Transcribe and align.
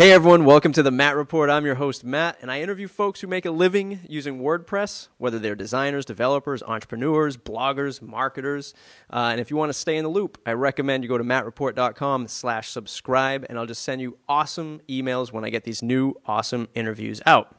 Hey 0.00 0.12
everyone, 0.12 0.46
welcome 0.46 0.72
to 0.72 0.82
the 0.82 0.90
Matt 0.90 1.14
Report. 1.14 1.50
I'm 1.50 1.66
your 1.66 1.74
host, 1.74 2.04
Matt, 2.04 2.38
and 2.40 2.50
I 2.50 2.62
interview 2.62 2.88
folks 2.88 3.20
who 3.20 3.26
make 3.26 3.44
a 3.44 3.50
living 3.50 4.00
using 4.08 4.40
WordPress, 4.40 5.08
whether 5.18 5.38
they're 5.38 5.54
designers, 5.54 6.06
developers, 6.06 6.62
entrepreneurs, 6.62 7.36
bloggers, 7.36 8.00
marketers. 8.00 8.72
Uh, 9.12 9.28
and 9.32 9.42
if 9.42 9.50
you 9.50 9.58
want 9.58 9.68
to 9.68 9.74
stay 9.74 9.98
in 9.98 10.04
the 10.04 10.08
loop, 10.08 10.38
I 10.46 10.54
recommend 10.54 11.04
you 11.04 11.08
go 11.10 11.18
to 11.18 11.22
mattreport.com 11.22 12.28
slash 12.28 12.70
subscribe, 12.70 13.44
and 13.50 13.58
I'll 13.58 13.66
just 13.66 13.82
send 13.82 14.00
you 14.00 14.16
awesome 14.26 14.80
emails 14.88 15.34
when 15.34 15.44
I 15.44 15.50
get 15.50 15.64
these 15.64 15.82
new 15.82 16.14
awesome 16.24 16.68
interviews 16.74 17.20
out. 17.26 17.54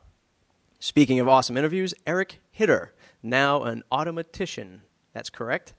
Speaking 0.79 1.19
of 1.19 1.27
awesome 1.27 1.57
interviews, 1.57 1.93
Erick 2.07 2.39
Hitter, 2.49 2.95
now 3.21 3.61
an 3.61 3.83
Automattician. 3.91 4.79
That's 5.13 5.29
correct. 5.29 5.75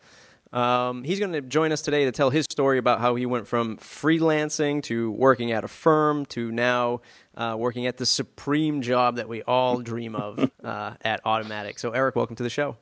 Um, 0.52 1.02
he's 1.02 1.18
going 1.18 1.32
to 1.32 1.40
join 1.40 1.72
us 1.72 1.80
today 1.80 2.04
to 2.04 2.12
tell 2.12 2.30
his 2.30 2.44
story 2.50 2.78
about 2.78 3.00
how 3.00 3.14
he 3.14 3.24
went 3.24 3.48
from 3.48 3.78
freelancing 3.78 4.82
to 4.84 5.10
working 5.12 5.50
at 5.50 5.64
a 5.64 5.68
firm 5.68 6.26
to 6.26 6.52
now 6.52 7.00
uh, 7.36 7.56
working 7.58 7.86
at 7.86 7.96
the 7.96 8.04
supreme 8.04 8.82
job 8.82 9.16
that 9.16 9.28
we 9.28 9.42
all 9.42 9.80
dream 9.80 10.14
of 10.14 10.50
uh, 10.64 10.94
at 11.02 11.24
Automattic. 11.24 11.78
So, 11.78 11.92
Erick, 11.92 12.16
welcome 12.16 12.36
to 12.36 12.42
the 12.42 12.50
show. 12.50 12.76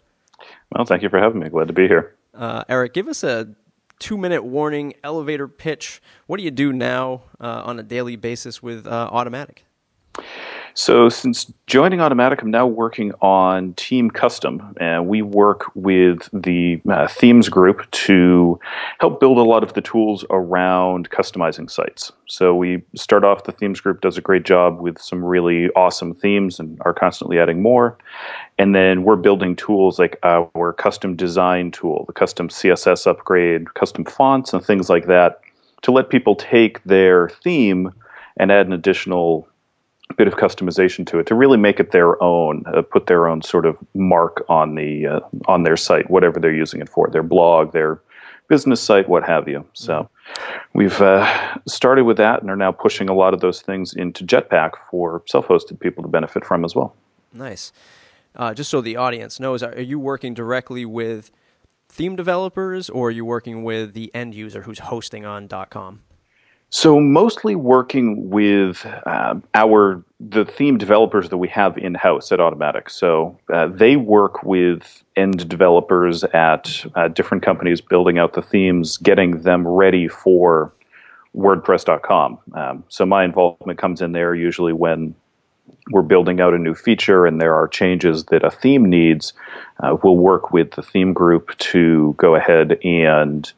Well, 0.74 0.84
thank 0.84 1.02
you 1.02 1.08
for 1.08 1.18
having 1.18 1.40
me. 1.40 1.48
Glad 1.48 1.68
to 1.68 1.72
be 1.72 1.86
here. 1.86 2.16
Uh, 2.34 2.64
Erick, 2.68 2.94
give 2.94 3.06
us 3.06 3.22
a 3.22 3.54
two 4.00 4.18
minute 4.18 4.42
warning 4.42 4.94
elevator 5.04 5.46
pitch. 5.46 6.02
What 6.26 6.38
do 6.38 6.42
you 6.42 6.50
do 6.50 6.72
now 6.72 7.22
uh, 7.40 7.62
on 7.64 7.78
a 7.78 7.82
daily 7.84 8.16
basis 8.16 8.62
with 8.62 8.86
uh, 8.86 9.10
Automattic? 9.12 9.58
So, 10.74 11.08
since 11.08 11.52
joining 11.66 11.98
Automattic, 11.98 12.42
I'm 12.42 12.50
now 12.50 12.66
working 12.66 13.12
on 13.20 13.74
Team 13.74 14.08
Custom, 14.10 14.74
and 14.78 15.08
we 15.08 15.20
work 15.20 15.64
with 15.74 16.28
the 16.32 16.80
uh, 16.88 17.08
themes 17.08 17.48
group 17.48 17.90
to 17.90 18.58
help 19.00 19.18
build 19.18 19.38
a 19.38 19.42
lot 19.42 19.64
of 19.64 19.72
the 19.72 19.80
tools 19.80 20.24
around 20.30 21.10
customizing 21.10 21.68
sites. 21.68 22.12
So, 22.26 22.54
we 22.54 22.82
start 22.94 23.24
off, 23.24 23.44
the 23.44 23.52
themes 23.52 23.80
group 23.80 24.00
does 24.00 24.16
a 24.16 24.20
great 24.20 24.44
job 24.44 24.80
with 24.80 25.00
some 25.00 25.24
really 25.24 25.70
awesome 25.70 26.14
themes 26.14 26.60
and 26.60 26.78
are 26.82 26.94
constantly 26.94 27.38
adding 27.40 27.62
more. 27.62 27.98
And 28.58 28.74
then 28.74 29.02
we're 29.02 29.16
building 29.16 29.56
tools 29.56 29.98
like 29.98 30.18
our 30.22 30.72
custom 30.74 31.16
design 31.16 31.72
tool, 31.72 32.04
the 32.06 32.12
custom 32.12 32.48
CSS 32.48 33.06
upgrade, 33.08 33.74
custom 33.74 34.04
fonts, 34.04 34.52
and 34.52 34.64
things 34.64 34.88
like 34.88 35.06
that 35.06 35.40
to 35.82 35.90
let 35.90 36.10
people 36.10 36.36
take 36.36 36.82
their 36.84 37.30
theme 37.42 37.92
and 38.36 38.52
add 38.52 38.66
an 38.66 38.72
additional 38.72 39.48
bit 40.16 40.28
of 40.28 40.34
customization 40.34 41.06
to 41.06 41.18
it 41.18 41.26
to 41.26 41.34
really 41.34 41.56
make 41.56 41.80
it 41.80 41.92
their 41.92 42.22
own, 42.22 42.64
uh, 42.66 42.82
put 42.82 43.06
their 43.06 43.28
own 43.28 43.42
sort 43.42 43.66
of 43.66 43.76
mark 43.94 44.44
on 44.48 44.74
the 44.74 45.06
uh, 45.06 45.20
on 45.46 45.62
their 45.62 45.76
site, 45.76 46.10
whatever 46.10 46.40
they're 46.40 46.54
using 46.54 46.80
it 46.80 46.88
for, 46.88 47.08
their 47.08 47.22
blog, 47.22 47.72
their 47.72 48.00
business 48.48 48.82
site, 48.82 49.08
what 49.08 49.22
have 49.22 49.48
you. 49.48 49.64
So 49.74 50.10
we've 50.74 51.00
uh, 51.00 51.58
started 51.66 52.04
with 52.04 52.16
that 52.16 52.42
and 52.42 52.50
are 52.50 52.56
now 52.56 52.72
pushing 52.72 53.08
a 53.08 53.14
lot 53.14 53.32
of 53.32 53.40
those 53.40 53.62
things 53.62 53.94
into 53.94 54.24
Jetpack 54.24 54.72
for 54.90 55.22
self-hosted 55.26 55.78
people 55.78 56.02
to 56.02 56.08
benefit 56.08 56.44
from 56.44 56.64
as 56.64 56.74
well. 56.74 56.94
Nice. 57.32 57.72
Uh, 58.34 58.52
just 58.52 58.70
so 58.70 58.80
the 58.80 58.96
audience 58.96 59.38
knows, 59.38 59.62
are 59.62 59.80
you 59.80 59.98
working 59.98 60.34
directly 60.34 60.84
with 60.84 61.30
theme 61.88 62.16
developers 62.16 62.90
or 62.90 63.08
are 63.08 63.12
you 63.12 63.24
working 63.24 63.62
with 63.62 63.94
the 63.94 64.10
end 64.14 64.34
user 64.34 64.62
who's 64.62 64.80
hosting 64.80 65.24
on 65.24 65.48
.com? 65.70 66.02
So 66.70 67.00
mostly 67.00 67.56
working 67.56 68.30
with 68.30 68.86
uh, 69.04 69.34
our 69.54 70.04
the 70.20 70.44
theme 70.44 70.78
developers 70.78 71.28
that 71.30 71.38
we 71.38 71.48
have 71.48 71.76
in 71.76 71.94
house 71.94 72.30
at 72.30 72.38
Automattic. 72.38 72.90
So 72.90 73.36
uh, 73.52 73.66
they 73.66 73.96
work 73.96 74.44
with 74.44 75.02
end 75.16 75.48
developers 75.48 76.22
at 76.24 76.84
uh, 76.94 77.08
different 77.08 77.42
companies, 77.42 77.80
building 77.80 78.18
out 78.18 78.34
the 78.34 78.42
themes, 78.42 78.98
getting 78.98 79.42
them 79.42 79.66
ready 79.66 80.06
for 80.06 80.72
WordPress.com. 81.36 82.38
Um, 82.54 82.84
so 82.88 83.04
my 83.04 83.24
involvement 83.24 83.78
comes 83.78 84.00
in 84.00 84.12
there 84.12 84.34
usually 84.34 84.72
when 84.72 85.14
we're 85.90 86.02
building 86.02 86.40
out 86.40 86.54
a 86.54 86.58
new 86.58 86.74
feature 86.74 87.26
and 87.26 87.40
there 87.40 87.54
are 87.54 87.66
changes 87.66 88.24
that 88.26 88.44
a 88.44 88.50
theme 88.50 88.84
needs. 88.84 89.32
Uh, 89.82 89.96
we'll 90.02 90.16
work 90.16 90.52
with 90.52 90.72
the 90.72 90.82
theme 90.82 91.12
group 91.12 91.56
to 91.58 92.14
go 92.18 92.34
ahead 92.34 92.78
and 92.84 93.52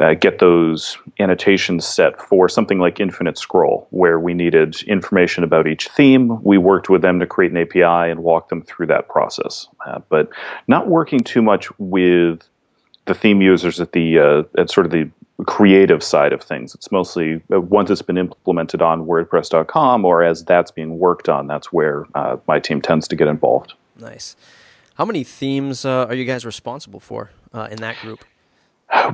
uh, 0.00 0.14
get 0.14 0.38
those 0.38 0.98
annotations 1.20 1.86
set 1.86 2.20
for 2.20 2.48
something 2.48 2.78
like 2.78 3.00
Infinite 3.00 3.38
Scroll, 3.38 3.86
where 3.90 4.20
we 4.20 4.34
needed 4.34 4.82
information 4.82 5.42
about 5.42 5.66
each 5.66 5.88
theme. 5.88 6.42
We 6.42 6.58
worked 6.58 6.88
with 6.90 7.02
them 7.02 7.18
to 7.20 7.26
create 7.26 7.52
an 7.52 7.58
API 7.58 8.10
and 8.10 8.22
walk 8.22 8.48
them 8.48 8.62
through 8.62 8.86
that 8.88 9.08
process, 9.08 9.68
uh, 9.86 10.00
but 10.08 10.28
not 10.68 10.88
working 10.88 11.20
too 11.20 11.42
much 11.42 11.68
with 11.78 12.42
the 13.06 13.14
theme 13.14 13.40
users 13.40 13.80
at 13.80 13.92
the 13.92 14.18
uh, 14.18 14.42
at 14.60 14.70
sort 14.70 14.86
of 14.86 14.92
the 14.92 15.08
creative 15.46 16.02
side 16.02 16.32
of 16.32 16.42
things. 16.42 16.74
It's 16.74 16.90
mostly 16.90 17.42
uh, 17.52 17.60
once 17.60 17.90
it's 17.90 18.02
been 18.02 18.18
implemented 18.18 18.82
on 18.82 19.06
WordPress.com 19.06 20.04
or 20.04 20.22
as 20.22 20.44
that's 20.44 20.70
being 20.70 20.98
worked 20.98 21.28
on. 21.28 21.46
That's 21.46 21.72
where 21.72 22.06
uh, 22.14 22.36
my 22.46 22.58
team 22.58 22.82
tends 22.82 23.08
to 23.08 23.16
get 23.16 23.28
involved. 23.28 23.74
Nice. 23.98 24.36
How 24.94 25.04
many 25.04 25.24
themes 25.24 25.84
uh, 25.84 26.06
are 26.06 26.14
you 26.14 26.24
guys 26.24 26.44
responsible 26.44 27.00
for 27.00 27.30
in 27.70 27.78
that 27.78 27.96
group? 28.02 28.24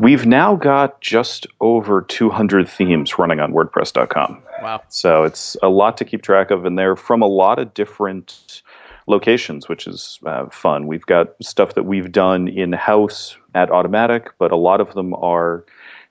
We've 0.00 0.26
now 0.26 0.56
got 0.56 1.00
just 1.00 1.46
over 1.60 2.02
200 2.02 2.68
themes 2.68 3.18
running 3.18 3.40
on 3.40 3.52
WordPress.com. 3.52 4.42
Wow. 4.62 4.82
So 4.88 5.24
it's 5.24 5.56
a 5.62 5.68
lot 5.68 5.96
to 5.98 6.04
keep 6.04 6.22
track 6.22 6.50
of, 6.50 6.64
and 6.64 6.78
they're 6.78 6.96
from 6.96 7.22
a 7.22 7.26
lot 7.26 7.58
of 7.58 7.72
different 7.74 8.62
locations, 9.06 9.68
which 9.68 9.86
is 9.86 10.18
uh, 10.26 10.46
fun. 10.50 10.86
We've 10.86 11.06
got 11.06 11.34
stuff 11.42 11.74
that 11.74 11.84
we've 11.84 12.12
done 12.12 12.48
in 12.48 12.72
house 12.72 13.36
at 13.54 13.70
Automattic, 13.70 14.28
but 14.38 14.52
a 14.52 14.56
lot 14.56 14.80
of 14.80 14.94
them 14.94 15.14
are 15.14 15.64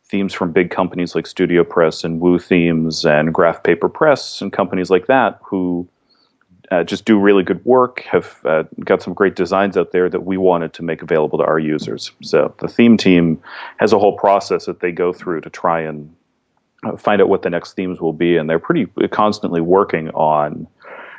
themes 0.04 0.34
from 0.34 0.52
big 0.52 0.72
companies 0.72 1.16
like 1.16 1.26
Studio 1.26 1.64
Press 1.64 2.04
and 2.04 2.20
Woo 2.20 2.38
Themes 2.38 3.06
and 3.06 3.34
Graph 3.34 3.64
Paper 3.64 3.88
Press 3.88 4.42
and 4.42 4.52
companies 4.52 4.90
like 4.90 5.08
that 5.08 5.40
who 5.42 5.88
uh, 6.72 6.84
just 6.84 7.04
do 7.04 7.20
really 7.20 7.44
good 7.44 7.64
work, 7.66 8.02
have 8.10 8.40
uh, 8.46 8.64
got 8.86 9.02
some 9.02 9.14
great 9.14 9.36
designs 9.36 9.76
out 9.76 9.92
there 9.92 10.10
that 10.10 10.26
we 10.26 10.38
wanted 10.38 10.74
to 10.74 10.84
make 10.84 11.02
available 11.02 11.38
to 11.38 11.44
our 11.44 11.60
users. 11.60 12.12
So 12.22 12.56
the 12.60 12.68
theme 12.70 12.96
team 12.96 13.42
has 13.78 13.92
a 13.92 14.00
whole 14.00 14.18
process 14.18 14.66
that 14.66 14.80
they 14.80 14.92
go 14.92 15.12
through 15.12 15.42
to 15.42 15.50
try 15.50 15.82
and 15.82 16.14
uh, 16.84 16.96
find 16.96 17.22
out 17.22 17.28
what 17.28 17.42
the 17.42 17.50
next 17.50 17.74
themes 17.74 18.00
will 18.00 18.14
be, 18.14 18.38
and 18.38 18.50
they're 18.50 18.58
pretty 18.58 18.88
constantly 19.10 19.62
working 19.62 20.10
on 20.12 20.66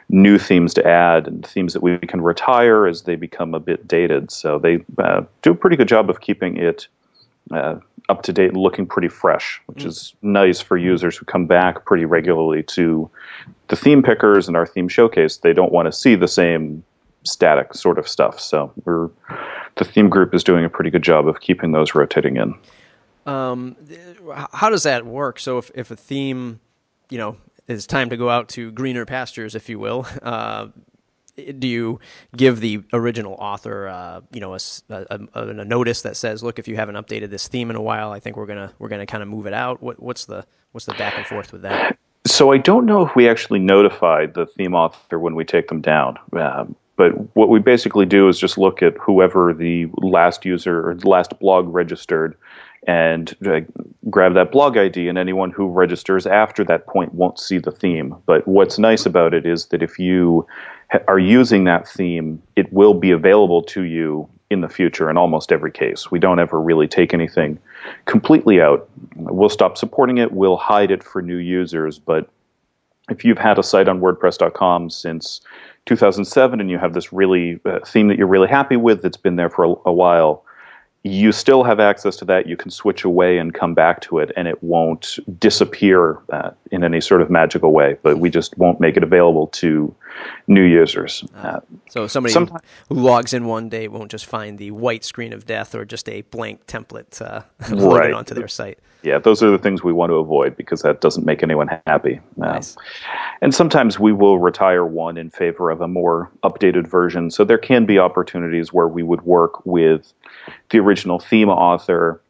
new 0.09 0.39
themes 0.39 0.75
to 0.75 0.87
add 0.87 1.27
and 1.27 1.47
themes 1.47 1.75
that 1.75 1.83
we 1.83 1.99
can 1.99 2.21
retire 2.21 2.87
as 2.87 3.03
they 3.03 3.17
become 3.17 3.55
a 3.55 3.61
bit 3.61 3.87
dated. 3.87 4.31
So 4.31 4.59
they 4.59 4.85
uh, 4.99 5.23
do 5.43 5.53
a 5.53 5.55
pretty 5.55 5.77
good 5.77 5.89
job 5.89 6.11
of 6.11 6.21
keeping 6.21 6.57
it 6.57 6.89
uh, 7.51 7.77
up 8.09 8.23
to 8.23 8.33
date, 8.33 8.49
and 8.49 8.57
looking 8.57 8.87
pretty 8.87 9.09
fresh, 9.09 9.61
which 9.67 9.85
mm. 9.85 9.87
is 9.87 10.15
nice 10.23 10.61
for 10.61 10.77
users 10.77 11.17
who 11.17 11.25
come 11.25 11.47
back 11.47 11.85
pretty 11.85 12.05
regularly 12.05 12.63
to 12.65 13.11
the 13.69 13.77
theme 13.77 14.03
pickers 14.03 14.49
and 14.49 14.57
our 14.57 14.67
theme 14.67 14.89
showcase. 14.89 15.39
They 15.39 15.53
don't 15.53 15.73
want 15.73 15.87
to 15.87 15.93
see 15.93 16.15
the 16.15 16.29
same 16.29 16.85
static 17.25 17.75
sort 17.75 17.99
of 17.99 18.09
stuff. 18.09 18.41
So 18.41 18.73
we're 18.85 19.09
the 19.77 19.85
theme 19.85 20.09
group 20.09 20.35
is 20.35 20.45
doing 20.45 20.65
a 20.65 20.69
pretty 20.69 20.91
good 20.91 21.03
job 21.03 21.27
of 21.27 21.41
keeping 21.41 21.73
those 21.73 21.95
rotating 21.95 22.37
in. 22.37 22.55
Um, 23.25 23.77
how 24.53 24.69
does 24.69 24.83
that 24.83 25.07
work? 25.07 25.39
So 25.39 25.59
if 25.59 25.71
if 25.75 25.91
a 25.91 25.97
theme, 25.97 26.61
you 27.09 27.19
know, 27.19 27.37
it's 27.69 27.87
time 27.87 28.11
to 28.11 28.17
go 28.17 28.29
out 28.29 28.49
to 28.51 28.73
greener 28.73 29.07
pastures, 29.07 29.55
if 29.55 29.69
you 29.69 29.79
will. 29.79 30.07
Uh, 30.23 30.69
do 31.37 31.67
you 31.67 32.01
give 32.37 32.61
the 32.61 32.83
original 32.93 33.35
author, 33.35 33.89
uh, 33.89 34.21
you 34.33 34.41
know, 34.41 34.55
a, 34.55 34.59
a, 34.91 35.21
a, 35.35 35.65
notice 35.65 36.03
that 36.03 36.17
says, 36.17 36.43
"Look, 36.43 36.59
if 36.59 36.69
you 36.69 36.77
haven't 36.77 36.97
updated 36.97 37.31
this 37.31 37.49
theme 37.49 37.71
in 37.71 37.77
a 37.77 37.83
while, 37.83 38.13
I 38.13 38.21
think 38.21 38.37
we're 38.37 38.47
gonna 38.47 38.73
we're 38.79 38.89
gonna 38.89 39.07
kind 39.07 39.23
of 39.23 39.29
move 39.29 39.47
it 39.47 39.55
out." 39.55 39.83
What, 39.83 40.03
what's 40.03 40.27
the 40.27 40.45
what's 40.73 40.87
the 40.87 40.95
back 40.95 41.15
and 41.17 41.27
forth 41.27 41.53
with 41.53 41.63
that? 41.63 41.97
So 42.27 42.53
I 42.53 42.59
don't 42.59 42.87
know 42.87 43.05
if 43.05 43.17
we 43.17 43.29
actually 43.29 43.59
notify 43.59 44.27
the 44.27 44.47
theme 44.47 44.75
author 44.75 45.19
when 45.19 45.35
we 45.35 45.45
take 45.45 45.69
them 45.69 45.81
down. 45.81 46.19
Um, 46.35 46.77
but 46.97 47.13
what 47.35 47.49
we 47.49 47.59
basically 47.59 48.07
do 48.07 48.29
is 48.29 48.39
just 48.39 48.59
look 48.59 48.83
at 48.83 48.97
whoever 48.99 49.53
the 49.55 49.89
last 49.97 50.45
user 50.45 50.89
or 50.89 50.95
the 50.95 51.09
last 51.09 51.39
blog 51.41 51.73
registered 51.73 52.37
and 52.87 53.35
uh, 53.47 53.61
grab 54.11 54.35
that 54.35 54.51
blog 54.51 54.77
ID, 54.77 55.09
and 55.09 55.17
anyone 55.17 55.51
who 55.51 55.69
registers 55.69 56.27
after 56.27 56.65
that 56.65 56.87
point 56.87 57.15
won't 57.15 57.39
see 57.39 57.59
the 57.59 57.71
theme. 57.71 58.17
But 58.27 58.47
what's 58.49 58.79
nice 58.79 59.07
about 59.07 59.35
it 59.35 59.47
is 59.47 59.67
that 59.67 59.83
if 59.83 59.99
you 59.99 60.47
are 61.09 61.19
using 61.19 61.65
that 61.65 61.89
theme, 61.89 62.43
it 62.57 62.73
will 62.73 62.95
be 62.95 63.11
available 63.11 63.63
to 63.63 63.83
you 63.83 64.29
in 64.51 64.61
the 64.61 64.69
future 64.69 65.09
in 65.09 65.17
almost 65.17 65.51
every 65.51 65.71
case. 65.71 66.11
We 66.11 66.19
don't 66.19 66.39
ever 66.39 66.61
really 66.61 66.87
take 66.87 67.15
anything 67.15 67.59
completely 68.05 68.61
out. 68.61 68.89
We'll 69.17 69.49
stop 69.49 69.79
supporting 69.79 70.19
it, 70.19 70.33
we'll 70.33 70.59
hide 70.59 70.91
it 70.91 71.03
for 71.03 71.23
new 71.23 71.39
users, 71.39 71.99
but 71.99 72.29
if 73.11 73.25
you've 73.25 73.39
had 73.39 73.59
a 73.59 73.63
site 73.63 73.89
on 73.89 74.01
WordPress.com 74.01 74.91
since 74.91 75.41
2007 75.87 76.61
and 76.61 76.71
you 76.71 76.79
have 76.79 76.95
this 76.95 77.13
really 77.13 77.59
uh, 77.65 77.81
theme 77.85 78.09
that 78.09 78.19
you're 78.19 78.29
really 78.29 78.49
happy 78.49 78.77
with 78.77 79.03
that's 79.03 79.17
been 79.17 79.37
there 79.37 79.51
for 79.51 79.65
a, 79.65 79.75
a 79.87 79.93
while, 79.93 80.45
you 81.05 81.33
still 81.33 81.65
have 81.65 81.81
access 81.81 82.17
to 82.17 82.25
that. 82.27 82.47
You 82.47 82.57
can 82.57 82.71
switch 82.71 83.03
away 83.03 83.39
and 83.39 83.53
come 83.53 83.75
back 83.75 84.01
to 84.03 84.19
it, 84.19 84.31
and 84.37 84.47
it 84.47 84.63
won't 84.63 85.19
disappear 85.39 86.19
uh, 86.33 86.51
in 86.71 86.85
any 86.85 87.01
sort 87.01 87.23
of 87.23 87.31
magical 87.31 87.73
way. 87.73 87.97
But 88.03 88.19
we 88.19 88.31
just 88.31 88.57
won't 88.57 88.79
make 88.79 88.97
it 88.97 89.03
available 89.03 89.49
to 89.49 89.95
new 90.47 90.63
users. 90.63 91.25
Uh, 91.35 91.61
so 91.91 92.07
somebody 92.07 92.33
who, 92.33 92.47
who 92.89 92.95
logs 92.95 93.33
in 93.33 93.47
one 93.47 93.69
day 93.69 93.89
won't 93.89 94.11
just 94.11 94.27
find 94.27 94.59
the 94.59 94.71
white 94.71 95.05
screen 95.05 95.33
of 95.33 95.45
death 95.45 95.75
or 95.75 95.85
just 95.85 96.09
a 96.09 96.23
blank 96.23 96.67
template 96.67 97.21
uh, 97.21 97.43
loaded 97.75 97.99
right. 97.99 98.13
onto 98.13 98.35
their 98.35 98.49
site. 98.49 98.79
Yeah, 99.03 99.19
those 99.19 99.43
are 99.43 99.51
the 99.51 99.59
things 99.59 99.83
we 99.83 99.93
want 99.93 100.11
to 100.11 100.15
avoid 100.15 100.57
because 100.57 100.83
that 100.83 101.01
doesn't 101.01 101.27
make 101.27 101.43
anyone 101.43 101.69
happy. 101.87 102.21
Uh, 102.41 102.53
nice. 102.53 102.77
and 103.41 103.53
sometimes 103.53 103.99
we 103.99 104.13
will 104.13 104.39
retire 104.39 104.85
one 104.85 105.17
in 105.17 105.29
favor 105.31 105.71
of 105.71 105.81
a 105.81 105.89
more 105.89 106.31
updated 106.45 106.87
version. 106.87 107.31
So 107.31 107.43
there 107.43 107.59
can 107.59 107.85
be 107.85 107.99
opportunities 107.99 108.73
where 108.73 108.87
we 108.87 109.03
would 109.03 109.23
work 109.23 109.67
with 109.67 110.13
the 110.71 110.79
original 110.79 111.19
theme 111.19 111.49
author 111.49 112.21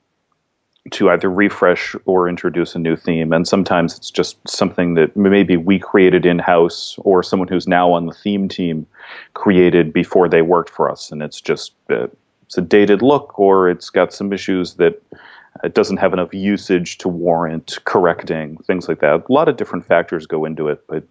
to 0.90 1.10
either 1.10 1.30
refresh 1.30 1.94
or 2.06 2.28
introduce 2.28 2.74
a 2.74 2.78
new 2.78 2.96
theme. 2.96 3.32
And 3.32 3.46
sometimes 3.46 3.96
it's 3.96 4.10
just 4.10 4.36
something 4.48 4.94
that 4.94 5.16
maybe 5.16 5.56
we 5.56 5.78
created 5.78 6.26
in 6.26 6.40
house 6.40 6.96
or 6.98 7.22
someone 7.22 7.48
who's 7.48 7.68
now 7.68 7.92
on 7.92 8.06
the 8.06 8.12
theme 8.12 8.48
team 8.48 8.86
created 9.34 9.92
before 9.92 10.28
they 10.28 10.42
worked 10.42 10.70
for 10.70 10.90
us. 10.90 11.12
And 11.12 11.22
it's 11.22 11.40
just 11.40 11.72
uh, 11.88 12.08
it's 12.42 12.58
a 12.58 12.62
dated 12.62 13.00
look 13.00 13.38
or 13.38 13.70
it's 13.70 13.90
got 13.90 14.12
some 14.12 14.32
issues 14.32 14.74
that 14.74 15.00
it 15.62 15.74
doesn't 15.74 15.98
have 15.98 16.12
enough 16.12 16.34
usage 16.34 16.98
to 16.98 17.08
warrant 17.08 17.78
correcting, 17.84 18.56
things 18.58 18.88
like 18.88 19.00
that. 19.00 19.24
A 19.28 19.32
lot 19.32 19.48
of 19.48 19.56
different 19.56 19.86
factors 19.86 20.26
go 20.26 20.44
into 20.44 20.66
it, 20.68 20.84
but 20.88 21.04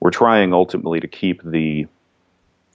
we're 0.00 0.10
trying 0.10 0.52
ultimately 0.52 1.00
to 1.00 1.08
keep 1.08 1.42
the 1.42 1.86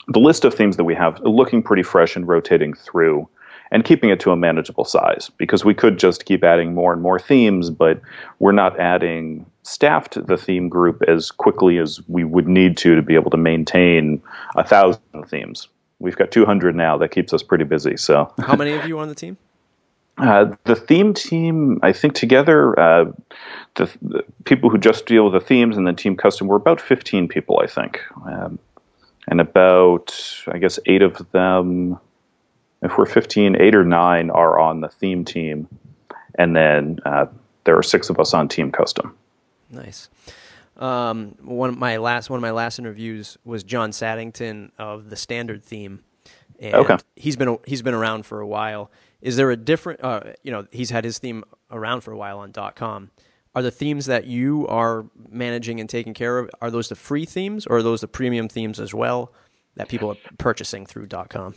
the 0.10 0.20
list 0.20 0.44
of 0.44 0.54
themes 0.54 0.76
that 0.76 0.84
we 0.84 0.94
have 0.94 1.22
looking 1.22 1.64
pretty 1.64 1.84
fresh 1.84 2.18
and 2.18 2.28
rotating 2.28 2.74
through 2.74 3.28
and 3.74 3.84
keeping 3.84 4.12
it 4.12 4.20
to 4.20 4.32
a 4.32 4.38
manageable 4.38 4.86
size 4.86 5.32
because 5.38 5.66
we 5.66 5.74
could 5.74 5.98
just 5.98 6.26
keep 6.26 6.44
adding 6.44 6.76
more 6.76 6.94
and 6.94 7.02
more 7.02 7.18
themes, 7.20 7.72
but 7.72 8.00
we're 8.38 8.52
not 8.52 8.80
adding 8.80 9.46
staff 9.64 10.10
to 10.12 10.22
the 10.22 10.38
theme 10.38 10.70
group 10.70 11.02
as 11.08 11.32
quickly 11.32 11.80
as 11.80 12.00
we 12.08 12.24
would 12.24 12.48
need 12.48 12.78
to 12.78 12.96
to 12.96 13.02
be 13.02 13.16
able 13.16 13.32
to 13.32 13.38
maintain 13.38 14.22
a 14.56 14.64
thousand 14.64 15.02
themes. 15.28 15.68
We've 15.98 16.16
got 16.16 16.32
200 16.32 16.76
now. 16.76 16.98
That 16.98 17.10
keeps 17.10 17.34
us 17.34 17.42
pretty 17.42 17.64
busy. 17.64 17.98
So, 17.98 18.32
how 18.40 18.56
many 18.56 18.74
of 18.74 18.88
you 18.88 19.00
on 19.00 19.10
the 19.10 19.16
team? 19.16 19.38
Uh, 20.20 20.56
the 20.66 20.76
theme 20.76 21.12
team, 21.12 21.80
I 21.82 21.92
think 21.92 22.14
together, 22.14 22.80
uh, 22.80 23.06
the, 23.74 23.90
the, 24.04 24.24
people 24.44 24.70
who 24.70 24.78
just 24.78 25.08
deal 25.08 25.24
with 25.24 25.34
the 25.34 25.40
themes 25.40 25.76
and 25.76 25.88
the 25.88 25.94
team 25.94 26.16
custom, 26.16 26.46
we're 26.46 26.56
about 26.56 26.80
15 26.80 27.28
people, 27.28 27.60
I 27.64 27.66
think. 27.66 28.00
Um, 28.28 28.60
and 29.28 29.42
about, 29.42 30.16
I 30.50 30.60
guess, 30.60 30.78
eight 30.86 31.02
of 31.02 31.26
them 31.32 31.98
if 32.84 32.98
we're 32.98 33.06
15, 33.06 33.56
eight 33.60 33.76
or 33.76 33.86
nine 33.86 34.30
are 34.30 34.60
on 34.60 34.82
the 34.82 34.90
theme 34.90 35.24
team, 35.26 35.68
and 36.36 36.56
then 36.56 37.00
uh, 37.06 37.26
there 37.64 37.78
are 37.78 37.84
six 37.84 38.10
of 38.10 38.20
us 38.20 38.34
on 38.34 38.48
team 38.48 38.72
custom. 38.72 39.16
Nice. 39.70 40.10
Um, 40.78 41.36
one 41.42 41.70
of 41.70 41.78
my 41.78 41.98
last 41.98 42.30
one 42.30 42.38
of 42.38 42.42
my 42.42 42.52
last 42.52 42.80
interviews 42.80 43.38
was 43.46 43.64
John 43.64 43.92
Saddington 43.92 44.72
of 44.78 45.10
the 45.10 45.16
standard 45.16 45.64
theme, 45.64 46.04
and 46.60 46.76
okay. 46.76 46.98
he's 47.16 47.36
been 47.36 47.58
he's 47.66 47.82
been 47.82 47.94
around 47.94 48.26
for 48.26 48.40
a 48.40 48.48
while. 48.48 48.92
Is 49.22 49.36
there 49.36 49.52
a 49.52 49.56
different? 49.56 50.04
Uh, 50.04 50.34
you 50.42 50.52
know, 50.52 50.68
he's 50.72 50.90
had 50.90 51.04
his 51.06 51.20
theme 51.20 51.44
around 51.72 52.02
for 52.02 52.12
a 52.12 52.18
while 52.18 52.40
on 52.40 52.54
.com. 52.76 53.12
Are 53.56 53.62
the 53.62 53.72
themes 53.72 54.08
that 54.08 54.26
you 54.26 54.68
are 54.68 55.06
managing 55.30 55.80
and 55.80 55.88
taking 55.88 56.16
care 56.16 56.40
of 56.40 56.50
are 56.60 56.72
those 56.72 56.90
the 56.90 56.96
free 56.96 57.26
themes 57.26 57.68
or 57.68 57.78
are 57.78 57.84
those 57.84 58.02
the 58.02 58.08
premium 58.08 58.50
themes 58.50 58.80
as 58.80 58.96
well 58.96 59.32
that 59.76 59.88
people 59.88 60.10
are 60.10 60.18
purchasing 60.40 60.88
through 60.88 61.08
.com? 61.30 61.54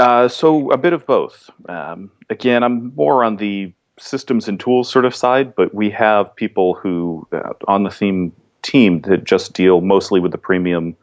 Uh, 0.00 0.28
so 0.28 0.70
a 0.70 0.78
bit 0.78 0.94
of 0.94 1.04
both. 1.04 1.50
Um, 1.68 2.10
again, 2.30 2.62
I'm 2.62 2.94
more 2.94 3.22
on 3.22 3.36
the 3.36 3.70
systems 3.98 4.48
and 4.48 4.58
tools 4.58 4.90
sort 4.90 5.04
of 5.04 5.14
side, 5.14 5.54
but 5.54 5.74
we 5.74 5.90
have 5.90 6.34
people 6.36 6.72
who 6.72 7.28
uh, 7.32 7.52
on 7.68 7.82
the 7.82 7.90
theme 7.90 8.32
team 8.62 9.02
that 9.02 9.24
just 9.24 9.52
deal 9.52 9.82
mostly 9.82 10.18
with 10.18 10.32
the 10.32 10.38
premium 10.38 10.96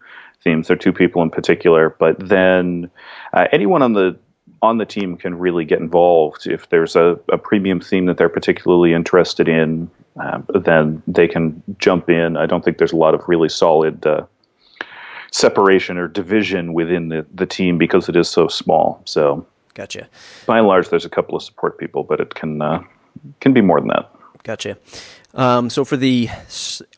themes. 0.44 0.68
There 0.68 0.74
are 0.74 0.80
two 0.80 0.92
people 0.92 1.22
in 1.22 1.30
particular, 1.30 1.96
but 2.00 2.16
then 2.28 2.90
uh, 3.34 3.46
anyone 3.52 3.84
on 3.84 3.94
the 3.94 4.18
on 4.64 4.80
the 4.80 4.86
team 4.86 5.16
can 5.16 5.38
really 5.38 5.64
get 5.64 5.80
involved 5.80 6.48
if 6.48 6.70
there's 6.70 6.96
a, 6.96 7.20
a 7.32 7.38
premium 7.38 7.80
theme 7.80 8.08
that 8.08 8.18
they're 8.18 8.30
particularly 8.30 8.94
interested 8.94 9.48
in. 9.48 9.92
Uh, 10.20 10.42
then 10.56 11.04
they 11.06 11.28
can 11.28 11.62
jump 11.78 12.10
in. 12.10 12.36
I 12.36 12.48
don't 12.48 12.66
think 12.66 12.80
there's 12.80 12.94
a 12.94 12.98
lot 12.98 13.14
of 13.14 13.22
really 13.28 13.50
solid 13.50 14.04
uh, 14.08 14.26
separation 15.32 15.98
or 15.98 16.08
division 16.08 16.74
within 16.74 17.10
the, 17.10 17.26
the 17.34 17.46
team 17.46 17.78
because 17.78 18.10
it 18.10 18.16
is 18.16 18.30
so 18.30 18.48
small. 18.48 19.02
So, 19.06 19.46
gotcha. 19.74 20.08
By 20.46 20.60
and 20.60 20.68
large, 20.68 20.90
there's 20.90 21.06
a 21.06 21.10
couple 21.10 21.36
of 21.36 21.44
support 21.44 21.78
people, 21.78 22.04
but 22.04 22.20
it 22.20 22.36
can 22.36 22.62
uh, 22.62 22.84
can 23.40 23.54
be 23.54 23.62
more 23.62 23.80
than 23.80 23.90
that. 23.90 24.12
Gotcha. 24.44 24.78
Um, 25.34 25.70
so 25.70 25.84
for 25.84 25.98
the 25.98 26.30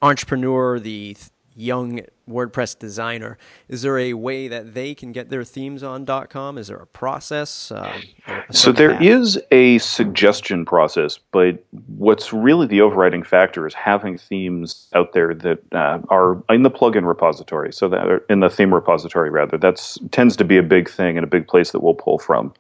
entrepreneur, 0.02 0.80
the 0.80 1.18
young 1.60 2.02
WordPress 2.30 2.78
designer, 2.80 3.38
is 3.68 3.82
there 3.82 3.98
a 3.98 4.14
way 4.14 4.48
that 4.48 4.74
they 4.74 4.96
can 4.96 5.12
get 5.12 5.30
their 5.30 5.44
themes 5.44 5.84
on 5.84 6.06
.com? 6.30 6.58
Is 6.58 6.68
there 6.68 6.78
a 6.78 6.88
process? 6.88 7.72
Um, 7.72 8.02
a 8.28 8.54
so 8.54 8.72
there 8.72 8.92
path? 8.92 9.02
is 9.02 9.40
a 9.52 9.78
suggestion 9.80 10.66
process, 10.66 11.20
but 11.32 11.64
what's 11.98 12.32
really 12.32 12.68
the 12.68 12.82
overriding 12.82 13.24
factor 13.24 13.68
is 13.68 13.74
having 13.74 14.18
themes 14.18 14.88
out 14.94 15.14
there 15.14 15.34
that 15.34 15.60
uh, 15.74 16.00
are 16.10 16.42
in 16.50 16.64
the 16.64 16.72
plugin 16.72 17.06
repository. 17.06 17.74
So 17.74 17.90
that 17.90 18.24
in 18.30 18.40
the 18.40 18.50
theme 18.50 18.74
repository 18.74 19.30
rather, 19.30 19.58
that 19.58 19.98
tends 20.12 20.36
to 20.38 20.44
be 20.44 20.58
a 20.58 20.64
big 20.64 20.90
thing 20.90 21.18
and 21.18 21.24
a 21.24 21.30
big 21.30 21.48
place 21.48 21.72
that 21.72 21.82
we'll 21.82 21.94
pull 21.94 22.20
from 22.20 22.54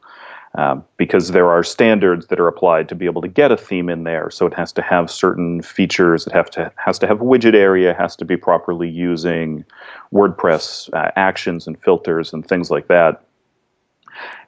um, 0.55 0.83
because 0.97 1.29
there 1.29 1.49
are 1.49 1.63
standards 1.63 2.27
that 2.27 2.39
are 2.39 2.47
applied 2.47 2.89
to 2.89 2.95
be 2.95 3.05
able 3.05 3.21
to 3.21 3.27
get 3.27 3.51
a 3.51 3.57
theme 3.57 3.89
in 3.89 4.03
there. 4.03 4.31
So 4.31 4.45
it 4.45 4.53
has 4.55 4.71
to 4.73 4.81
have 4.81 5.11
certain 5.11 5.61
features. 5.61 6.25
It 6.25 6.33
have 6.33 6.49
to 6.51 6.71
has 6.77 6.97
to 6.99 7.07
have 7.07 7.19
widget 7.19 7.53
area. 7.53 7.93
Has 7.93 8.15
to 8.17 8.25
be 8.25 8.35
properly 8.35 8.89
using 8.89 9.63
WordPress 10.11 10.91
uh, 10.93 11.11
actions 11.15 11.67
and 11.67 11.79
filters 11.81 12.33
and 12.33 12.47
things 12.47 12.71
like 12.71 12.87
that. 12.87 13.23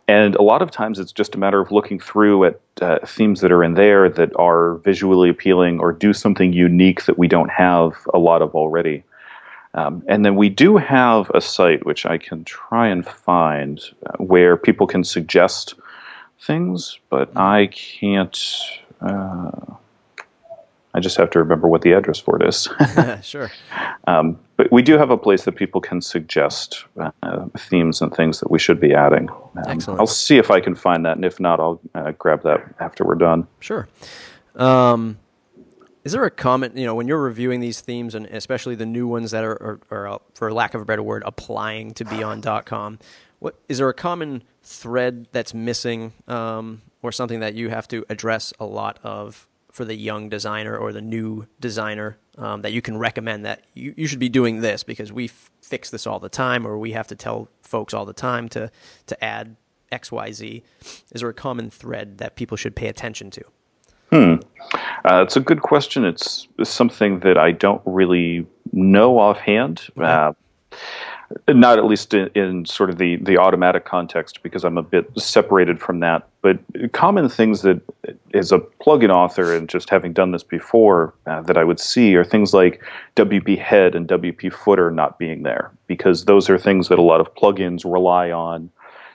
And 0.07 0.35
a 0.35 0.41
lot 0.41 0.61
of 0.61 0.71
times 0.71 0.99
it's 0.99 1.11
just 1.13 1.35
a 1.35 1.37
matter 1.37 1.61
of 1.61 1.71
looking 1.71 1.99
through 1.99 2.45
at 2.45 2.59
uh, 2.81 2.97
themes 3.05 3.41
that 3.41 3.51
are 3.51 3.63
in 3.63 3.75
there 3.75 4.09
that 4.09 4.35
are 4.35 4.75
visually 4.79 5.29
appealing 5.29 5.79
or 5.79 5.93
do 5.93 6.11
something 6.11 6.51
unique 6.51 7.05
that 7.05 7.17
we 7.17 7.27
don't 7.27 7.51
have 7.51 7.93
a 8.13 8.17
lot 8.17 8.41
of 8.41 8.53
already. 8.55 9.03
Um, 9.73 10.03
and 10.07 10.25
then 10.25 10.35
we 10.35 10.49
do 10.49 10.75
have 10.75 11.31
a 11.33 11.39
site 11.39 11.85
which 11.85 12.05
I 12.05 12.17
can 12.17 12.43
try 12.43 12.87
and 12.87 13.05
find 13.05 13.79
uh, 14.05 14.17
where 14.17 14.57
people 14.57 14.85
can 14.85 15.03
suggest 15.05 15.75
things, 16.41 16.99
but 17.09 17.29
mm-hmm. 17.29 17.37
I 17.37 17.67
can't. 17.67 18.37
Uh, 19.01 19.51
I 20.93 20.99
just 20.99 21.15
have 21.17 21.29
to 21.31 21.39
remember 21.39 21.67
what 21.67 21.83
the 21.83 21.93
address 21.93 22.19
for 22.19 22.41
it 22.41 22.47
is. 22.47 22.67
sure. 23.25 23.49
Um, 24.07 24.37
but 24.57 24.71
we 24.71 24.81
do 24.81 24.97
have 24.97 25.09
a 25.09 25.17
place 25.17 25.45
that 25.45 25.53
people 25.53 25.79
can 25.79 26.01
suggest 26.01 26.83
uh, 26.99 27.45
themes 27.57 28.01
and 28.01 28.13
things 28.13 28.41
that 28.41 28.51
we 28.51 28.59
should 28.59 28.79
be 28.79 28.93
adding. 28.93 29.29
Um, 29.29 29.63
Excellent. 29.67 29.99
I'll 29.99 30.07
see 30.07 30.37
if 30.37 30.51
I 30.51 30.59
can 30.59 30.75
find 30.75 31.05
that, 31.05 31.15
and 31.15 31.23
if 31.23 31.39
not, 31.39 31.59
I'll 31.59 31.79
uh, 31.95 32.11
grab 32.11 32.43
that 32.43 32.75
after 32.79 33.05
we're 33.05 33.15
done. 33.15 33.47
Sure. 33.61 33.87
Um, 34.55 35.17
is 36.03 36.11
there 36.11 36.25
a 36.25 36.31
comment, 36.31 36.75
you 36.75 36.85
know, 36.85 36.95
when 36.95 37.07
you're 37.07 37.21
reviewing 37.21 37.59
these 37.59 37.79
themes, 37.79 38.15
and 38.15 38.25
especially 38.25 38.75
the 38.75 38.85
new 38.85 39.07
ones 39.07 39.31
that 39.31 39.43
are, 39.43 39.51
are, 39.51 39.79
are 39.91 40.07
uh, 40.07 40.17
for 40.33 40.51
lack 40.51 40.73
of 40.73 40.81
a 40.81 40.85
better 40.85 41.03
word, 41.03 41.23
applying 41.25 41.93
to 41.93 42.05
be 42.05 42.21
on 42.21 42.41
.com, 42.65 42.99
what 43.41 43.59
is 43.67 43.79
there 43.79 43.89
a 43.89 43.93
common 43.93 44.43
thread 44.61 45.25
that's 45.31 45.53
missing, 45.53 46.13
um, 46.27 46.83
or 47.01 47.11
something 47.11 47.39
that 47.39 47.55
you 47.55 47.69
have 47.69 47.87
to 47.87 48.05
address 48.07 48.53
a 48.59 48.65
lot 48.65 48.99
of 49.03 49.47
for 49.71 49.83
the 49.83 49.95
young 49.95 50.29
designer 50.29 50.77
or 50.77 50.93
the 50.93 51.01
new 51.01 51.47
designer 51.59 52.17
um, 52.37 52.61
that 52.61 52.71
you 52.71 52.81
can 52.81 52.97
recommend 52.97 53.43
that 53.45 53.63
you, 53.73 53.93
you 53.97 54.05
should 54.05 54.19
be 54.19 54.29
doing 54.29 54.61
this 54.61 54.83
because 54.83 55.11
we 55.11 55.25
f- 55.25 55.49
fix 55.61 55.89
this 55.89 56.05
all 56.05 56.19
the 56.19 56.29
time, 56.29 56.67
or 56.67 56.77
we 56.77 56.91
have 56.91 57.07
to 57.07 57.15
tell 57.15 57.49
folks 57.63 57.93
all 57.93 58.05
the 58.05 58.13
time 58.13 58.47
to 58.49 58.71
to 59.07 59.23
add 59.23 59.55
X 59.91 60.11
Y 60.11 60.31
Z. 60.31 60.63
Is 61.11 61.21
there 61.21 61.29
a 61.29 61.33
common 61.33 61.69
thread 61.71 62.19
that 62.19 62.35
people 62.35 62.57
should 62.57 62.75
pay 62.75 62.87
attention 62.87 63.31
to? 63.31 63.43
Hmm. 64.11 64.35
Uh, 65.05 65.23
it's 65.23 65.37
a 65.37 65.39
good 65.39 65.61
question. 65.61 66.05
It's 66.05 66.47
something 66.63 67.21
that 67.21 67.37
I 67.37 67.51
don't 67.51 67.81
really 67.85 68.45
know 68.71 69.17
offhand. 69.17 69.87
Okay. 69.97 70.05
Uh, 70.05 70.33
not 71.47 71.77
at 71.77 71.85
least 71.85 72.13
in, 72.13 72.29
in, 72.35 72.65
sort 72.65 72.89
of 72.89 72.97
the, 72.97 73.17
the 73.17 73.35
Automattic 73.35 73.85
context 73.85 74.43
because 74.43 74.63
I'm 74.63 74.77
a 74.77 74.83
bit 74.83 75.09
separated 75.17 75.79
from 75.79 75.99
that. 75.99 76.27
But 76.41 76.59
common 76.93 77.29
things 77.29 77.61
that, 77.61 77.81
as 78.33 78.51
a 78.51 78.59
plugin 78.59 79.09
author 79.09 79.55
and 79.55 79.69
just 79.69 79.89
having 79.89 80.13
done 80.13 80.31
this 80.31 80.43
before, 80.43 81.13
uh, 81.27 81.41
that 81.41 81.57
I 81.57 81.63
would 81.63 81.79
see 81.79 82.15
are 82.15 82.23
things 82.23 82.53
like 82.53 82.83
WP 83.15 83.57
head 83.57 83.95
and 83.95 84.07
WP 84.07 84.51
footer 84.53 84.91
not 84.91 85.19
being 85.19 85.43
there 85.43 85.71
because 85.87 86.25
those 86.25 86.49
are 86.49 86.57
things 86.57 86.87
that 86.87 86.99
a 86.99 87.03
lot 87.03 87.21
of 87.21 87.33
plugins 87.35 87.83
rely 87.83 88.31
on 88.31 88.69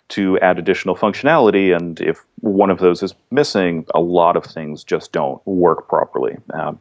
to 0.08 0.38
add 0.40 0.58
additional 0.58 0.96
functionality. 0.96 1.74
And 1.74 2.00
if 2.00 2.24
one 2.40 2.70
of 2.70 2.78
those 2.78 3.02
is 3.02 3.14
missing, 3.30 3.86
a 3.94 4.00
lot 4.00 4.36
of 4.36 4.44
things 4.44 4.84
just 4.84 5.12
don't 5.12 5.44
work 5.46 5.88
properly. 5.88 6.36
Um, 6.54 6.80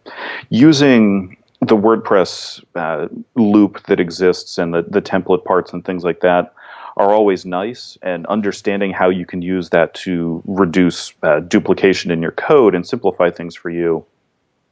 using 0.50 1.38
the 1.62 1.76
WordPress 1.76 2.64
uh, 2.76 3.08
loop 3.36 3.84
that 3.88 4.00
exists 4.00 4.58
and 4.58 4.74
the, 4.74 4.84
the 4.84 5.02
template 5.02 5.46
parts 5.46 5.74
and 5.74 5.84
things 5.86 6.04
like 6.04 6.20
that 6.22 6.54
are 6.98 7.12
always 7.12 7.46
nice, 7.46 7.98
and 8.04 8.26
understanding 8.28 8.92
how 8.92 9.10
you 9.10 9.26
can 9.26 9.42
use 9.42 9.70
that 9.70 9.94
to 9.94 10.42
reduce 10.46 11.14
uh, 11.24 11.42
duplication 11.42 12.10
in 12.10 12.22
your 12.22 12.32
code 12.32 12.74
and 12.74 12.88
simplify 12.88 13.30
things 13.30 13.54
for 13.54 13.70
you 13.70 14.06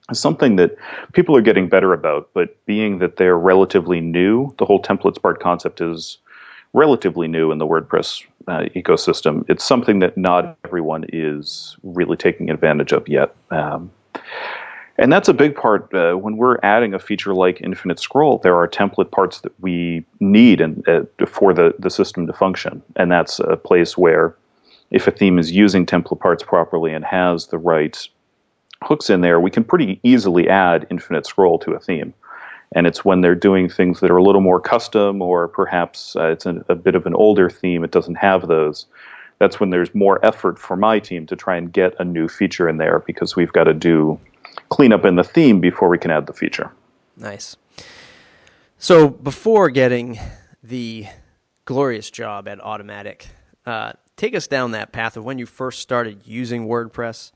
is 0.09 0.19
something 0.19 0.55
that 0.55 0.75
people 1.11 1.35
are 1.35 1.41
getting 1.41 1.67
better 1.67 1.91
about. 1.91 2.29
But 2.33 2.55
being 2.65 2.99
that 2.99 3.17
they're 3.17 3.37
relatively 3.37 3.99
new, 3.99 4.53
the 4.57 4.65
whole 4.65 4.81
template 4.81 5.21
part 5.21 5.41
concept 5.41 5.81
is 5.81 6.17
relatively 6.71 7.27
new 7.27 7.51
in 7.51 7.57
the 7.57 7.67
WordPress 7.67 8.23
uh, 8.47 8.69
ecosystem. 8.73 9.43
It's 9.49 9.63
something 9.63 9.99
that 9.99 10.17
not 10.17 10.57
everyone 10.63 11.05
is 11.11 11.75
really 11.83 12.17
taking 12.17 12.49
advantage 12.49 12.93
of 12.93 13.07
yet. 13.07 13.35
Um, 13.51 13.91
and 14.97 15.11
that's 15.11 15.27
a 15.27 15.33
big 15.33 15.55
part 15.55 15.93
uh, 15.93 16.13
when 16.13 16.37
we're 16.37 16.59
adding 16.61 16.93
a 16.93 16.99
feature 16.99 17.33
like 17.33 17.61
infinite 17.61 17.99
scroll. 17.99 18.37
There 18.37 18.55
are 18.55 18.67
template 18.67 19.11
parts 19.11 19.41
that 19.41 19.59
we 19.59 20.05
need 20.19 20.61
uh, 20.61 21.03
for 21.27 21.53
the, 21.53 21.73
the 21.79 21.89
system 21.89 22.27
to 22.27 22.33
function, 22.33 22.81
and 22.95 23.11
that's 23.11 23.39
a 23.39 23.57
place 23.57 23.97
where 23.97 24.35
if 24.91 25.07
a 25.07 25.11
theme 25.11 25.39
is 25.39 25.51
using 25.51 25.85
template 25.85 26.19
parts 26.19 26.43
properly 26.43 26.93
and 26.93 27.03
has 27.03 27.47
the 27.47 27.57
right 27.57 28.07
hooks 28.83 29.09
in 29.09 29.21
there, 29.21 29.39
we 29.39 29.49
can 29.49 29.63
pretty 29.63 29.99
easily 30.03 30.47
add 30.47 30.85
infinite 30.91 31.25
scroll 31.25 31.57
to 31.59 31.71
a 31.71 31.79
theme. 31.79 32.13
And 32.75 32.85
it's 32.87 33.03
when 33.03 33.21
they're 33.21 33.35
doing 33.35 33.69
things 33.69 33.99
that 33.99 34.11
are 34.11 34.17
a 34.17 34.23
little 34.23 34.41
more 34.41 34.59
custom, 34.59 35.21
or 35.21 35.47
perhaps 35.47 36.15
uh, 36.15 36.27
it's 36.27 36.45
a, 36.45 36.63
a 36.69 36.75
bit 36.75 36.95
of 36.95 37.05
an 37.05 37.15
older 37.15 37.49
theme, 37.49 37.83
it 37.83 37.91
doesn't 37.91 38.15
have 38.15 38.47
those. 38.47 38.85
That's 39.39 39.59
when 39.59 39.71
there's 39.71 39.93
more 39.95 40.23
effort 40.23 40.59
for 40.59 40.75
my 40.75 40.99
team 40.99 41.25
to 41.27 41.35
try 41.35 41.55
and 41.55 41.73
get 41.73 41.95
a 41.99 42.05
new 42.05 42.27
feature 42.27 42.69
in 42.69 42.77
there 42.77 42.99
because 42.99 43.35
we've 43.35 43.51
got 43.51 43.65
to 43.65 43.73
do 43.73 44.19
cleanup 44.69 45.05
in 45.05 45.15
the 45.15 45.23
theme 45.23 45.59
before 45.59 45.89
we 45.89 45.97
can 45.97 46.11
add 46.11 46.27
the 46.27 46.33
feature. 46.33 46.71
Nice. 47.17 47.55
So 48.77 49.07
before 49.09 49.69
getting 49.69 50.19
the 50.63 51.07
glorious 51.65 52.09
job 52.11 52.47
at 52.47 52.59
Automattic, 52.59 53.25
uh, 53.65 53.93
take 54.17 54.35
us 54.35 54.47
down 54.47 54.71
that 54.71 54.91
path 54.91 55.15
of 55.15 55.23
when 55.23 55.39
you 55.39 55.45
first 55.45 55.79
started 55.79 56.21
using 56.25 56.67
WordPress. 56.67 57.31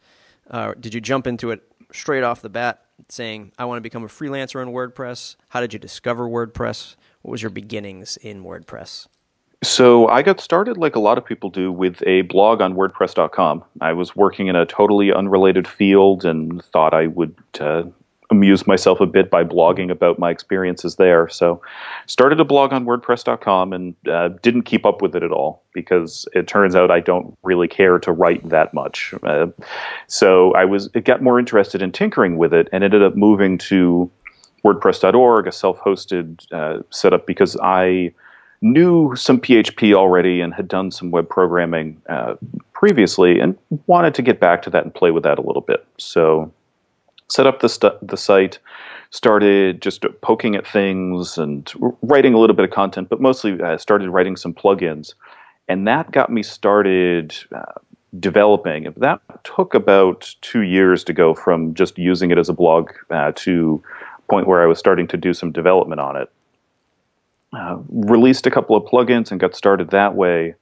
Uh, 0.50 0.74
did 0.80 0.94
you 0.94 1.02
jump 1.02 1.28
into 1.28 1.52
it 1.52 1.64
straight 1.92 2.24
off 2.24 2.42
the 2.42 2.50
bat, 2.50 2.84
saying, 3.10 3.52
I 3.58 3.66
want 3.66 3.78
to 3.78 3.82
become 3.82 4.04
a 4.04 4.08
freelancer 4.08 4.62
in 4.62 4.70
WordPress? 4.70 5.36
How 5.50 5.62
did 5.62 5.74
you 5.74 5.80
discover 5.80 6.28
WordPress? 6.28 6.96
What 7.22 7.32
was 7.32 7.42
your 7.42 7.52
beginnings 7.52 8.18
in 8.18 8.44
WordPress? 8.44 9.08
So 9.64 10.08
I 10.08 10.22
got 10.22 10.40
started 10.40 10.78
like 10.78 10.96
a 10.96 11.00
lot 11.00 11.18
of 11.18 11.26
people 11.26 11.50
do 11.50 11.72
with 11.72 12.04
a 12.06 12.22
blog 12.24 12.62
on 12.62 12.76
WordPress.com. 12.76 13.64
I 13.82 13.94
was 13.94 14.16
working 14.16 14.48
in 14.48 14.56
a 14.56 14.66
totally 14.66 15.12
unrelated 15.12 15.68
field 15.68 16.26
and 16.26 16.64
thought 16.66 16.94
I 16.94 17.08
would 17.08 17.36
uh, 17.60 17.84
amuse 18.30 18.68
myself 18.68 19.00
a 19.00 19.08
bit 19.08 19.32
by 19.32 19.44
blogging 19.44 19.90
about 19.90 20.20
my 20.20 20.30
experiences 20.30 20.98
there. 20.98 21.28
So 21.30 21.60
started 22.06 22.40
a 22.40 22.46
blog 22.46 22.72
on 22.72 22.86
WordPress.com 22.86 23.74
and 23.74 23.96
uh, 24.08 24.30
didn't 24.44 24.64
keep 24.64 24.86
up 24.86 25.02
with 25.02 25.16
it 25.16 25.24
at 25.24 25.32
all 25.32 25.64
because 25.74 26.28
it 26.34 26.48
turns 26.48 26.76
out 26.76 26.92
I 26.92 27.00
don't 27.00 27.36
really 27.42 27.68
care 27.68 27.98
to 28.00 28.12
write 28.12 28.48
that 28.50 28.76
much. 28.76 29.14
Uh, 29.24 29.48
so 30.08 30.54
I 30.54 30.66
was 30.66 30.90
it 30.94 31.06
got 31.06 31.24
more 31.24 31.40
interested 31.40 31.82
in 31.82 31.92
tinkering 31.92 32.38
with 32.38 32.54
it 32.54 32.68
and 32.72 32.84
ended 32.84 33.02
up 33.02 33.16
moving 33.16 33.58
to 33.60 34.12
WordPress.org, 34.64 35.48
a 35.48 35.52
self-hosted 35.52 36.52
uh, 36.52 36.84
setup, 36.90 37.26
because 37.26 37.56
I 37.62 38.12
knew 38.62 39.16
some 39.16 39.40
PHP 39.40 39.94
already 39.94 40.42
and 40.42 40.54
had 40.54 40.68
done 40.68 40.92
some 40.92 41.12
web 41.12 41.30
programming 41.30 42.02
uh, 42.10 42.36
previously 42.74 43.40
and 43.40 43.58
wanted 43.86 44.16
to 44.16 44.22
get 44.22 44.40
back 44.40 44.62
to 44.64 44.70
that 44.72 44.84
and 44.84 44.94
play 44.94 45.12
with 45.12 45.24
that 45.24 45.38
a 45.38 45.42
little 45.42 45.62
bit. 45.62 45.86
So 45.98 46.52
set 47.30 47.46
up 47.46 47.60
the, 47.60 47.98
the 48.02 48.18
site, 48.18 48.60
started 49.12 49.82
just 49.82 50.06
poking 50.22 50.56
at 50.56 50.66
things 50.66 51.38
and 51.38 51.72
writing 52.02 52.34
a 52.34 52.40
little 52.40 52.56
bit 52.56 52.66
of 52.66 52.72
content, 52.72 53.10
but 53.10 53.22
mostly 53.22 53.62
uh, 53.62 53.78
started 53.78 54.10
writing 54.10 54.36
some 54.36 54.54
plugins. 54.54 55.14
And 55.68 55.88
that 55.88 56.12
got 56.12 56.32
me 56.32 56.44
started 56.44 57.36
uh, 57.54 57.74
developing. 58.20 58.94
That 58.98 59.22
took 59.44 59.74
about 59.74 60.34
two 60.42 60.62
years 60.62 61.04
to 61.06 61.14
go 61.14 61.34
from 61.34 61.74
just 61.74 61.98
using 61.98 62.32
it 62.32 62.38
as 62.38 62.50
a 62.50 62.54
blog 62.54 62.92
uh, 63.10 63.34
to 63.36 63.84
point 64.30 64.48
where 64.48 64.62
I 64.62 64.66
was 64.66 64.80
starting 64.80 65.08
to 65.08 65.18
do 65.18 65.34
some 65.34 65.52
development 65.52 66.02
on 66.02 66.16
it. 66.16 66.30
Uh, 67.58 67.78
released 67.90 68.46
a 68.46 68.52
couple 68.52 68.76
of 68.76 68.84
plugins 68.84 69.32
and 69.32 69.40
got 69.40 69.56
started 69.56 69.90
that 69.90 70.14
way, 70.14 70.54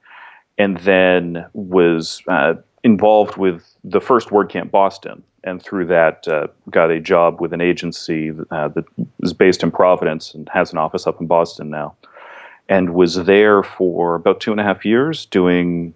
and 0.58 0.78
then 0.78 1.46
was 1.52 2.22
uh, 2.30 2.54
involved 2.86 3.36
with 3.36 3.76
the 3.84 4.00
first 4.00 4.30
WordCamp 4.30 4.72
Boston, 4.72 5.22
and 5.44 5.62
through 5.62 5.86
that 5.88 6.26
uh, 6.30 6.48
got 6.70 6.92
a 6.92 7.02
job 7.02 7.42
with 7.42 7.52
an 7.52 7.60
agency 7.60 8.32
uh, 8.50 8.70
that 8.70 8.86
is 9.24 9.34
based 9.34 9.62
in 9.62 9.72
Providence 9.72 10.34
and 10.34 10.48
has 10.54 10.72
an 10.72 10.78
office 10.78 11.06
up 11.06 11.20
in 11.20 11.28
Boston 11.28 11.70
now, 11.70 11.94
and 12.70 12.94
was 12.94 13.26
there 13.26 13.62
for 13.62 14.16
about 14.16 14.40
two 14.40 14.52
and 14.52 14.62
a 14.62 14.64
half 14.64 14.86
years 14.86 15.26
doing 15.26 15.94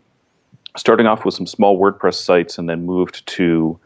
starting 0.77 1.07
off 1.07 1.25
with 1.25 1.33
some 1.33 1.47
small 1.47 1.79
WordPress 1.79 2.15
sites 2.15 2.57
and 2.57 2.69
then 2.69 2.85
moved 2.85 3.25
to 3.27 3.79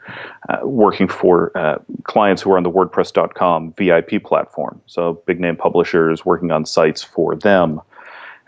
uh, 0.50 0.60
working 0.64 1.08
for 1.08 1.56
uh, 1.58 1.80
clients 2.04 2.42
who 2.42 2.52
are 2.52 2.58
on 2.58 2.64
the 2.64 2.72
WordPress.com 2.72 3.74
VIP 3.78 4.24
platform. 4.24 4.82
So 4.88 5.22
big 5.26 5.40
name 5.40 5.56
publishers 5.56 6.26
working 6.26 6.52
on 6.52 6.66
sites 6.66 7.02
for 7.02 7.36
them. 7.36 7.82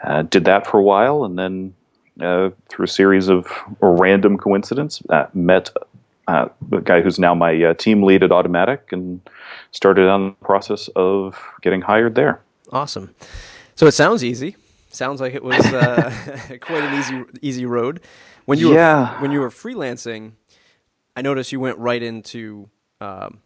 Uh, 0.03 0.23
did 0.23 0.45
that 0.45 0.67
for 0.67 0.79
a 0.79 0.83
while 0.83 1.23
and 1.23 1.39
then 1.39 1.73
uh, 2.21 2.49
through 2.69 2.85
a 2.85 2.87
series 2.87 3.29
of 3.29 3.47
random 3.81 4.37
coincidence 4.37 5.01
uh, 5.09 5.25
met 5.33 5.69
uh, 6.27 6.47
the 6.69 6.79
guy 6.79 7.01
who's 7.01 7.19
now 7.19 7.35
my 7.35 7.73
team 7.73 8.03
lead 8.03 8.23
at 8.23 8.31
Automattic 8.31 8.91
and 8.91 9.21
started 9.71 10.07
on 10.07 10.27
the 10.27 10.45
process 10.45 10.89
of 10.95 11.39
getting 11.61 11.81
hired 11.81 12.15
there. 12.15 12.41
Awesome. 12.71 13.13
So 13.75 13.85
it 13.85 13.91
sounds 13.91 14.23
easy 14.23 14.55
Sounds 14.95 15.19
like 15.19 15.33
it 15.33 15.43
was 15.43 15.59
uh, 15.65 16.11
quite 16.61 16.83
an 16.83 16.99
easy 16.99 17.23
easy 17.41 17.65
road. 17.65 18.01
When 18.45 18.59
you 18.59 18.73
yeah. 18.73 19.15
were 19.15 19.21
when 19.21 19.31
you 19.31 19.41
were 19.41 19.49
freelancing, 19.49 20.33
I 21.15 21.21
noticed 21.21 21.51
you 21.51 21.59
went 21.59 21.77
right 21.77 22.01
into 22.01 22.69
um, 23.01 23.41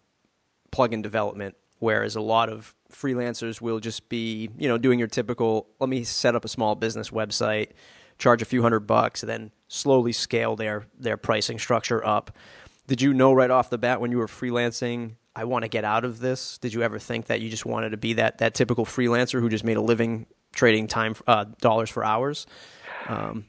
plugin 0.71 1.01
development, 1.01 1.55
whereas 1.79 2.15
a 2.15 2.21
lot 2.21 2.49
of 2.49 2.75
freelancers 2.91 3.61
will 3.61 3.79
just 3.79 4.09
be 4.09 4.49
you 4.57 4.67
know 4.67 4.77
doing 4.77 4.99
your 4.99 5.07
typical 5.07 5.67
let 5.79 5.89
me 5.89 6.03
set 6.03 6.35
up 6.35 6.45
a 6.45 6.47
small 6.49 6.75
business 6.75 7.09
website, 7.09 7.69
charge 8.19 8.41
a 8.41 8.45
few 8.45 8.61
hundred 8.61 8.81
bucks, 8.81 9.23
and 9.23 9.29
then 9.29 9.51
slowly 9.67 10.11
scale 10.11 10.55
their 10.55 10.85
their 10.99 11.17
pricing 11.17 11.57
structure 11.57 12.05
up. 12.05 12.31
Did 12.85 13.01
you 13.01 13.13
know 13.13 13.33
right 13.33 13.51
off 13.51 13.69
the 13.69 13.77
bat 13.77 14.01
when 14.01 14.11
you 14.11 14.17
were 14.17 14.27
freelancing 14.27 15.15
I 15.35 15.45
want 15.45 15.63
to 15.63 15.69
get 15.69 15.85
out 15.85 16.05
of 16.05 16.19
this? 16.19 16.57
Did 16.57 16.73
you 16.73 16.81
ever 16.81 16.99
think 16.99 17.27
that 17.27 17.39
you 17.39 17.49
just 17.49 17.65
wanted 17.65 17.91
to 17.91 17.97
be 17.97 18.13
that 18.13 18.39
that 18.39 18.53
typical 18.53 18.85
freelancer 18.85 19.39
who 19.39 19.49
just 19.49 19.63
made 19.63 19.77
a 19.77 19.81
living 19.81 20.25
trading 20.53 20.87
time 20.87 21.15
uh, 21.27 21.45
dollars 21.61 21.89
for 21.89 22.03
hours. 22.03 22.47
Um, 23.07 23.45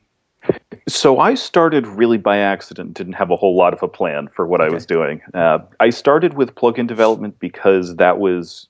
so 0.88 1.18
I 1.18 1.34
started 1.34 1.86
really 1.86 2.18
by 2.18 2.38
accident. 2.38 2.94
Didn't 2.94 3.12
have 3.14 3.30
a 3.30 3.36
whole 3.36 3.56
lot 3.56 3.72
of 3.72 3.82
a 3.82 3.88
plan 3.88 4.28
for 4.28 4.46
what 4.46 4.60
okay. 4.60 4.70
I 4.70 4.74
was 4.74 4.86
doing. 4.86 5.20
Uh, 5.34 5.58
I 5.78 5.90
started 5.90 6.34
with 6.34 6.54
plugin 6.54 6.86
development 6.86 7.38
because 7.38 7.96
that 7.96 8.18
was 8.18 8.68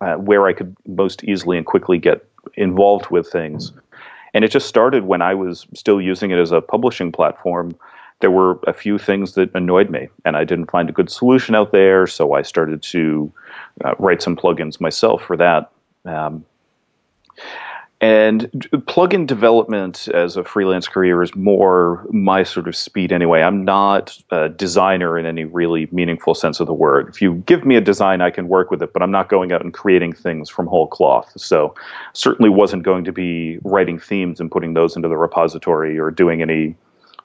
uh, 0.00 0.14
where 0.14 0.46
I 0.46 0.52
could 0.52 0.76
most 0.86 1.24
easily 1.24 1.56
and 1.56 1.66
quickly 1.66 1.98
get 1.98 2.26
involved 2.54 3.10
with 3.10 3.28
things. 3.28 3.72
And 4.34 4.44
it 4.44 4.50
just 4.50 4.68
started 4.68 5.04
when 5.04 5.22
I 5.22 5.34
was 5.34 5.66
still 5.74 6.00
using 6.00 6.30
it 6.30 6.38
as 6.38 6.52
a 6.52 6.60
publishing 6.60 7.10
platform. 7.10 7.74
There 8.20 8.30
were 8.30 8.58
a 8.66 8.72
few 8.72 8.98
things 8.98 9.34
that 9.34 9.54
annoyed 9.54 9.90
me, 9.90 10.08
and 10.24 10.36
I 10.36 10.44
didn't 10.44 10.70
find 10.70 10.88
a 10.88 10.92
good 10.92 11.10
solution 11.10 11.54
out 11.54 11.72
there. 11.72 12.06
So 12.06 12.34
I 12.34 12.42
started 12.42 12.82
to 12.82 13.32
uh, 13.84 13.94
write 13.98 14.20
some 14.20 14.36
plugins 14.36 14.80
myself 14.80 15.22
for 15.22 15.36
that. 15.36 15.70
Um, 16.04 16.44
and 18.00 18.48
plugin 18.86 19.26
development 19.26 20.06
as 20.14 20.36
a 20.36 20.44
freelance 20.44 20.86
career 20.86 21.20
is 21.20 21.34
more 21.34 22.06
my 22.10 22.44
sort 22.44 22.68
of 22.68 22.76
speed 22.76 23.10
anyway. 23.10 23.42
I'm 23.42 23.64
not 23.64 24.16
a 24.30 24.48
designer 24.48 25.18
in 25.18 25.26
any 25.26 25.44
really 25.44 25.88
meaningful 25.90 26.36
sense 26.36 26.60
of 26.60 26.68
the 26.68 26.72
word. 26.72 27.08
If 27.08 27.20
you 27.20 27.42
give 27.46 27.64
me 27.64 27.74
a 27.74 27.80
design, 27.80 28.20
I 28.20 28.30
can 28.30 28.46
work 28.46 28.70
with 28.70 28.82
it, 28.82 28.92
but 28.92 29.02
I'm 29.02 29.10
not 29.10 29.28
going 29.28 29.50
out 29.50 29.62
and 29.62 29.74
creating 29.74 30.12
things 30.12 30.48
from 30.48 30.68
whole 30.68 30.86
cloth. 30.86 31.32
So 31.36 31.74
certainly 32.12 32.50
wasn't 32.50 32.84
going 32.84 33.04
to 33.04 33.12
be 33.12 33.58
writing 33.64 33.98
themes 33.98 34.38
and 34.38 34.48
putting 34.48 34.74
those 34.74 34.94
into 34.94 35.08
the 35.08 35.16
repository 35.16 35.98
or 35.98 36.12
doing 36.12 36.40
any 36.40 36.76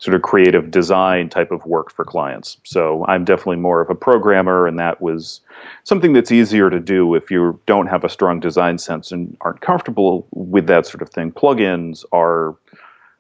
sort 0.04 0.16
of 0.16 0.22
creative 0.22 0.70
design 0.70 1.30
type 1.30 1.50
of 1.50 1.66
work 1.66 1.90
for 1.90 2.04
clients. 2.04 2.58
So 2.66 3.06
I'm 3.08 3.24
definitely 3.24 3.56
more 3.56 3.80
of 3.80 3.90
a 3.90 3.96
programmer, 3.96 4.68
and 4.68 4.78
that 4.78 5.02
was 5.02 5.40
something 5.86 6.12
that's 6.12 6.30
easier 6.30 6.70
to 6.70 6.82
do 6.82 7.16
if 7.16 7.32
you 7.32 7.58
don't 7.68 7.88
have 7.88 8.04
a 8.04 8.10
strong 8.10 8.42
design 8.42 8.78
sense 8.80 9.14
and 9.14 9.38
aren't 9.40 9.62
comfortable 9.62 10.28
with 10.32 10.68
that 10.68 10.86
sort 10.86 11.02
of 11.02 11.10
thing. 11.10 11.32
Plugins 11.32 12.04
are 12.12 12.54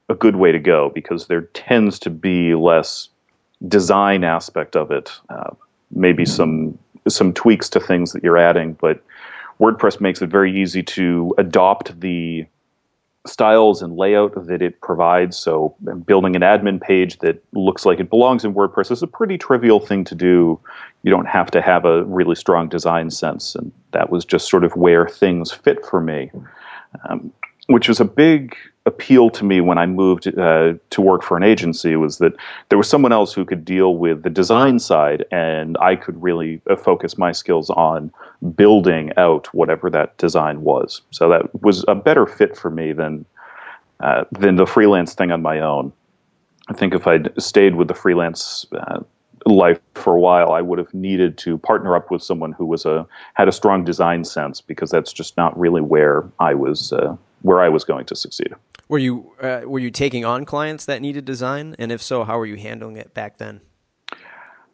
a 0.09 0.13
good 0.13 0.35
way 0.35 0.51
to 0.51 0.59
go 0.59 0.91
because 0.93 1.27
there 1.27 1.43
tends 1.53 1.99
to 1.99 2.09
be 2.09 2.53
less 2.53 3.07
design 3.65 4.25
aspect 4.25 4.75
of 4.75 4.91
it. 4.91 5.09
Uh, 5.29 5.51
maybe 5.95 6.25
some 6.25 6.77
some 7.07 7.31
tweaks 7.31 7.69
to 7.69 7.79
things 7.79 8.11
that 8.11 8.25
you're 8.25 8.37
adding, 8.37 8.73
but 8.73 9.01
WordPress 9.61 10.01
makes 10.01 10.21
it 10.21 10.27
very 10.29 10.51
easy 10.61 10.83
to 10.83 11.33
adopt 11.37 11.97
the 12.01 12.45
styles 13.25 13.81
and 13.81 13.95
layout 13.95 14.47
that 14.47 14.61
it 14.61 14.81
provides. 14.81 15.37
So, 15.37 15.75
building 16.05 16.35
an 16.35 16.41
admin 16.41 16.81
page 16.81 17.19
that 17.19 17.43
looks 17.53 17.85
like 17.85 17.99
it 17.99 18.09
belongs 18.09 18.43
in 18.43 18.53
WordPress 18.53 18.91
is 18.91 19.01
a 19.01 19.07
pretty 19.07 19.37
trivial 19.37 19.79
thing 19.79 20.03
to 20.05 20.15
do. 20.15 20.59
You 21.03 21.11
don't 21.11 21.27
have 21.27 21.51
to 21.51 21.61
have 21.61 21.85
a 21.85 22.03
really 22.03 22.35
strong 22.35 22.69
design 22.69 23.11
sense, 23.11 23.55
and 23.55 23.71
that 23.91 24.09
was 24.09 24.25
just 24.25 24.49
sort 24.49 24.63
of 24.63 24.75
where 24.75 25.07
things 25.07 25.51
fit 25.51 25.85
for 25.85 26.01
me. 26.01 26.31
Um, 27.09 27.31
which 27.67 27.87
was 27.87 27.99
a 27.99 28.05
big 28.05 28.55
appeal 28.85 29.29
to 29.29 29.45
me 29.45 29.61
when 29.61 29.77
I 29.77 29.85
moved 29.85 30.27
uh, 30.37 30.73
to 30.89 31.01
work 31.01 31.23
for 31.23 31.37
an 31.37 31.43
agency 31.43 31.95
was 31.95 32.17
that 32.17 32.33
there 32.67 32.77
was 32.77 32.89
someone 32.89 33.13
else 33.13 33.33
who 33.33 33.45
could 33.45 33.63
deal 33.63 33.95
with 33.95 34.23
the 34.23 34.29
design 34.29 34.79
side, 34.79 35.25
and 35.31 35.77
I 35.79 35.95
could 35.95 36.21
really 36.21 36.61
uh, 36.69 36.75
focus 36.75 37.17
my 37.17 37.31
skills 37.31 37.69
on 37.69 38.11
building 38.55 39.11
out 39.15 39.53
whatever 39.53 39.89
that 39.91 40.17
design 40.17 40.61
was. 40.61 41.01
So 41.11 41.29
that 41.29 41.63
was 41.63 41.85
a 41.87 41.95
better 41.95 42.25
fit 42.25 42.57
for 42.57 42.69
me 42.69 42.91
than 42.91 43.25
uh, 44.01 44.25
than 44.31 44.57
the 44.57 44.65
freelance 44.65 45.13
thing 45.13 45.31
on 45.31 45.41
my 45.41 45.59
own. 45.59 45.93
I 46.67 46.73
think 46.73 46.93
if 46.93 47.07
I'd 47.07 47.31
stayed 47.41 47.75
with 47.75 47.87
the 47.87 47.93
freelance 47.93 48.65
uh, 48.73 48.99
life 49.45 49.79
for 49.95 50.15
a 50.15 50.19
while, 50.19 50.51
I 50.51 50.61
would 50.61 50.79
have 50.79 50.93
needed 50.93 51.37
to 51.39 51.57
partner 51.57 51.95
up 51.95 52.11
with 52.11 52.21
someone 52.21 52.51
who 52.51 52.65
was 52.65 52.85
a 52.85 53.07
had 53.35 53.47
a 53.47 53.53
strong 53.53 53.85
design 53.85 54.25
sense 54.25 54.59
because 54.59 54.91
that's 54.91 55.13
just 55.13 55.37
not 55.37 55.57
really 55.57 55.81
where 55.81 56.25
I 56.39 56.53
was 56.53 56.91
uh, 56.91 57.15
where 57.43 57.61
I 57.61 57.69
was 57.69 57.83
going 57.83 58.05
to 58.05 58.15
succeed. 58.15 58.53
Were 58.89 58.99
you 58.99 59.31
uh, 59.41 59.61
were 59.65 59.79
you 59.79 59.91
taking 59.91 60.25
on 60.25 60.45
clients 60.45 60.85
that 60.85 61.01
needed 61.01 61.25
design, 61.25 61.75
and 61.79 61.91
if 61.91 62.01
so, 62.01 62.23
how 62.23 62.37
were 62.37 62.45
you 62.45 62.57
handling 62.57 62.97
it 62.97 63.13
back 63.13 63.37
then? 63.37 63.61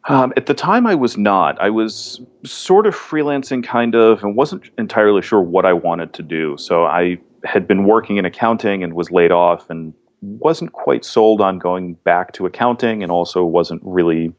Um, 0.05 0.33
at 0.37 0.45
the 0.45 0.53
time, 0.53 0.87
I 0.87 0.95
was 0.95 1.17
not. 1.17 1.59
I 1.61 1.69
was 1.69 2.21
sort 2.43 2.87
of 2.87 2.95
freelancing, 2.95 3.63
kind 3.63 3.95
of, 3.95 4.23
and 4.23 4.35
wasn't 4.35 4.63
entirely 4.77 5.21
sure 5.21 5.41
what 5.41 5.65
I 5.65 5.73
wanted 5.73 6.13
to 6.13 6.23
do. 6.23 6.57
So 6.57 6.85
I 6.85 7.19
had 7.43 7.67
been 7.67 7.83
working 7.83 8.17
in 8.17 8.25
accounting 8.25 8.83
and 8.83 8.93
was 8.93 9.11
laid 9.11 9.31
off, 9.31 9.69
and 9.69 9.93
wasn't 10.21 10.73
quite 10.73 11.05
sold 11.05 11.41
on 11.41 11.59
going 11.59 11.93
back 12.03 12.33
to 12.33 12.45
accounting, 12.45 13.03
and 13.03 13.11
also 13.11 13.43
wasn't 13.43 13.81
really 13.85 14.33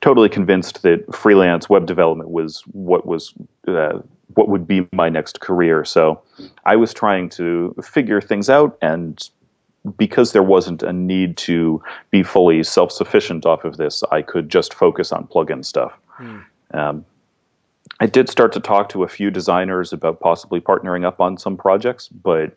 totally 0.00 0.28
convinced 0.28 0.82
that 0.82 1.14
freelance 1.14 1.68
web 1.68 1.86
development 1.86 2.30
was 2.30 2.62
what 2.72 3.06
was 3.06 3.32
uh, 3.68 4.00
what 4.34 4.48
would 4.48 4.66
be 4.66 4.86
my 4.92 5.08
next 5.08 5.40
career. 5.40 5.84
So 5.84 6.20
I 6.64 6.76
was 6.76 6.94
trying 6.94 7.28
to 7.30 7.74
figure 7.82 8.20
things 8.20 8.48
out 8.48 8.78
and 8.82 9.28
because 9.98 10.32
there 10.32 10.42
wasn't 10.42 10.82
a 10.82 10.92
need 10.92 11.36
to 11.36 11.82
be 12.10 12.22
fully 12.22 12.62
self-sufficient 12.62 13.44
off 13.44 13.64
of 13.64 13.76
this, 13.76 14.02
I 14.10 14.22
could 14.22 14.48
just 14.48 14.72
focus 14.72 15.12
on 15.12 15.26
plug-in 15.26 15.62
stuff. 15.62 15.92
Hmm. 16.16 16.38
Um, 16.72 17.04
I 18.00 18.06
did 18.06 18.28
start 18.28 18.52
to 18.52 18.60
talk 18.60 18.88
to 18.90 19.02
a 19.02 19.08
few 19.08 19.30
designers 19.30 19.92
about 19.92 20.20
possibly 20.20 20.60
partnering 20.60 21.04
up 21.04 21.20
on 21.20 21.36
some 21.36 21.56
projects, 21.56 22.08
but 22.08 22.56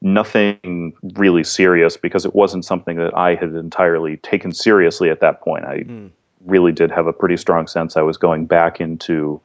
nothing 0.00 0.94
really 1.14 1.42
serious 1.42 1.96
because 1.96 2.24
it 2.24 2.34
wasn't 2.34 2.64
something 2.64 2.96
that 2.96 3.16
I 3.16 3.34
had 3.34 3.54
entirely 3.54 4.18
taken 4.18 4.52
seriously 4.52 5.10
at 5.10 5.20
that 5.20 5.40
point. 5.40 5.64
I 5.64 5.80
hmm. 5.80 6.06
really 6.46 6.72
did 6.72 6.90
have 6.92 7.08
a 7.08 7.12
pretty 7.12 7.36
strong 7.36 7.66
sense 7.66 7.96
I 7.96 8.02
was 8.02 8.16
going 8.16 8.46
back 8.46 8.80
into 8.80 9.40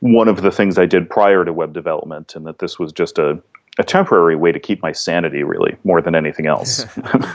one 0.00 0.28
of 0.28 0.42
the 0.42 0.50
things 0.50 0.78
I 0.78 0.86
did 0.86 1.08
prior 1.08 1.44
to 1.44 1.52
web 1.52 1.72
development, 1.72 2.34
and 2.34 2.46
that 2.46 2.58
this 2.58 2.78
was 2.78 2.92
just 2.92 3.18
a, 3.18 3.40
a 3.78 3.84
temporary 3.84 4.36
way 4.36 4.52
to 4.52 4.60
keep 4.60 4.82
my 4.82 4.92
sanity, 4.92 5.42
really, 5.42 5.76
more 5.84 6.00
than 6.00 6.14
anything 6.14 6.46
else. 6.46 6.84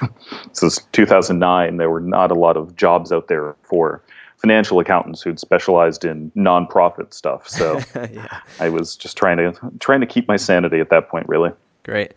this 0.50 0.64
is 0.64 0.80
2009. 0.92 1.78
There 1.78 1.90
were 1.90 2.02
not 2.02 2.32
a 2.32 2.36
lot 2.36 2.58
of 2.58 2.76
jobs 2.76 3.12
out 3.12 3.28
there 3.28 3.56
for 3.64 4.02
financial 4.42 4.80
accountants 4.80 5.22
who'd 5.22 5.40
specialized 5.40 6.04
in 6.04 6.32
nonprofit 6.32 7.14
stuff. 7.14 7.48
So 7.48 7.80
yeah. 8.12 8.40
I 8.60 8.70
was 8.70 8.96
just 8.96 9.16
trying 9.16 9.38
to 9.38 9.54
trying 9.80 10.02
to 10.02 10.08
keep 10.08 10.28
my 10.28 10.38
sanity 10.38 10.80
at 10.80 10.90
that 10.90 11.10
point, 11.10 11.28
really. 11.30 11.52
Great. 11.84 12.14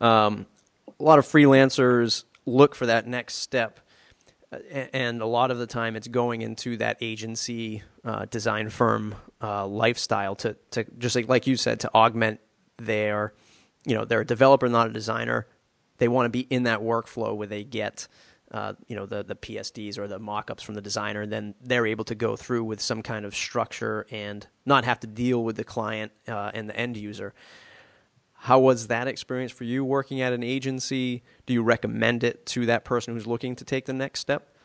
Um, 0.00 0.46
a 0.98 1.02
lot 1.02 1.18
of 1.18 1.26
freelancers 1.26 2.24
look 2.46 2.74
for 2.74 2.86
that 2.86 3.06
next 3.06 3.36
step 3.36 3.78
and 4.52 5.22
a 5.22 5.26
lot 5.26 5.50
of 5.50 5.58
the 5.58 5.66
time 5.66 5.96
it's 5.96 6.08
going 6.08 6.42
into 6.42 6.76
that 6.78 6.98
agency 7.00 7.82
uh, 8.04 8.24
design 8.26 8.68
firm 8.68 9.14
uh, 9.42 9.66
lifestyle 9.66 10.34
to, 10.36 10.56
to 10.72 10.84
just 10.98 11.14
like, 11.14 11.28
like 11.28 11.46
you 11.46 11.56
said 11.56 11.80
to 11.80 11.94
augment 11.94 12.40
their 12.78 13.32
you 13.84 13.94
know 13.94 14.04
they're 14.04 14.22
a 14.22 14.26
developer 14.26 14.68
not 14.68 14.88
a 14.88 14.92
designer. 14.92 15.46
They 15.98 16.08
want 16.08 16.26
to 16.26 16.30
be 16.30 16.40
in 16.40 16.64
that 16.64 16.80
workflow 16.80 17.36
where 17.36 17.46
they 17.46 17.62
get 17.62 18.08
uh, 18.50 18.74
you 18.88 18.96
know 18.96 19.06
the 19.06 19.22
the 19.22 19.36
PSDs 19.36 19.98
or 19.98 20.08
the 20.08 20.18
mock-ups 20.18 20.62
from 20.62 20.74
the 20.74 20.82
designer 20.82 21.22
and 21.22 21.32
then 21.32 21.54
they're 21.60 21.86
able 21.86 22.04
to 22.06 22.14
go 22.14 22.36
through 22.36 22.64
with 22.64 22.80
some 22.80 23.02
kind 23.02 23.24
of 23.24 23.34
structure 23.34 24.06
and 24.10 24.46
not 24.66 24.84
have 24.84 25.00
to 25.00 25.06
deal 25.06 25.44
with 25.44 25.56
the 25.56 25.64
client 25.64 26.12
uh, 26.26 26.50
and 26.52 26.68
the 26.68 26.76
end 26.76 26.96
user 26.96 27.34
how 28.42 28.58
was 28.58 28.86
that 28.86 29.06
experience 29.06 29.52
for 29.52 29.64
you 29.64 29.84
working 29.84 30.22
at 30.22 30.32
an 30.32 30.42
agency? 30.42 31.22
Do 31.44 31.52
you 31.52 31.62
recommend 31.62 32.24
it 32.24 32.46
to 32.46 32.64
that 32.66 32.86
person 32.86 33.12
who's 33.12 33.26
looking 33.26 33.54
to 33.56 33.64
take 33.66 33.84
the 33.84 33.92
next 33.92 34.20
step? 34.20 34.56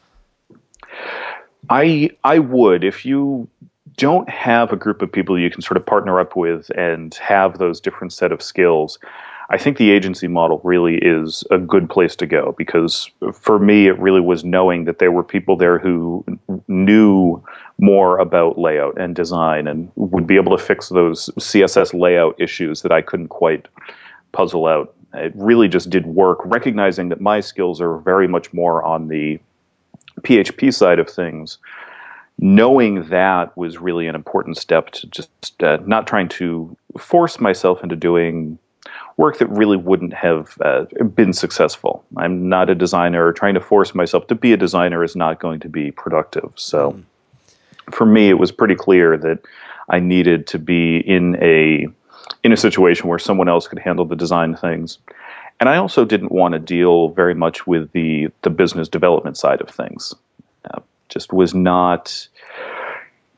I 1.70 2.12
I 2.24 2.40
would 2.40 2.86
if 2.86 3.06
you 3.06 3.50
don't 3.98 4.30
have 4.30 4.72
a 4.72 4.78
group 4.78 5.02
of 5.02 5.12
people 5.12 5.38
you 5.38 5.50
can 5.50 5.62
sort 5.62 5.76
of 5.76 5.86
partner 5.86 6.22
up 6.22 6.38
with 6.38 6.70
and 6.78 7.14
have 7.16 7.58
those 7.58 7.82
different 7.82 8.14
set 8.14 8.32
of 8.32 8.42
skills. 8.42 8.98
I 9.50 9.58
think 9.58 9.78
the 9.78 9.92
agency 9.92 10.28
model 10.28 10.60
really 10.64 10.98
is 10.98 11.44
a 11.52 11.58
good 11.58 11.90
place 11.90 12.16
to 12.18 12.26
go 12.26 12.56
because 12.58 13.10
for 13.34 13.60
me, 13.60 13.88
it 13.88 13.98
really 14.00 14.22
was 14.22 14.44
knowing 14.44 14.86
that 14.86 14.98
there 14.98 15.12
were 15.12 15.24
people 15.24 15.56
there 15.56 15.78
who 15.78 16.26
knew 16.68 17.44
more 17.80 18.18
about 18.18 18.58
layout 18.58 19.00
and 19.00 19.16
design 19.16 19.68
and 19.68 19.92
would 19.96 20.26
be 20.26 20.36
able 20.36 20.58
to 20.58 20.64
fix 20.64 20.90
those 20.90 21.30
CSS 21.38 21.94
layout 21.94 22.40
issues 22.40 22.82
that 22.82 22.92
I 22.92 23.02
couldn't 23.02 23.28
quite 23.28 23.68
puzzle 24.32 24.66
out. 24.66 24.96
It 25.14 25.34
really 25.36 25.68
just 25.68 25.90
did 25.90 26.08
work, 26.08 26.40
recognizing 26.44 27.10
that 27.10 27.22
my 27.22 27.40
skills 27.40 27.80
are 27.80 28.00
very 28.00 28.28
much 28.28 28.52
more 28.52 28.84
on 28.84 29.10
the 29.10 29.40
PHP 30.22 30.74
side 30.74 31.00
of 31.00 31.10
things. 31.10 31.60
Knowing 32.38 33.08
that 33.10 33.56
was 33.56 33.78
really 33.78 34.08
an 34.08 34.16
important 34.16 34.58
step 34.58 34.90
to 34.92 35.08
just 35.08 35.64
uh, 35.64 35.78
not 35.86 36.06
trying 36.08 36.28
to 36.28 36.76
force 36.98 37.40
myself 37.40 37.82
into 37.82 37.96
doing 37.96 38.58
work 39.18 39.38
that 39.40 39.48
really 39.48 39.78
wouldn't 39.78 40.14
have 40.14 40.58
uh, 40.62 40.86
been 41.16 41.34
successful. 41.34 42.04
I'm 42.18 42.50
not 42.50 42.70
a 42.70 42.76
designer. 42.76 43.32
Trying 43.32 43.54
to 43.54 43.62
force 43.62 43.96
myself 43.96 44.28
to 44.28 44.36
be 44.36 44.54
a 44.54 44.58
designer 44.58 45.04
is 45.04 45.16
not 45.16 45.40
going 45.40 45.60
to 45.62 45.70
be 45.70 45.92
productive. 45.92 46.52
So, 46.56 46.92
mm. 46.92 47.94
for 47.94 48.06
me, 48.06 48.30
it 48.30 48.40
was 48.40 48.52
pretty 48.52 48.76
clear 48.76 49.18
that 49.18 49.40
I 49.90 50.00
needed 50.00 50.48
to 50.48 50.60
be 50.60 50.98
in 50.98 51.38
a 51.42 51.88
in 52.44 52.52
a 52.52 52.58
situation 52.58 53.08
where 53.08 53.20
someone 53.20 53.50
else 53.50 53.68
could 53.68 53.80
handle 53.80 54.06
the 54.06 54.16
design 54.16 54.56
things. 54.56 55.00
And 55.60 55.70
I 55.70 55.78
also 55.78 56.06
didn't 56.06 56.32
want 56.32 56.54
to 56.54 56.60
deal 56.60 57.10
very 57.10 57.36
much 57.36 57.66
with 57.66 57.92
the 57.92 58.28
the 58.42 58.50
business 58.50 58.90
development 58.90 59.38
side 59.38 59.62
of 59.62 59.70
things. 59.70 60.14
Uh, 60.70 60.80
just 61.10 61.32
was 61.32 61.54
not 61.54 62.28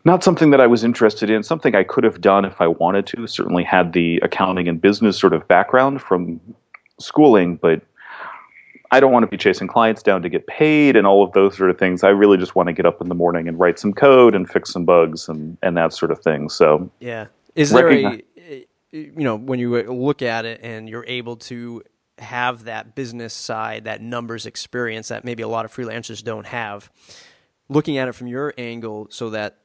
not 0.07 0.23
something 0.23 0.51
that 0.51 0.61
I 0.61 0.67
was 0.67 0.85
interested 0.85 1.29
in, 1.29 1.43
something 1.43 1.75
I 1.75 1.83
could 1.83 2.05
have 2.05 2.21
done 2.21 2.45
if 2.45 2.61
I 2.61 2.67
wanted 2.67 3.05
to. 3.07 3.27
Certainly 3.27 3.65
had 3.65 3.91
the 3.91 4.19
accounting 4.23 4.69
and 4.69 4.81
business 4.81 5.19
sort 5.19 5.33
of 5.33 5.45
background 5.49 6.01
from 6.01 6.39
schooling, 6.97 7.57
but 7.57 7.81
I 8.89 9.01
don't 9.01 9.11
want 9.11 9.23
to 9.23 9.27
be 9.27 9.35
chasing 9.35 9.67
clients 9.67 10.01
down 10.01 10.21
to 10.21 10.29
get 10.29 10.47
paid 10.47 10.95
and 10.95 11.05
all 11.05 11.25
of 11.25 11.33
those 11.33 11.57
sort 11.57 11.69
of 11.69 11.77
things. 11.77 12.05
I 12.05 12.09
really 12.09 12.37
just 12.37 12.55
want 12.55 12.67
to 12.67 12.73
get 12.73 12.85
up 12.85 13.01
in 13.01 13.09
the 13.09 13.15
morning 13.15 13.49
and 13.49 13.59
write 13.59 13.79
some 13.79 13.91
code 13.91 14.33
and 14.33 14.49
fix 14.49 14.71
some 14.71 14.85
bugs 14.85 15.27
and, 15.27 15.57
and 15.61 15.75
that 15.75 15.91
sort 15.91 16.11
of 16.11 16.19
thing. 16.19 16.47
So 16.47 16.89
yeah, 17.01 17.25
is 17.53 17.71
there 17.71 17.91
a 17.91 18.23
eh, 18.37 18.63
you 18.91 19.11
know 19.25 19.35
when 19.35 19.59
you 19.59 19.77
eh, 19.77 19.83
look 19.89 20.21
at 20.21 20.45
it 20.45 20.61
and 20.63 20.87
you're 20.87 21.05
able 21.05 21.35
to 21.35 21.83
have 22.19 22.63
that 22.63 22.95
business 22.95 23.33
side, 23.33 23.83
that 23.83 24.01
numbers 24.01 24.45
experience 24.45 25.09
that 25.09 25.25
maybe 25.25 25.43
a 25.43 25.49
lot 25.49 25.65
of 25.65 25.75
freelancers 25.75 26.23
don't 26.23 26.47
have, 26.47 26.89
looking 27.67 27.97
at 27.97 28.07
it 28.07 28.13
from 28.13 28.27
your 28.27 28.53
angle 28.57 29.07
so 29.11 29.31
that 29.31 29.57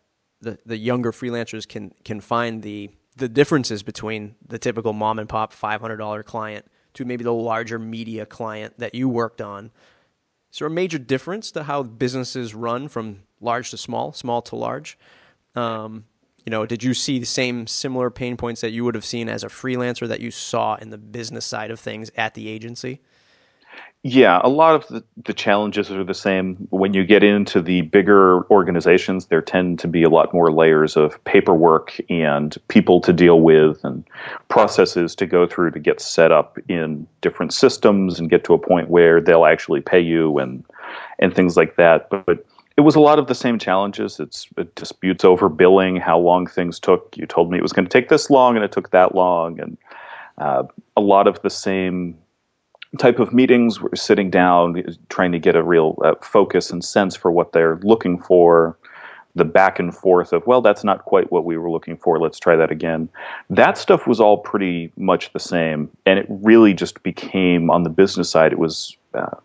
the, 0.42 0.58
the 0.66 0.76
younger 0.76 1.12
freelancers 1.12 1.66
can 1.66 1.94
can 2.04 2.20
find 2.20 2.62
the 2.62 2.90
the 3.16 3.28
differences 3.28 3.82
between 3.82 4.34
the 4.46 4.58
typical 4.58 4.92
mom 4.92 5.18
and 5.18 5.28
pop 5.28 5.52
five 5.52 5.80
hundred 5.80 5.96
dollar 5.96 6.22
client 6.22 6.66
to 6.94 7.04
maybe 7.04 7.24
the 7.24 7.32
larger 7.32 7.78
media 7.78 8.26
client 8.26 8.74
that 8.78 8.94
you 8.94 9.08
worked 9.08 9.40
on. 9.40 9.70
Is 10.52 10.58
there 10.58 10.68
a 10.68 10.70
major 10.70 10.98
difference 10.98 11.50
to 11.52 11.62
how 11.62 11.82
businesses 11.82 12.54
run 12.54 12.88
from 12.88 13.22
large 13.40 13.70
to 13.70 13.78
small, 13.78 14.12
small 14.12 14.42
to 14.42 14.56
large? 14.56 14.98
Um, 15.54 16.04
you 16.44 16.50
know, 16.50 16.66
did 16.66 16.82
you 16.82 16.92
see 16.92 17.18
the 17.18 17.26
same 17.26 17.66
similar 17.66 18.10
pain 18.10 18.36
points 18.36 18.60
that 18.60 18.72
you 18.72 18.84
would 18.84 18.94
have 18.94 19.04
seen 19.04 19.28
as 19.28 19.44
a 19.44 19.48
freelancer 19.48 20.06
that 20.08 20.20
you 20.20 20.30
saw 20.30 20.74
in 20.74 20.90
the 20.90 20.98
business 20.98 21.46
side 21.46 21.70
of 21.70 21.80
things 21.80 22.10
at 22.16 22.34
the 22.34 22.48
agency? 22.48 23.00
Yeah, 24.04 24.40
a 24.42 24.48
lot 24.48 24.74
of 24.74 24.88
the, 24.88 25.04
the 25.24 25.32
challenges 25.32 25.88
are 25.92 26.02
the 26.02 26.12
same. 26.12 26.56
When 26.70 26.92
you 26.92 27.04
get 27.04 27.22
into 27.22 27.62
the 27.62 27.82
bigger 27.82 28.44
organizations, 28.50 29.26
there 29.26 29.40
tend 29.40 29.78
to 29.78 29.86
be 29.86 30.02
a 30.02 30.08
lot 30.08 30.34
more 30.34 30.50
layers 30.50 30.96
of 30.96 31.22
paperwork 31.22 32.00
and 32.10 32.56
people 32.66 33.00
to 33.00 33.12
deal 33.12 33.40
with 33.40 33.84
and 33.84 34.02
processes 34.48 35.14
to 35.14 35.26
go 35.26 35.46
through 35.46 35.70
to 35.70 35.78
get 35.78 36.00
set 36.00 36.32
up 36.32 36.58
in 36.68 37.06
different 37.20 37.52
systems 37.52 38.18
and 38.18 38.28
get 38.28 38.42
to 38.42 38.54
a 38.54 38.58
point 38.58 38.90
where 38.90 39.20
they'll 39.20 39.46
actually 39.46 39.80
pay 39.80 40.00
you 40.00 40.36
and 40.38 40.64
and 41.20 41.32
things 41.32 41.56
like 41.56 41.76
that. 41.76 42.10
But, 42.10 42.26
but 42.26 42.44
it 42.76 42.80
was 42.80 42.96
a 42.96 43.00
lot 43.00 43.20
of 43.20 43.28
the 43.28 43.36
same 43.36 43.56
challenges. 43.56 44.18
It's 44.18 44.48
it 44.56 44.74
disputes 44.74 45.24
over 45.24 45.48
billing, 45.48 45.94
how 45.96 46.18
long 46.18 46.48
things 46.48 46.80
took. 46.80 47.16
You 47.16 47.26
told 47.26 47.52
me 47.52 47.58
it 47.58 47.62
was 47.62 47.72
going 47.72 47.86
to 47.86 47.92
take 47.92 48.08
this 48.08 48.30
long, 48.30 48.56
and 48.56 48.64
it 48.64 48.72
took 48.72 48.90
that 48.90 49.14
long, 49.14 49.60
and 49.60 49.78
uh, 50.38 50.64
a 50.96 51.00
lot 51.00 51.28
of 51.28 51.40
the 51.42 51.50
same 51.50 52.16
type 52.98 53.18
of 53.18 53.32
meetings. 53.32 53.80
We're 53.80 53.94
sitting 53.94 54.30
down, 54.30 54.82
trying 55.08 55.32
to 55.32 55.38
get 55.38 55.56
a 55.56 55.62
real 55.62 55.98
uh, 56.04 56.14
focus 56.22 56.70
and 56.70 56.84
sense 56.84 57.16
for 57.16 57.30
what 57.30 57.52
they're 57.52 57.78
looking 57.82 58.18
for. 58.20 58.76
the 59.34 59.44
back 59.44 59.78
and 59.78 59.94
forth 59.96 60.32
of 60.32 60.46
well 60.46 60.60
that's 60.60 60.84
not 60.84 61.04
quite 61.06 61.32
what 61.32 61.44
we 61.46 61.56
were 61.56 61.70
looking 61.70 61.96
for 61.96 62.18
let's 62.18 62.38
try 62.38 62.54
that 62.54 62.70
again 62.70 63.08
that 63.48 63.78
stuff 63.78 64.06
was 64.06 64.20
all 64.20 64.36
pretty 64.36 64.92
much 64.96 65.32
the 65.32 65.40
same 65.40 65.88
and 66.04 66.18
it 66.18 66.26
really 66.28 66.74
just 66.74 67.02
became 67.02 67.70
on 67.70 67.82
the 67.82 67.88
business 67.88 68.28
side 68.30 68.52
it 68.52 68.58
was 68.58 68.94
uh, 69.14 69.36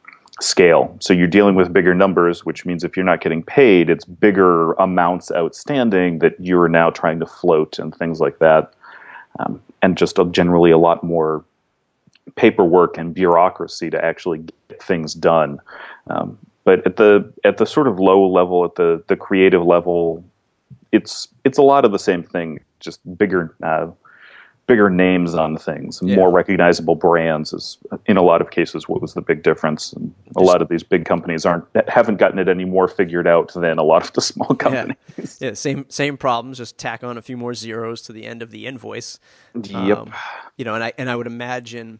scale 0.41 0.93
so 0.99 1.13
you're 1.13 1.25
dealing 1.25 1.55
with 1.55 1.71
bigger 1.71 1.95
numbers 1.95 2.45
which 2.45 2.65
means 2.65 2.83
if 2.83 2.97
you're 2.97 3.05
not 3.05 3.21
getting 3.21 3.41
paid 3.41 3.89
it's 3.89 4.03
bigger 4.05 4.73
amounts 4.73 5.31
outstanding 5.31 6.19
that 6.19 6.33
you're 6.39 6.67
now 6.67 6.89
trying 6.89 7.19
to 7.19 7.25
float 7.25 7.79
and 7.79 7.95
things 7.95 8.19
like 8.19 8.39
that 8.39 8.73
um, 9.39 9.62
and 9.81 9.97
just 9.97 10.19
a, 10.19 10.25
generally 10.25 10.71
a 10.71 10.77
lot 10.77 11.01
more 11.03 11.43
paperwork 12.36 12.98
and 12.98 13.13
bureaucracy 13.13 13.90
to 13.90 14.04
actually 14.04 14.40
get 14.70 14.82
things 14.82 15.13
done. 15.13 15.60
Um, 16.10 16.38
but 16.63 16.86
at 16.86 16.98
the 16.98 17.32
at 17.44 17.58
the 17.58 17.66
sort 17.66 17.88
of 17.88 18.00
low 18.00 18.28
level, 18.28 18.66
at 18.66 18.76
the 18.76 19.02
the 19.08 19.16
creative 19.16 19.63
level, 19.63 20.24
it's 20.92 21.28
it's 21.46 21.58
a 21.58 21.63
lot 21.63 21.86
of 21.86 21.92
the 21.92 22.00
same 22.00 22.24
thing, 22.24 22.60
just 22.80 23.00
bigger 23.18 23.56
uh, 23.63 23.88
bigger 24.67 24.89
names 24.89 25.34
on 25.34 25.58
things, 25.58 26.01
yeah. 26.03 26.15
more 26.15 26.32
recognizable 26.32 26.95
brands 26.95 27.53
is 27.53 27.77
in 28.06 28.17
a 28.17 28.21
lot 28.21 28.41
of 28.41 28.51
cases 28.51 28.88
what 28.88 29.01
was 29.01 29.13
the 29.13 29.21
big 29.21 29.41
difference. 29.41 29.93
And 29.93 30.13
a 30.36 30.41
lot 30.41 30.62
of 30.62 30.69
these 30.69 30.84
big 30.84 31.06
companies 31.06 31.45
aren't 31.45 31.65
haven't 31.88 32.17
gotten 32.17 32.38
it 32.38 32.47
any 32.47 32.65
more 32.65 32.88
figured 32.88 33.27
out 33.27 33.53
than 33.53 33.77
a 33.77 33.84
lot 33.84 34.03
of 34.03 34.13
the 34.13 34.21
small 34.32 34.56
companies. 34.56 34.97
Yeah, 35.17 35.49
yeah 35.49 35.53
same 35.53 35.86
same 35.89 36.17
problems. 36.17 36.58
Just 36.58 36.77
tack 36.77 37.03
on 37.03 37.17
a 37.17 37.21
few 37.21 37.38
more 37.38 37.53
zeros 37.53 38.01
to 38.03 38.13
the 38.13 38.25
end 38.25 38.41
of 38.41 38.51
the 38.51 38.67
invoice. 38.67 39.19
Yep. 39.56 39.97
Um, 39.97 40.13
you 40.58 40.65
know, 40.65 40.75
and 40.75 40.84
I 40.84 40.93
and 40.97 41.10
I 41.10 41.15
would 41.15 41.27
imagine 41.27 41.99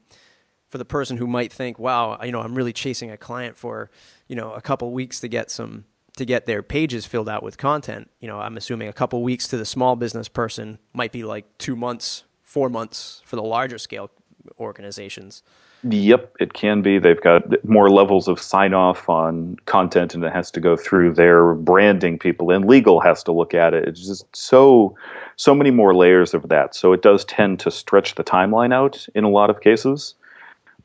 for 0.70 0.78
the 0.78 0.86
person 0.86 1.18
who 1.18 1.26
might 1.26 1.52
think, 1.52 1.80
"Wow, 1.80 2.20
you 2.22 2.32
know, 2.32 2.42
I'm 2.42 2.54
really 2.54 2.74
chasing 2.74 3.10
a 3.10 3.18
client 3.18 3.58
for." 3.58 3.90
you 4.28 4.36
know 4.36 4.54
a 4.54 4.62
couple 4.62 4.92
weeks 4.92 5.20
to 5.22 5.28
get 5.28 5.50
some 5.50 5.86
to 6.18 6.26
get 6.26 6.46
their 6.46 6.64
pages 6.64 7.06
filled 7.06 7.30
out 7.30 7.44
with 7.44 7.58
content. 7.58 8.10
You 8.20 8.28
know, 8.28 8.40
I'm 8.40 8.58
assuming 8.58 8.88
a 8.88 8.94
couple 8.94 9.22
weeks 9.22 9.48
to 9.50 9.58
the 9.58 9.66
small 9.66 9.96
business 9.96 10.28
person 10.28 10.80
might 10.92 11.12
be 11.12 11.24
like 11.24 11.46
two 11.60 11.76
months, 11.76 12.24
four 12.48 12.70
months 12.70 13.22
for 13.26 13.36
the 13.36 13.44
larger 13.44 13.78
scale 13.78 14.10
organizations. 14.58 15.44
Yep, 15.84 16.38
it 16.40 16.54
can 16.54 16.82
be. 16.82 16.98
They've 16.98 17.22
got 17.22 17.64
more 17.66 17.90
levels 17.90 18.30
of 18.30 18.42
sign 18.42 18.74
off 18.74 19.10
on 19.10 19.58
content 19.66 20.16
and 20.16 20.24
it 20.24 20.32
has 20.32 20.50
to 20.52 20.62
go 20.62 20.78
through 20.78 21.14
their 21.14 21.54
branding 21.54 22.18
people 22.18 22.50
and 22.50 22.66
legal 22.66 23.02
has 23.02 23.22
to 23.24 23.34
look 23.34 23.54
at 23.54 23.74
it. 23.74 23.86
It's 23.88 24.08
just 24.08 24.26
so 24.36 24.96
so 25.36 25.54
many 25.54 25.72
more 25.72 25.94
layers 25.94 26.34
of 26.34 26.48
that. 26.48 26.74
So 26.74 26.94
it 26.94 27.02
does 27.02 27.26
tend 27.26 27.60
to 27.60 27.70
stretch 27.70 28.16
the 28.16 28.24
timeline 28.24 28.74
out 28.74 29.06
in 29.14 29.26
a 29.26 29.30
lot 29.30 29.50
of 29.50 29.60
cases 29.60 30.16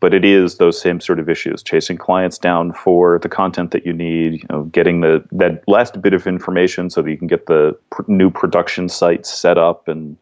but 0.02 0.12
it 0.12 0.24
is 0.24 0.56
those 0.56 0.80
same 0.80 1.00
sort 1.00 1.20
of 1.20 1.28
issues 1.28 1.62
chasing 1.62 1.96
clients 1.96 2.36
down 2.36 2.72
for 2.72 3.20
the 3.20 3.28
content 3.28 3.70
that 3.70 3.86
you 3.86 3.92
need 3.92 4.32
you 4.32 4.46
know 4.50 4.64
getting 4.64 5.00
the 5.00 5.24
that 5.30 5.62
last 5.68 6.02
bit 6.02 6.12
of 6.12 6.26
information 6.26 6.90
so 6.90 7.00
that 7.00 7.10
you 7.10 7.16
can 7.16 7.28
get 7.28 7.46
the 7.46 7.78
pr- 7.90 8.02
new 8.08 8.28
production 8.28 8.88
site 8.88 9.24
set 9.24 9.56
up 9.56 9.86
and 9.86 10.16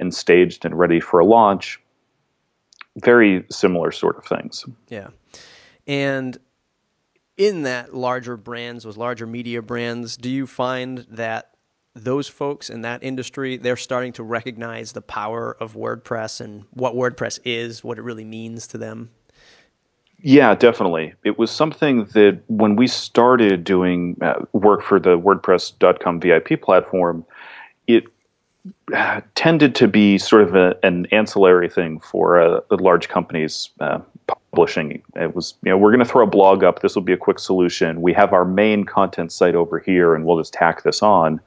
and 0.00 0.14
staged 0.14 0.64
and 0.64 0.78
ready 0.78 1.00
for 1.00 1.20
a 1.20 1.24
launch 1.24 1.80
very 2.96 3.44
similar 3.50 3.92
sort 3.92 4.16
of 4.16 4.24
things 4.24 4.64
yeah 4.88 5.08
and 5.86 6.38
in 7.36 7.62
that 7.62 7.94
larger 7.94 8.36
brands 8.36 8.84
those 8.84 8.96
larger 8.96 9.26
media 9.26 9.62
brands 9.62 10.16
do 10.16 10.28
you 10.28 10.46
find 10.46 11.06
that 11.10 11.54
those 12.04 12.28
folks 12.28 12.70
in 12.70 12.82
that 12.82 13.02
industry, 13.02 13.56
they're 13.56 13.76
starting 13.76 14.12
to 14.14 14.22
recognize 14.22 14.92
the 14.92 15.02
power 15.02 15.56
of 15.60 15.74
WordPress 15.74 16.40
and 16.40 16.64
what 16.70 16.94
WordPress 16.94 17.40
is, 17.44 17.82
what 17.82 17.98
it 17.98 18.02
really 18.02 18.24
means 18.24 18.66
to 18.68 18.78
them. 18.78 19.10
Yeah, 20.20 20.54
definitely. 20.54 21.14
It 21.24 21.38
was 21.38 21.50
something 21.50 22.04
that 22.06 22.40
when 22.48 22.74
we 22.74 22.88
started 22.88 23.62
doing 23.62 24.16
uh, 24.20 24.44
work 24.52 24.82
for 24.82 24.98
the 24.98 25.18
WordPress.com 25.18 26.20
VIP 26.20 26.60
platform, 26.60 27.24
it 27.86 28.04
tended 29.34 29.74
to 29.74 29.88
be 29.88 30.18
sort 30.18 30.42
of 30.42 30.54
a, 30.54 30.76
an 30.82 31.06
ancillary 31.06 31.68
thing 31.68 32.00
for 32.00 32.40
uh, 32.40 32.60
large 32.70 33.08
companies 33.08 33.70
uh, 33.80 34.00
publishing. 34.50 35.02
It 35.16 35.34
was, 35.34 35.54
you 35.62 35.70
know, 35.70 35.78
we're 35.78 35.90
going 35.90 36.04
to 36.04 36.10
throw 36.10 36.24
a 36.24 36.30
blog 36.30 36.64
up. 36.64 36.80
This 36.80 36.94
will 36.94 37.02
be 37.02 37.12
a 37.12 37.18
quick 37.18 37.38
solution. 37.38 38.02
We 38.02 38.12
have 38.14 38.32
our 38.32 38.44
main 38.44 38.84
content 38.84 39.32
site 39.32 39.54
over 39.54 39.78
here, 39.78 40.14
and 40.14 40.24
we'll 40.24 40.38
just 40.38 40.52
tack 40.52 40.82
this 40.82 41.02
on. 41.02 41.40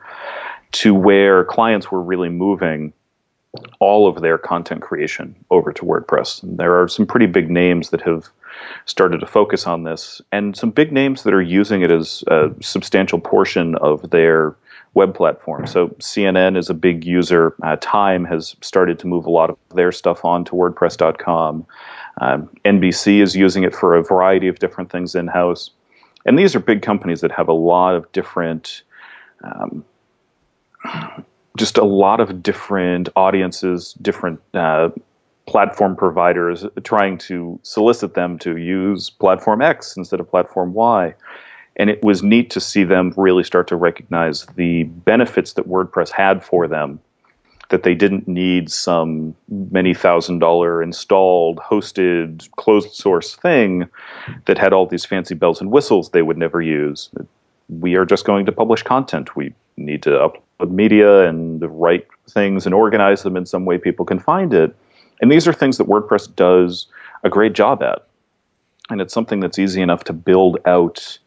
To 0.73 0.95
where 0.95 1.43
clients 1.43 1.91
were 1.91 2.01
really 2.01 2.29
moving 2.29 2.93
all 3.79 4.07
of 4.07 4.21
their 4.21 4.37
content 4.37 4.81
creation 4.81 5.35
over 5.49 5.73
to 5.73 5.83
WordPress. 5.83 6.41
And 6.41 6.57
there 6.57 6.81
are 6.81 6.87
some 6.87 7.05
pretty 7.05 7.25
big 7.25 7.49
names 7.49 7.89
that 7.89 8.01
have 8.01 8.29
started 8.85 9.19
to 9.19 9.27
focus 9.27 9.67
on 9.67 9.83
this, 9.83 10.21
and 10.31 10.55
some 10.55 10.71
big 10.71 10.91
names 10.91 11.23
that 11.23 11.33
are 11.33 11.41
using 11.41 11.81
it 11.81 11.91
as 11.91 12.23
a 12.27 12.51
substantial 12.61 13.19
portion 13.19 13.75
of 13.75 14.09
their 14.11 14.55
web 14.93 15.15
platform. 15.15 15.65
So 15.67 15.89
CNN 15.99 16.57
is 16.57 16.69
a 16.69 16.73
big 16.73 17.05
user. 17.05 17.55
Uh, 17.63 17.77
Time 17.79 18.25
has 18.25 18.55
started 18.61 18.99
to 18.99 19.07
move 19.07 19.25
a 19.25 19.29
lot 19.29 19.49
of 19.49 19.57
their 19.73 19.91
stuff 19.91 20.25
on 20.25 20.43
to 20.45 20.51
WordPress.com. 20.51 21.65
Um, 22.19 22.49
NBC 22.65 23.21
is 23.21 23.35
using 23.35 23.63
it 23.63 23.73
for 23.73 23.95
a 23.95 24.03
variety 24.03 24.47
of 24.47 24.59
different 24.59 24.91
things 24.91 25.15
in 25.15 25.27
house. 25.27 25.69
And 26.25 26.37
these 26.37 26.55
are 26.55 26.59
big 26.59 26.81
companies 26.81 27.21
that 27.21 27.31
have 27.31 27.47
a 27.47 27.53
lot 27.53 27.95
of 27.95 28.11
different, 28.11 28.83
um, 29.43 29.85
just 31.57 31.77
a 31.77 31.85
lot 31.85 32.19
of 32.19 32.43
different 32.43 33.07
audiences, 33.15 33.93
different 34.01 34.39
uh, 34.53 34.89
platform 35.47 35.95
providers 35.95 36.65
trying 36.83 37.17
to 37.17 37.59
solicit 37.63 38.13
them 38.13 38.37
to 38.39 38.57
use 38.57 39.09
platform 39.09 39.61
X 39.61 39.95
instead 39.97 40.19
of 40.19 40.29
platform 40.29 40.73
Y. 40.73 41.13
And 41.77 41.89
it 41.89 42.03
was 42.03 42.21
neat 42.21 42.49
to 42.51 42.59
see 42.59 42.83
them 42.83 43.13
really 43.17 43.43
start 43.43 43.67
to 43.69 43.75
recognize 43.75 44.45
the 44.55 44.83
benefits 44.83 45.53
that 45.53 45.67
WordPress 45.67 46.09
had 46.09 46.43
for 46.43 46.67
them, 46.67 46.99
that 47.69 47.83
they 47.83 47.95
didn't 47.95 48.27
need 48.27 48.69
some 48.71 49.35
many 49.49 49.93
thousand 49.93 50.39
dollar 50.39 50.83
installed, 50.83 51.57
hosted, 51.57 52.49
closed 52.57 52.93
source 52.93 53.35
thing 53.35 53.87
that 54.45 54.57
had 54.57 54.73
all 54.73 54.85
these 54.85 55.05
fancy 55.05 55.33
bells 55.33 55.61
and 55.61 55.71
whistles 55.71 56.09
they 56.09 56.21
would 56.21 56.37
never 56.37 56.61
use. 56.61 57.09
We 57.69 57.95
are 57.95 58.05
just 58.05 58.25
going 58.25 58.45
to 58.47 58.51
publish 58.51 58.83
content. 58.83 59.35
We 59.35 59.53
need 59.77 60.03
to 60.03 60.09
upload 60.09 60.71
media 60.71 61.27
and 61.27 61.61
write 61.79 62.05
things 62.29 62.65
and 62.65 62.75
organize 62.75 63.23
them 63.23 63.37
in 63.37 63.45
some 63.45 63.65
way 63.65 63.77
people 63.77 64.05
can 64.05 64.19
find 64.19 64.53
it 64.53 64.75
and 65.21 65.31
these 65.31 65.47
are 65.47 65.53
things 65.53 65.77
that 65.77 65.87
WordPress 65.87 66.35
does 66.35 66.87
a 67.23 67.29
great 67.29 67.53
job 67.53 67.81
at. 67.83 68.05
And 68.89 68.99
it's 68.99 69.13
something 69.13 69.39
that's 69.39 69.59
easy 69.59 69.81
enough 69.81 70.03
to 70.05 70.13
build 70.13 70.57
out 70.65 71.17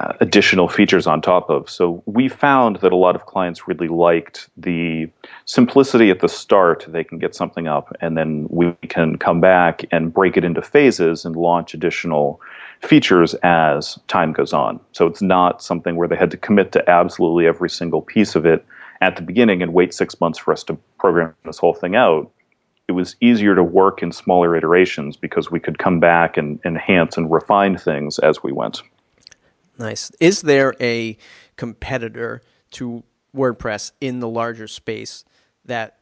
uh, 0.00 0.12
additional 0.20 0.68
features 0.68 1.06
on 1.06 1.20
top 1.20 1.48
of. 1.48 1.68
So 1.70 2.02
we 2.06 2.28
found 2.28 2.76
that 2.76 2.92
a 2.92 2.96
lot 2.96 3.14
of 3.14 3.26
clients 3.26 3.68
really 3.68 3.88
liked 3.88 4.48
the 4.56 5.08
simplicity 5.44 6.10
at 6.10 6.20
the 6.20 6.28
start. 6.28 6.84
They 6.88 7.04
can 7.04 7.18
get 7.18 7.34
something 7.34 7.66
up, 7.66 7.94
and 8.00 8.16
then 8.16 8.46
we 8.50 8.72
can 8.88 9.16
come 9.16 9.40
back 9.40 9.84
and 9.90 10.12
break 10.12 10.36
it 10.36 10.44
into 10.44 10.62
phases 10.62 11.24
and 11.24 11.36
launch 11.36 11.74
additional 11.74 12.40
features 12.82 13.34
as 13.42 13.98
time 14.08 14.32
goes 14.32 14.52
on. 14.52 14.80
So 14.92 15.06
it's 15.06 15.22
not 15.22 15.62
something 15.62 15.96
where 15.96 16.08
they 16.08 16.16
had 16.16 16.30
to 16.30 16.36
commit 16.36 16.72
to 16.72 16.90
absolutely 16.90 17.46
every 17.46 17.70
single 17.70 18.02
piece 18.02 18.34
of 18.34 18.44
it 18.44 18.64
at 19.00 19.16
the 19.16 19.22
beginning 19.22 19.62
and 19.62 19.72
wait 19.72 19.94
six 19.94 20.20
months 20.20 20.38
for 20.38 20.52
us 20.52 20.62
to 20.64 20.74
program 20.98 21.34
this 21.44 21.58
whole 21.58 21.74
thing 21.74 21.96
out 21.96 22.30
it 22.88 22.92
was 22.92 23.16
easier 23.20 23.54
to 23.54 23.62
work 23.64 24.02
in 24.02 24.12
smaller 24.12 24.56
iterations 24.56 25.16
because 25.16 25.50
we 25.50 25.58
could 25.58 25.78
come 25.78 25.98
back 25.98 26.36
and 26.36 26.60
enhance 26.64 27.16
and 27.16 27.30
refine 27.30 27.76
things 27.76 28.18
as 28.20 28.42
we 28.42 28.52
went. 28.52 28.82
Nice. 29.78 30.10
Is 30.20 30.42
there 30.42 30.74
a 30.80 31.16
competitor 31.56 32.42
to 32.72 33.04
WordPress 33.34 33.92
in 34.00 34.20
the 34.20 34.28
larger 34.28 34.68
space 34.68 35.24
that 35.64 35.98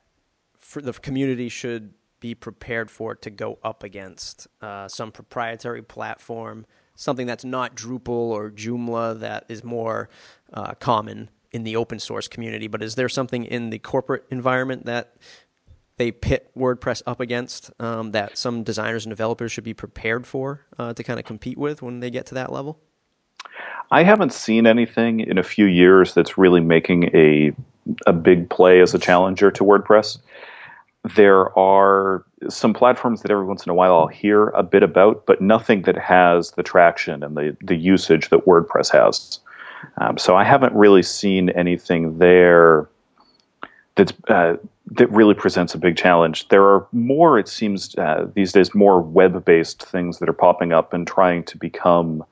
the 0.74 0.92
community 0.92 1.48
should 1.48 1.92
be 2.20 2.34
prepared 2.34 2.90
for 2.90 3.14
to 3.16 3.30
go 3.30 3.58
up 3.64 3.82
against? 3.82 4.46
Uh, 4.60 4.86
some 4.88 5.10
proprietary 5.10 5.82
platform, 5.82 6.66
something 6.94 7.26
that's 7.26 7.44
not 7.44 7.74
Drupal 7.74 8.08
or 8.08 8.50
Joomla 8.50 9.20
that 9.20 9.46
is 9.48 9.64
more 9.64 10.08
uh, 10.52 10.74
common 10.74 11.30
in 11.50 11.64
the 11.64 11.76
open 11.76 11.98
source 11.98 12.28
community, 12.28 12.66
but 12.66 12.82
is 12.82 12.96
there 12.96 13.08
something 13.08 13.44
in 13.44 13.70
the 13.70 13.78
corporate 13.78 14.24
environment 14.30 14.86
that 14.86 15.16
they 15.96 16.10
pit 16.10 16.50
WordPress 16.56 17.02
up 17.06 17.20
against 17.20 17.70
um, 17.78 18.10
that 18.10 18.36
some 18.36 18.64
designers 18.64 19.04
and 19.06 19.10
developers 19.10 19.52
should 19.52 19.62
be 19.62 19.74
prepared 19.74 20.26
for 20.26 20.66
uh, 20.78 20.92
to 20.92 21.04
kind 21.04 21.20
of 21.20 21.24
compete 21.24 21.56
with 21.56 21.82
when 21.82 22.00
they 22.00 22.10
get 22.10 22.26
to 22.26 22.34
that 22.34 22.52
level? 22.52 22.80
I 23.90 24.02
haven't 24.02 24.32
seen 24.32 24.66
anything 24.66 25.20
in 25.20 25.38
a 25.38 25.42
few 25.42 25.66
years 25.66 26.14
that's 26.14 26.38
really 26.38 26.60
making 26.60 27.04
a 27.14 27.52
a 28.06 28.12
big 28.12 28.48
play 28.48 28.80
as 28.80 28.94
a 28.94 28.98
challenger 28.98 29.50
to 29.50 29.62
WordPress. 29.64 30.18
There 31.14 31.56
are 31.58 32.24
some 32.48 32.72
platforms 32.72 33.20
that 33.22 33.30
every 33.30 33.44
once 33.44 33.66
in 33.66 33.70
a 33.70 33.74
while 33.74 33.94
I'll 33.94 34.06
hear 34.06 34.48
a 34.48 34.62
bit 34.62 34.82
about, 34.82 35.26
but 35.26 35.42
nothing 35.42 35.82
that 35.82 35.98
has 35.98 36.52
the 36.52 36.62
traction 36.62 37.22
and 37.22 37.36
the, 37.36 37.54
the 37.62 37.76
usage 37.76 38.30
that 38.30 38.46
WordPress 38.46 38.90
has. 38.90 39.38
Um, 39.98 40.16
so 40.16 40.34
I 40.34 40.44
haven't 40.44 40.72
really 40.74 41.02
seen 41.02 41.50
anything 41.50 42.18
there 42.18 42.88
that's 43.96 44.14
uh, 44.28 44.56
that 44.92 45.10
really 45.10 45.34
presents 45.34 45.74
a 45.74 45.78
big 45.78 45.96
challenge. 45.96 46.48
There 46.48 46.64
are 46.64 46.86
more, 46.92 47.38
it 47.38 47.48
seems, 47.48 47.94
uh, 47.96 48.26
these 48.34 48.52
days, 48.52 48.74
more 48.74 49.00
web 49.00 49.44
based 49.44 49.84
things 49.84 50.18
that 50.18 50.28
are 50.28 50.34
popping 50.34 50.72
up 50.72 50.92
and 50.92 51.06
trying 51.06 51.44
to 51.44 51.58
become 51.58 52.24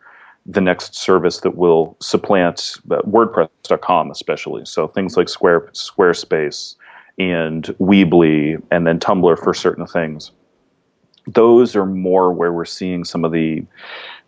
the 0.46 0.60
next 0.60 0.94
service 0.94 1.40
that 1.40 1.56
will 1.56 1.96
supplant 2.00 2.76
uh, 2.90 3.00
WordPress.com, 3.02 4.10
especially. 4.10 4.64
So 4.64 4.88
things 4.88 5.16
like 5.16 5.28
Square 5.28 5.70
Squarespace 5.72 6.76
and 7.18 7.64
Weebly, 7.78 8.60
and 8.70 8.86
then 8.86 8.98
Tumblr 8.98 9.38
for 9.38 9.54
certain 9.54 9.86
things. 9.86 10.32
Those 11.26 11.76
are 11.76 11.86
more 11.86 12.32
where 12.32 12.52
we're 12.52 12.64
seeing 12.64 13.04
some 13.04 13.24
of 13.24 13.32
the 13.32 13.64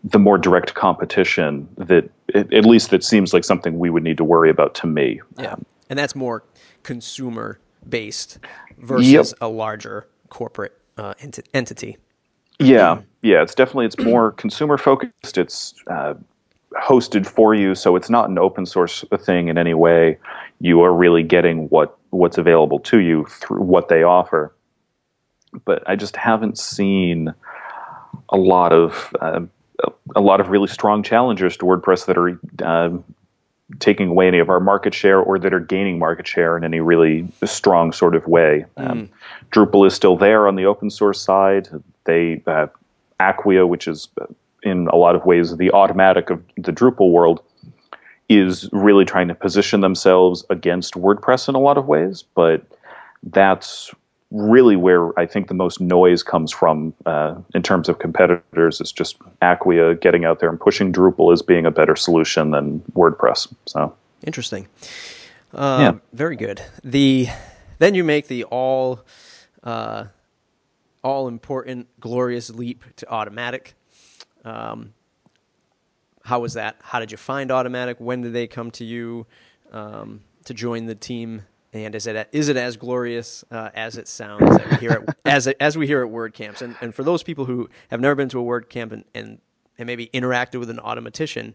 the 0.05 0.19
more 0.19 0.37
direct 0.37 0.75
competition 0.75 1.67
that 1.79 2.09
at 2.35 2.67
least 2.67 2.91
that 2.91 3.03
seems 3.03 3.33
like 3.33 3.43
something 3.43 3.79
we 3.79 3.89
would 3.89 4.03
need 4.03 4.19
to 4.19 4.25
worry 4.25 4.51
about 4.51 4.75
to 4.75 4.87
me. 4.87 5.21
Yeah, 5.39 5.57
and 5.89 5.99
that's 5.99 6.15
more 6.15 6.45
consumer 6.83 7.59
based 7.89 8.39
versus 8.79 9.11
yep. 9.11 9.27
a 9.41 9.49
larger 9.49 10.07
corporate 10.29 10.79
uh, 10.99 11.15
ent- 11.21 11.49
entity. 11.55 11.97
Yeah, 12.59 13.01
yeah, 13.23 13.43
it's 13.43 13.55
definitely 13.55 13.87
it's 13.87 13.99
more 13.99 14.33
consumer 14.37 14.79
focused. 14.79 15.39
It's 15.39 15.75
uh, 15.91 16.15
hosted 16.83 17.27
for 17.27 17.55
you, 17.55 17.75
so 17.75 17.97
it's 17.97 18.11
not 18.11 18.29
an 18.29 18.39
open 18.39 18.67
source 18.67 19.05
thing 19.19 19.49
in 19.49 19.59
any 19.59 19.75
way. 19.75 20.19
You 20.61 20.83
are 20.83 20.95
really 20.95 21.23
getting 21.23 21.69
what 21.69 21.97
what's 22.11 22.39
available 22.39 22.79
to 22.81 22.99
you 22.99 23.27
through 23.27 23.63
what 23.63 23.89
they 23.89 24.03
offer. 24.03 24.55
But 25.65 25.83
I 25.89 25.97
just 25.97 26.17
haven't 26.17 26.59
seen 26.59 27.33
a 28.31 28.37
lot 28.37 28.73
of 28.73 29.15
uh, 29.21 29.41
a 30.15 30.21
lot 30.21 30.41
of 30.41 30.49
really 30.49 30.69
strong 30.69 31.03
challengers 31.03 31.57
to 31.59 31.65
WordPress 31.65 32.07
that 32.07 32.19
are 32.19 32.41
uh, 32.65 32.97
taking 33.79 34.09
away 34.09 34.29
any 34.29 34.39
of 34.39 34.49
our 34.49 34.61
market 34.61 34.95
share 34.95 35.21
or 35.21 35.39
that 35.39 35.55
are 35.55 35.61
gaining 35.61 35.99
market 35.99 36.27
share 36.27 36.57
in 36.57 36.65
any 36.65 36.81
really 36.81 37.27
strong 37.45 37.93
sort 37.93 38.15
of 38.15 38.27
way. 38.27 38.65
Mm. 38.77 38.91
Um, 38.91 39.11
Drupal 39.51 39.87
is 39.87 39.95
still 39.95 40.17
there 40.17 40.47
on 40.47 40.57
the 40.57 40.67
open 40.67 40.91
source 40.91 41.21
side. 41.21 41.69
They 42.05 42.43
uh, 42.47 42.67
Acquia, 43.21 43.67
which 43.67 43.89
is 43.89 44.09
uh, 44.21 44.27
in 44.63 44.89
a 44.89 44.97
lot 44.97 45.15
of 45.15 45.25
ways 45.25 45.57
the 45.57 45.71
Automattic 45.71 46.31
of 46.31 46.43
the 46.57 46.73
Drupal 46.73 47.11
world, 47.11 47.43
is 48.29 48.69
really 48.73 49.05
trying 49.05 49.29
to 49.29 49.35
position 49.35 49.81
themselves 49.81 50.45
against 50.51 50.95
WordPress 50.95 51.49
in 51.49 51.55
a 51.55 51.61
lot 51.61 51.79
of 51.79 51.87
ways. 51.87 52.25
But 52.35 52.65
that's 53.23 53.93
really 54.31 54.75
where 54.75 55.17
I 55.19 55.27
think 55.27 55.49
the 55.49 55.55
most 55.55 55.81
noise 55.81 56.23
comes 56.23 56.51
from 56.51 56.93
uh, 57.07 57.37
in 57.55 57.63
terms 57.63 57.89
of 57.89 57.99
competitors. 57.99 58.81
Is 58.81 58.93
just 58.93 59.17
Acquia 59.43 59.95
getting 59.95 60.25
out 60.25 60.41
there 60.41 60.49
and 60.49 60.59
pushing 60.59 60.93
Drupal 60.93 61.33
as 61.33 61.43
being 61.43 61.67
a 61.67 61.71
better 61.71 61.97
solution 61.97 62.51
than 62.51 62.81
WordPress. 62.95 63.53
So 63.67 63.95
interesting. 64.27 64.67
Um, 65.53 65.81
yeah. 65.81 65.93
Very 66.13 66.37
good. 66.37 66.63
The 66.83 67.29
then 67.79 67.95
you 67.95 68.05
make 68.05 68.29
the 68.29 68.45
all. 68.45 69.01
Uh, 69.63 70.07
all 71.05 71.29
important, 71.29 71.87
glorious 72.01 72.51
leap 72.51 72.83
to 72.97 73.07
Automattic. 73.07 73.75
Um, 74.45 74.95
how 76.25 76.41
was 76.41 76.55
that? 76.55 76.77
How 76.83 76.99
did 76.99 77.13
you 77.13 77.19
find 77.19 77.51
Automattic? 77.51 78.01
When 78.01 78.23
did 78.23 78.33
they 78.33 78.47
come 78.47 78.71
to 78.73 78.85
you 78.85 79.27
um, 79.71 80.23
to 80.47 80.55
join 80.55 80.87
the 80.87 80.95
team? 80.95 81.43
And 81.75 81.95
is 81.95 82.07
it 82.07 82.29
is 82.33 82.49
it 82.49 82.57
as 82.57 82.77
glorious 82.77 83.45
uh, 83.51 83.71
as 83.75 83.99
it 83.99 84.09
sounds 84.09 84.57
as 84.59 84.71
we 84.71 84.77
hear 84.79 84.91
at, 84.93 85.17
as 85.25 85.47
as 85.47 85.77
we 85.77 85.87
hear 85.87 86.05
at 86.05 86.11
WordCamps? 86.11 86.63
And 86.63 86.77
and 86.81 86.95
for 86.95 87.05
those 87.05 87.23
people 87.23 87.45
who 87.45 87.69
have 87.91 88.01
never 88.01 88.15
been 88.15 88.29
to 88.31 88.41
a 88.41 88.45
WordCamp 88.45 88.93
and, 88.93 89.05
and 89.15 89.39
and 89.77 89.87
maybe 89.87 90.09
interacted 90.15 90.61
with 90.61 90.71
an 90.71 90.79
Automattician, 90.79 91.55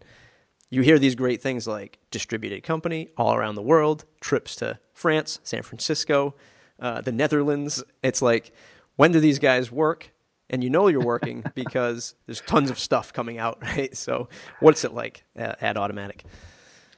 you 0.68 0.82
hear 0.82 0.98
these 0.98 1.16
great 1.16 1.42
things 1.42 1.66
like 1.66 1.98
distributed 2.10 2.62
company 2.62 3.08
all 3.16 3.34
around 3.34 3.56
the 3.56 3.62
world, 3.62 4.04
trips 4.20 4.54
to 4.56 4.78
France, 4.92 5.40
San 5.42 5.62
Francisco, 5.62 6.34
uh, 6.78 7.00
the 7.00 7.12
Netherlands. 7.12 7.82
It's 8.02 8.22
like 8.22 8.52
when 9.00 9.12
do 9.12 9.18
these 9.18 9.38
guys 9.38 9.72
work? 9.72 10.10
And 10.50 10.62
you 10.62 10.68
know 10.68 10.88
you're 10.88 11.02
working 11.02 11.42
because 11.54 12.14
there's 12.26 12.42
tons 12.42 12.68
of 12.70 12.78
stuff 12.78 13.14
coming 13.14 13.38
out, 13.38 13.58
right? 13.62 13.96
So, 13.96 14.28
what's 14.60 14.84
it 14.84 14.92
like 14.92 15.24
at, 15.34 15.62
at 15.62 15.76
Automattic? 15.76 16.20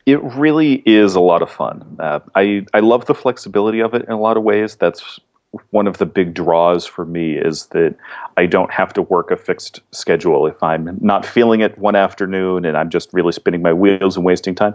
It 0.05 0.21
really 0.21 0.83
is 0.85 1.15
a 1.15 1.21
lot 1.21 1.43
of 1.43 1.51
fun. 1.51 1.97
Uh, 2.01 2.19
I 2.35 2.67
I 2.75 2.81
love 2.81 3.07
the 3.07 3.15
flexibility 3.15 3.81
of 3.81 3.95
it 3.95 4.03
in 4.03 4.11
a 4.11 4.19
lot 4.21 4.37
of 4.37 4.43
ways. 4.43 4.75
That's 4.75 5.21
one 5.71 5.87
of 5.87 5.99
the 5.99 6.07
big 6.07 6.35
draws 6.35 6.87
for 6.87 7.05
me 7.05 7.37
is 7.37 7.67
that 7.67 7.95
I 8.37 8.47
don't 8.47 8.73
have 8.73 8.93
to 8.95 9.03
work 9.03 9.31
a 9.31 9.37
fixed 9.37 9.81
schedule. 9.93 10.47
If 10.49 10.61
I'm 10.61 10.99
not 11.01 11.25
feeling 11.25 11.61
it 11.61 11.79
one 11.79 11.95
afternoon 11.95 12.65
and 12.65 12.77
I'm 12.77 12.91
just 12.91 13.12
really 13.12 13.33
spinning 13.33 13.62
my 13.62 13.73
wheels 13.73 14.17
and 14.17 14.25
wasting 14.25 14.57
time, 14.57 14.75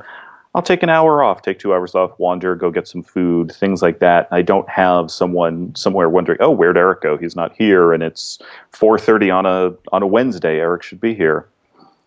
I'll 0.57 0.63
take 0.63 0.81
an 0.81 0.89
hour 0.89 1.21
off, 1.21 1.43
take 1.43 1.59
two 1.59 1.71
hours 1.71 1.93
off, 1.93 2.17
wander, 2.17 2.55
go 2.55 2.71
get 2.71 2.87
some 2.87 3.03
food, 3.03 3.51
things 3.51 3.83
like 3.83 3.99
that. 3.99 4.27
I 4.31 4.41
don't 4.41 4.67
have 4.67 5.11
someone 5.11 5.75
somewhere 5.75 6.09
wondering, 6.09 6.39
oh, 6.41 6.49
where'd 6.49 6.77
Erick 6.77 7.01
go? 7.01 7.15
He's 7.15 7.35
not 7.35 7.55
here, 7.55 7.93
and 7.93 8.01
it's 8.01 8.39
4:30 8.73 9.31
on 9.31 9.45
a 9.45 9.75
on 9.91 10.01
a 10.01 10.07
Wednesday. 10.07 10.57
Erick 10.59 10.81
should 10.81 10.99
be 10.99 11.13
here. 11.13 11.47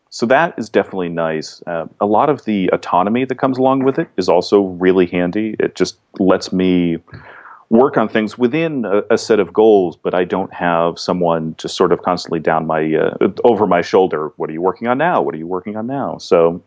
So 0.09 0.27
that 0.27 0.59
is 0.59 0.69
definitely 0.69 1.11
nice. 1.11 1.63
Uh, 1.69 1.87
a 2.01 2.07
lot 2.07 2.29
of 2.29 2.45
the 2.45 2.69
autonomy 2.73 3.25
that 3.25 3.37
comes 3.37 3.57
along 3.57 3.85
with 3.85 4.01
it 4.01 4.09
is 4.17 4.29
also 4.29 4.63
really 4.63 5.07
handy. 5.07 5.55
It 5.61 5.77
just 5.77 5.99
lets 6.19 6.53
me 6.53 6.99
work 7.69 7.97
on 7.97 8.09
things 8.09 8.37
within 8.37 8.85
a, 8.85 9.03
a 9.11 9.17
set 9.17 9.39
of 9.39 9.53
goals, 9.53 9.97
but 9.97 10.13
I 10.13 10.25
don't 10.25 10.53
have 10.53 10.99
someone 10.99 11.55
just 11.57 11.77
sort 11.77 11.93
of 11.93 12.03
constantly 12.03 12.41
down 12.41 12.67
my 12.67 12.95
uh, 12.97 13.29
over 13.45 13.69
my 13.69 13.81
shoulder. 13.81 14.33
What 14.39 14.51
are 14.51 14.53
you 14.53 14.61
working 14.61 14.89
on 14.89 14.99
now? 14.99 15.23
What 15.23 15.37
are 15.37 15.39
you 15.39 15.47
working 15.47 15.77
on 15.77 15.87
now? 15.87 16.19
So 16.19 16.61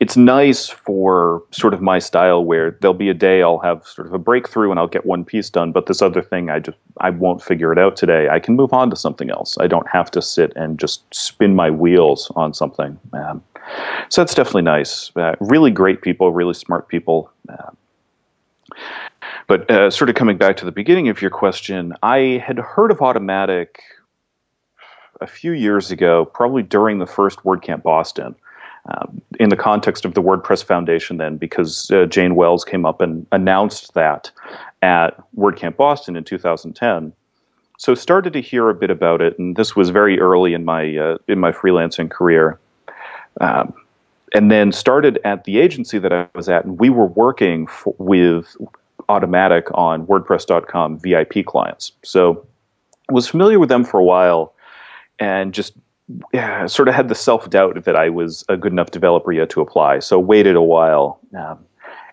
it's 0.00 0.16
nice 0.16 0.68
for 0.68 1.42
sort 1.50 1.72
of 1.72 1.80
my 1.80 1.98
style 1.98 2.44
where 2.44 2.72
there'll 2.80 2.94
be 2.94 3.08
a 3.08 3.14
day 3.14 3.42
I'll 3.42 3.60
have 3.60 3.86
sort 3.86 4.06
of 4.06 4.12
a 4.12 4.18
breakthrough 4.18 4.70
and 4.70 4.80
I'll 4.80 4.88
get 4.88 5.06
one 5.06 5.24
piece 5.24 5.48
done, 5.48 5.70
but 5.72 5.86
this 5.86 6.02
other 6.02 6.20
thing 6.20 6.50
I 6.50 6.58
just 6.58 6.76
I 6.98 7.10
won't 7.10 7.42
figure 7.42 7.72
it 7.72 7.78
out 7.78 7.96
today. 7.96 8.28
I 8.28 8.40
can 8.40 8.56
move 8.56 8.72
on 8.72 8.90
to 8.90 8.96
something 8.96 9.30
else. 9.30 9.56
I 9.58 9.66
don't 9.66 9.88
have 9.88 10.10
to 10.12 10.22
sit 10.22 10.52
and 10.56 10.78
just 10.78 11.02
spin 11.14 11.54
my 11.54 11.70
wheels 11.70 12.30
on 12.34 12.54
something. 12.54 12.98
Um, 13.12 13.42
so 14.08 14.20
that's 14.20 14.34
definitely 14.34 14.62
nice. 14.62 15.10
Uh, 15.16 15.36
really 15.40 15.70
great 15.70 16.02
people, 16.02 16.32
really 16.32 16.54
smart 16.54 16.88
people. 16.88 17.30
Uh, 17.48 17.70
but 19.46 19.70
uh, 19.70 19.90
sort 19.90 20.10
of 20.10 20.16
coming 20.16 20.36
back 20.36 20.56
to 20.56 20.64
the 20.64 20.72
beginning 20.72 21.08
of 21.08 21.22
your 21.22 21.30
question, 21.30 21.94
I 22.02 22.42
had 22.44 22.58
heard 22.58 22.90
of 22.90 22.98
Automattic 22.98 23.76
a 25.20 25.26
few 25.26 25.52
years 25.52 25.90
ago, 25.90 26.24
probably 26.24 26.62
during 26.62 26.98
the 26.98 27.06
first 27.06 27.38
WordCamp 27.44 27.82
Boston 27.82 28.34
um, 28.86 29.22
in 29.40 29.48
the 29.48 29.56
context 29.56 30.04
of 30.04 30.14
the 30.14 30.22
WordPress 30.22 30.62
Foundation, 30.62 31.16
then, 31.16 31.36
because 31.36 31.90
uh, 31.90 32.04
Jane 32.06 32.34
Wells 32.34 32.64
came 32.64 32.84
up 32.84 33.00
and 33.00 33.26
announced 33.32 33.94
that 33.94 34.30
at 34.82 35.16
WordCamp 35.36 35.76
Boston 35.76 36.16
in 36.16 36.24
2010. 36.24 37.12
So 37.78 37.94
started 37.94 38.32
to 38.34 38.40
hear 38.40 38.68
a 38.68 38.74
bit 38.74 38.90
about 38.90 39.20
it, 39.20 39.38
and 39.38 39.56
this 39.56 39.74
was 39.74 39.90
very 39.90 40.20
early 40.20 40.54
in 40.54 40.64
my 40.64 40.96
uh, 40.96 41.18
in 41.28 41.38
my 41.40 41.50
freelancing 41.50 42.10
career. 42.10 42.58
Um, 43.40 43.74
and 44.34 44.50
then 44.50 44.72
started 44.72 45.20
at 45.24 45.44
the 45.44 45.58
agency 45.58 45.98
that 45.98 46.12
I 46.12 46.26
was 46.34 46.48
at, 46.48 46.64
and 46.64 46.78
we 46.78 46.90
were 46.90 47.06
working 47.06 47.68
with 47.98 48.56
Automattic 49.08 49.64
on 49.74 50.06
WordPress.com 50.06 50.98
VIP 50.98 51.44
clients. 51.46 51.92
So 52.02 52.46
was 53.10 53.28
familiar 53.28 53.58
with 53.58 53.68
them 53.68 53.84
for 53.84 54.00
a 54.00 54.04
while, 54.04 54.54
and 55.18 55.52
just 55.52 55.74
yeah, 56.32 56.66
sort 56.66 56.88
of 56.88 56.94
had 56.94 57.08
the 57.08 57.14
self 57.14 57.48
doubt 57.50 57.82
that 57.84 57.96
I 57.96 58.08
was 58.08 58.44
a 58.48 58.56
good 58.56 58.72
enough 58.72 58.90
developer 58.90 59.32
yet 59.32 59.50
to 59.50 59.60
apply. 59.60 60.00
So 60.00 60.18
waited 60.18 60.54
a 60.54 60.62
while 60.62 61.18
um, 61.36 61.58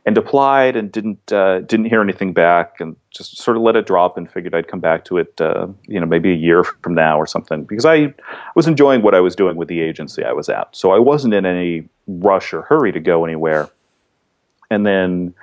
and 0.05 0.17
applied 0.17 0.75
and 0.75 0.91
didn't 0.91 1.31
uh, 1.31 1.59
didn't 1.61 1.87
hear 1.87 2.01
anything 2.01 2.31
back 2.31 2.79
and 2.79 2.95
just 3.09 3.37
sort 3.37 3.57
of 3.57 3.63
let 3.63 3.75
it 3.75 3.85
drop 3.85 4.17
and 4.17 4.31
figured 4.31 4.55
I'd 4.55 4.69
come 4.69 4.79
back 4.79 5.03
to 5.05 5.17
it, 5.17 5.39
uh, 5.41 5.67
you 5.87 5.99
know, 5.99 6.05
maybe 6.05 6.31
a 6.31 6.35
year 6.35 6.63
from 6.63 6.93
now 6.93 7.19
or 7.19 7.27
something 7.27 7.65
because 7.65 7.85
I 7.85 8.13
was 8.55 8.65
enjoying 8.65 9.01
what 9.01 9.13
I 9.13 9.19
was 9.19 9.35
doing 9.35 9.57
with 9.57 9.67
the 9.67 9.81
agency 9.81 10.23
I 10.23 10.31
was 10.31 10.47
at. 10.47 10.73
So 10.73 10.91
I 10.91 10.99
wasn't 10.99 11.33
in 11.33 11.45
any 11.45 11.87
rush 12.07 12.53
or 12.53 12.61
hurry 12.61 12.91
to 12.93 12.99
go 12.99 13.25
anywhere. 13.25 13.69
And 14.69 14.85
then 14.85 15.33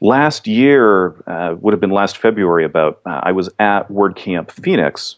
last 0.00 0.48
year 0.48 1.14
uh, 1.28 1.54
would 1.60 1.72
have 1.72 1.80
been 1.80 1.90
last 1.90 2.18
February. 2.18 2.64
About 2.64 3.00
uh, 3.06 3.20
I 3.22 3.30
was 3.30 3.48
at 3.60 3.88
WordCamp 3.88 4.50
Phoenix 4.50 5.16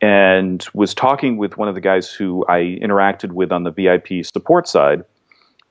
and 0.00 0.66
was 0.74 0.94
talking 0.94 1.36
with 1.36 1.56
one 1.56 1.68
of 1.68 1.74
the 1.74 1.80
guys 1.80 2.10
who 2.10 2.44
I 2.48 2.78
interacted 2.82 3.32
with 3.32 3.52
on 3.52 3.64
the 3.64 3.70
VIP 3.70 4.24
support 4.24 4.68
side, 4.68 5.04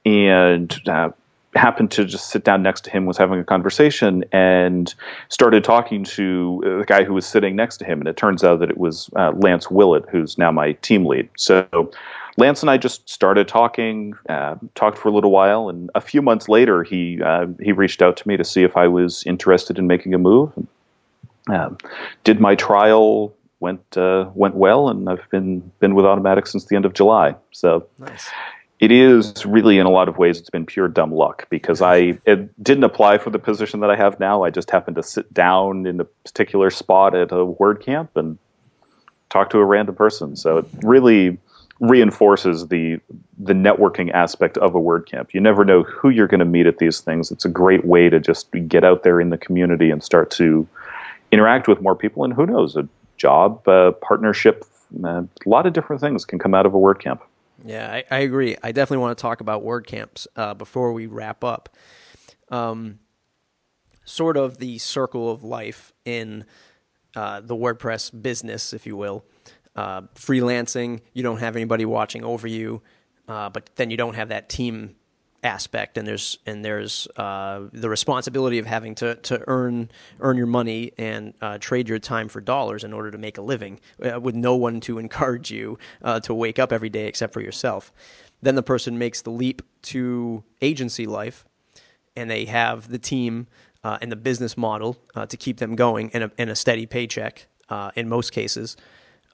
and 0.05 0.79
uh, 0.87 1.09
happened 1.55 1.91
to 1.91 2.05
just 2.05 2.29
sit 2.29 2.43
down 2.43 2.61
next 2.61 2.83
to 2.85 2.89
him, 2.89 3.05
was 3.05 3.17
having 3.17 3.39
a 3.39 3.43
conversation, 3.43 4.23
and 4.31 4.93
started 5.29 5.63
talking 5.63 6.03
to 6.03 6.61
uh, 6.65 6.79
the 6.79 6.85
guy 6.85 7.03
who 7.03 7.13
was 7.13 7.25
sitting 7.25 7.55
next 7.55 7.77
to 7.77 7.85
him. 7.85 7.99
And 7.99 8.07
it 8.07 8.17
turns 8.17 8.43
out 8.43 8.59
that 8.59 8.69
it 8.69 8.77
was 8.77 9.09
uh, 9.15 9.31
Lance 9.31 9.71
Willett, 9.71 10.05
who's 10.09 10.37
now 10.37 10.51
my 10.51 10.73
team 10.73 11.05
lead. 11.05 11.29
So 11.37 11.91
Lance 12.37 12.61
and 12.61 12.69
I 12.69 12.77
just 12.77 13.07
started 13.09 13.47
talking, 13.47 14.15
uh, 14.27 14.55
talked 14.75 14.97
for 14.97 15.07
a 15.07 15.11
little 15.11 15.31
while, 15.31 15.69
and 15.69 15.89
a 15.95 16.01
few 16.01 16.21
months 16.21 16.49
later, 16.49 16.83
he 16.83 17.21
uh, 17.21 17.47
he 17.61 17.71
reached 17.71 18.01
out 18.01 18.17
to 18.17 18.27
me 18.27 18.37
to 18.37 18.43
see 18.43 18.63
if 18.63 18.75
I 18.75 18.87
was 18.87 19.23
interested 19.25 19.79
in 19.79 19.87
making 19.87 20.13
a 20.13 20.17
move. 20.17 20.51
Um, 21.47 21.77
did 22.23 22.39
my 22.39 22.55
trial 22.55 23.33
went 23.65 23.97
uh, 23.97 24.29
went 24.35 24.55
well, 24.55 24.89
and 24.89 25.09
I've 25.09 25.27
been 25.31 25.71
been 25.79 25.95
with 25.95 26.05
Automattic 26.05 26.47
since 26.47 26.65
the 26.65 26.75
end 26.75 26.85
of 26.85 26.93
July. 26.93 27.35
So 27.51 27.87
nice. 27.97 28.29
it 28.79 28.91
is 28.91 29.43
really, 29.43 29.79
in 29.79 29.87
a 29.87 29.89
lot 29.89 30.07
of 30.07 30.19
ways, 30.19 30.39
it's 30.39 30.51
been 30.51 30.67
pure 30.67 30.87
dumb 30.87 31.11
luck 31.11 31.47
because 31.49 31.81
I 31.81 32.11
didn't 32.61 32.83
apply 32.83 33.17
for 33.17 33.31
the 33.31 33.39
position 33.39 33.79
that 33.79 33.89
I 33.89 33.95
have 33.95 34.19
now. 34.19 34.43
I 34.43 34.51
just 34.51 34.69
happened 34.69 34.97
to 34.97 35.03
sit 35.03 35.33
down 35.33 35.87
in 35.87 35.99
a 35.99 36.05
particular 36.05 36.69
spot 36.69 37.15
at 37.15 37.31
a 37.31 37.43
WordCamp 37.61 38.09
and 38.15 38.37
talk 39.29 39.49
to 39.49 39.57
a 39.57 39.65
random 39.65 39.95
person. 39.95 40.35
So 40.35 40.59
it 40.59 40.65
really 40.83 41.39
reinforces 41.79 42.67
the 42.67 42.99
the 43.39 43.53
networking 43.53 44.11
aspect 44.11 44.59
of 44.59 44.75
a 44.75 44.79
WordCamp. 44.79 45.33
You 45.33 45.41
never 45.41 45.65
know 45.65 45.81
who 45.81 46.09
you're 46.09 46.27
going 46.27 46.45
to 46.47 46.53
meet 46.57 46.67
at 46.67 46.77
these 46.77 46.99
things. 47.01 47.31
It's 47.31 47.45
a 47.45 47.49
great 47.49 47.83
way 47.83 48.09
to 48.09 48.19
just 48.19 48.51
get 48.67 48.83
out 48.83 49.01
there 49.01 49.19
in 49.19 49.31
the 49.31 49.39
community 49.39 49.89
and 49.89 50.03
start 50.03 50.29
to 50.41 50.67
interact 51.31 51.67
with 51.67 51.81
more 51.81 51.95
people. 51.95 52.23
And 52.23 52.33
who 52.33 52.45
knows, 52.45 52.77
job, 53.25 53.67
a 53.67 53.91
partnership, 53.91 54.63
uh, 55.03 55.23
a 55.23 55.49
lot 55.49 55.65
of 55.65 55.73
different 55.73 56.01
things 56.01 56.25
can 56.25 56.37
come 56.37 56.53
out 56.53 56.65
of 56.65 56.73
a 56.73 56.77
WordCamp. 56.77 57.21
Yeah, 57.63 57.91
I, 57.91 58.03
I 58.11 58.19
agree. 58.19 58.55
I 58.61 58.71
definitely 58.71 59.01
want 59.01 59.17
to 59.17 59.21
talk 59.21 59.41
about 59.41 59.63
WordCamps 59.63 60.27
uh, 60.35 60.53
before 60.53 60.93
we 60.93 61.07
wrap 61.07 61.43
up. 61.43 61.69
Um, 62.49 62.99
sort 64.03 64.37
of 64.37 64.59
the 64.59 64.77
circle 64.77 65.31
of 65.31 65.43
life 65.43 65.91
in 66.05 66.45
uh, 67.15 67.41
the 67.41 67.55
WordPress 67.55 68.21
business, 68.21 68.73
if 68.73 68.85
you 68.85 68.95
will. 68.95 69.25
Uh, 69.75 70.01
freelancing, 70.13 71.01
you 71.13 71.23
don't 71.23 71.39
have 71.39 71.55
anybody 71.55 71.85
watching 71.85 72.23
over 72.23 72.47
you, 72.47 72.81
uh, 73.27 73.49
but 73.49 73.69
then 73.75 73.89
you 73.89 73.97
don't 73.97 74.15
have 74.15 74.29
that 74.29 74.47
team 74.47 74.95
aspect, 75.45 75.97
and 75.97 76.07
there's 76.07 76.37
and 76.45 76.65
there's 76.65 77.07
uh, 77.15 77.61
the 77.71 77.89
responsibility 77.89 78.59
of 78.59 78.65
having 78.65 78.95
to, 78.95 79.15
to 79.15 79.43
earn 79.47 79.89
earn 80.19 80.37
your 80.37 80.47
money 80.47 80.91
and 80.97 81.33
uh, 81.41 81.57
trade 81.59 81.87
your 81.87 81.99
time 81.99 82.27
for 82.27 82.41
dollars 82.41 82.83
in 82.83 82.91
order 82.91 83.11
to 83.11 83.17
make 83.17 83.37
a 83.37 83.41
living, 83.41 83.79
uh, 84.03 84.19
with 84.19 84.35
no 84.35 84.55
one 84.55 84.81
to 84.81 84.97
encourage 85.05 85.51
you 85.51 85.77
to 86.23 86.33
wake 86.33 86.59
up 86.59 86.73
every 86.73 86.89
day 86.89 87.07
except 87.07 87.33
for 87.33 87.41
yourself. 87.41 87.93
Then 88.41 88.55
the 88.55 88.63
person 88.63 88.97
makes 88.97 89.21
the 89.21 89.31
leap 89.31 89.61
to 89.83 90.43
agency 90.61 91.05
life, 91.05 91.45
and 92.15 92.29
they 92.29 92.45
have 92.45 92.89
the 92.89 92.99
team 92.99 93.47
uh, 93.85 93.99
and 94.01 94.11
the 94.11 94.15
business 94.15 94.57
model 94.57 94.97
uh, 95.15 95.27
to 95.27 95.37
keep 95.37 95.57
them 95.57 95.75
going 95.75 96.09
and 96.13 96.25
a, 96.25 96.31
and 96.37 96.49
a 96.49 96.55
steady 96.55 96.87
paycheck 96.87 97.47
uh, 97.69 97.91
in 97.95 98.09
most 98.09 98.31
cases. 98.31 98.75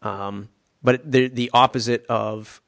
Um, 0.02 0.50
but 0.84 1.10
the 1.10 1.28
the 1.30 1.50
opposite 1.54 2.06
of 2.08 2.62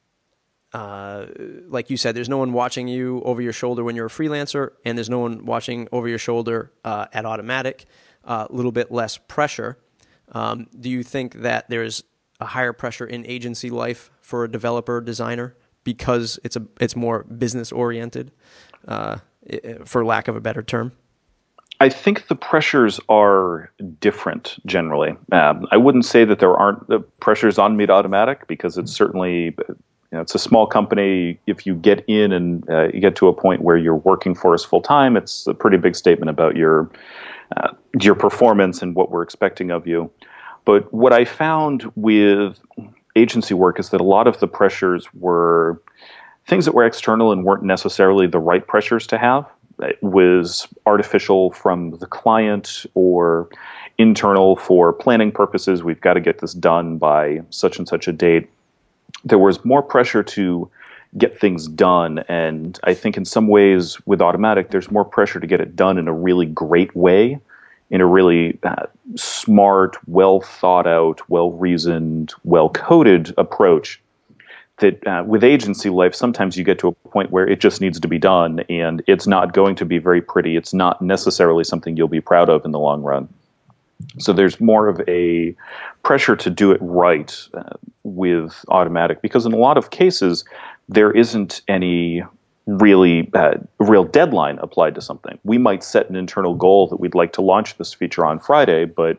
uh, 0.74 1.28
like 1.68 1.90
you 1.90 1.98
said, 1.98 2.16
there's 2.16 2.30
no 2.30 2.38
one 2.38 2.52
watching 2.52 2.88
you 2.88 3.22
over 3.24 3.42
your 3.42 3.54
shoulder 3.54 3.84
when 3.84 3.96
you're 3.96 4.08
a 4.08 4.10
freelancer, 4.10 4.72
and 4.84 4.98
there's 4.98 5.10
no 5.10 5.20
one 5.20 5.46
watching 5.46 5.88
over 5.92 6.08
your 6.08 6.18
shoulder 6.18 6.72
uh, 6.84 7.06
at 7.14 7.26
Automattic. 7.26 7.86
A 8.26 8.30
uh, 8.30 8.48
little 8.50 8.72
bit 8.72 8.92
less 8.92 9.18
pressure. 9.18 9.78
Um, 10.32 10.68
do 10.80 10.90
you 10.90 11.04
think 11.04 11.42
that 11.42 11.70
there's 11.70 12.04
a 12.40 12.46
higher 12.46 12.74
pressure 12.74 13.06
in 13.06 13.26
agency 13.26 13.70
life 13.70 14.10
for 14.22 14.46
a 14.46 14.52
developer 14.52 15.02
designer 15.02 15.56
because 15.84 16.40
it's 16.44 16.56
a 16.56 16.66
it's 16.80 16.96
more 16.96 17.24
business 17.24 17.72
oriented, 17.72 18.32
uh, 18.88 19.18
for 19.84 20.06
lack 20.06 20.28
of 20.30 20.36
a 20.36 20.42
better 20.42 20.64
term? 20.64 20.94
I 21.82 21.90
think 21.90 22.28
the 22.28 22.36
pressures 22.36 23.00
are 23.10 23.70
different 24.00 24.58
generally. 24.66 25.18
Um, 25.34 25.68
I 25.70 25.78
wouldn't 25.78 26.06
say 26.06 26.24
that 26.24 26.40
there 26.40 26.56
aren't 26.56 26.88
the 26.88 27.00
pressures 27.20 27.58
on 27.58 27.76
Meet 27.76 27.90
Automattic 27.90 28.48
because 28.48 28.78
it's 28.78 28.94
certainly 28.94 29.54
know, 30.14 30.22
it's 30.22 30.36
a 30.36 30.40
small 30.40 30.68
company. 30.68 31.40
If 31.48 31.66
you 31.66 31.76
get 31.76 32.04
in 32.08 32.32
and 32.32 32.70
uh, 32.70 32.88
you 32.94 33.00
get 33.00 33.16
to 33.18 33.28
a 33.28 33.34
point 33.34 33.62
where 33.62 33.78
you're 33.78 33.96
working 33.96 34.36
for 34.36 34.54
us 34.54 34.64
full 34.64 34.82
time, 34.82 35.18
it's 35.18 35.48
a 35.48 35.54
pretty 35.54 35.78
big 35.78 35.96
statement 35.96 36.30
about 36.30 36.56
your 36.56 36.90
uh, 37.58 37.70
your 38.02 38.16
performance 38.16 38.82
and 38.82 38.96
what 38.96 39.12
we're 39.12 39.22
expecting 39.22 39.72
of 39.72 39.86
you. 39.86 40.10
But 40.66 40.92
what 40.94 41.14
I 41.14 41.26
found 41.26 41.92
with 41.96 42.60
agency 43.16 43.54
work 43.54 43.80
is 43.80 43.90
that 43.90 44.02
a 44.02 44.04
lot 44.04 44.28
of 44.28 44.40
the 44.40 44.48
pressures 44.48 45.08
were 45.14 45.82
things 46.48 46.66
that 46.66 46.74
were 46.74 46.86
external 46.86 47.32
and 47.32 47.44
weren't 47.44 47.64
necessarily 47.64 48.28
the 48.28 48.40
right 48.40 48.66
pressures 48.66 49.08
to 49.08 49.18
have 49.18 49.46
It 49.80 50.02
was 50.02 50.68
artificial 50.86 51.52
from 51.52 51.92
the 51.98 52.08
client 52.08 52.86
or 52.96 53.50
internal 53.98 54.56
for 54.56 54.92
planning 54.94 55.32
purposes. 55.32 55.84
We've 55.84 56.02
got 56.02 56.14
to 56.14 56.22
get 56.22 56.40
this 56.40 56.54
done 56.54 56.98
by 56.98 57.42
such 57.50 57.78
and 57.78 57.88
such 57.88 58.08
a 58.08 58.12
date. 58.12 58.50
There 59.24 59.40
was 59.40 59.64
more 59.64 59.82
pressure 59.82 60.24
to 60.24 60.70
get 61.18 61.40
things 61.40 61.68
done. 61.68 62.20
And 62.28 62.80
I 62.84 62.94
think 62.94 63.18
in 63.18 63.26
some 63.26 63.48
ways 63.48 64.00
with 64.06 64.20
Automattic, 64.20 64.70
there's 64.70 64.90
more 64.90 65.06
pressure 65.06 65.40
to 65.40 65.48
get 65.48 65.62
it 65.62 65.76
done 65.76 65.98
in 65.98 66.08
a 66.08 66.14
really 66.14 66.48
great 66.48 66.96
way, 66.96 67.40
in 67.92 68.02
a 68.02 68.06
really 68.06 68.58
uh, 68.64 68.88
smart, 69.16 69.98
well 70.08 70.42
thought 70.42 70.88
out, 70.88 71.22
well 71.30 71.52
reasoned, 71.52 72.34
well 72.44 72.70
coded 72.70 73.34
approach 73.38 74.02
that 74.78 75.06
uh, 75.08 75.24
with 75.26 75.44
agency 75.44 75.90
life, 75.90 76.16
sometimes 76.16 76.58
you 76.58 76.64
get 76.64 76.80
to 76.80 76.88
a 76.88 76.92
point 77.10 77.32
where 77.32 77.48
it 77.48 77.60
just 77.60 77.82
needs 77.82 78.00
to 78.00 78.08
be 78.08 78.18
done, 78.18 78.60
and 78.70 79.04
it's 79.08 79.28
not 79.28 79.54
going 79.54 79.76
to 79.76 79.86
be 79.86 79.98
very 79.98 80.22
pretty. 80.22 80.58
It's 80.58 80.74
not 80.74 81.02
necessarily 81.02 81.64
something 81.64 81.96
you'll 81.96 82.08
be 82.08 82.22
proud 82.22 82.50
of 82.50 82.66
in 82.66 82.72
the 82.72 82.80
long 82.80 83.04
run. 83.04 83.30
So 84.20 84.34
there's 84.34 84.60
more 84.60 84.88
of 84.88 85.02
a 85.08 85.56
pressure 86.04 86.36
to 86.36 86.50
do 86.50 86.72
it 86.72 86.80
right 86.82 87.36
uh, 87.54 87.76
with 88.04 88.64
Automattic 88.70 89.22
because 89.22 89.46
in 89.46 89.54
a 89.54 89.58
lot 89.58 89.78
of 89.78 89.90
cases 89.90 90.46
there 90.90 91.12
isn't 91.12 91.62
any 91.68 92.24
really 92.66 93.30
uh, 93.34 93.56
real 93.80 94.04
deadline 94.04 94.58
applied 94.60 94.96
to 94.96 95.02
something. 95.02 95.38
We 95.44 95.58
might 95.58 95.84
set 95.84 96.10
an 96.10 96.16
internal 96.16 96.56
goal 96.56 96.88
that 96.88 97.00
we'd 97.00 97.16
like 97.16 97.34
to 97.34 97.42
launch 97.42 97.78
this 97.78 97.94
feature 97.94 98.26
on 98.26 98.40
Friday, 98.40 98.86
but 98.86 99.18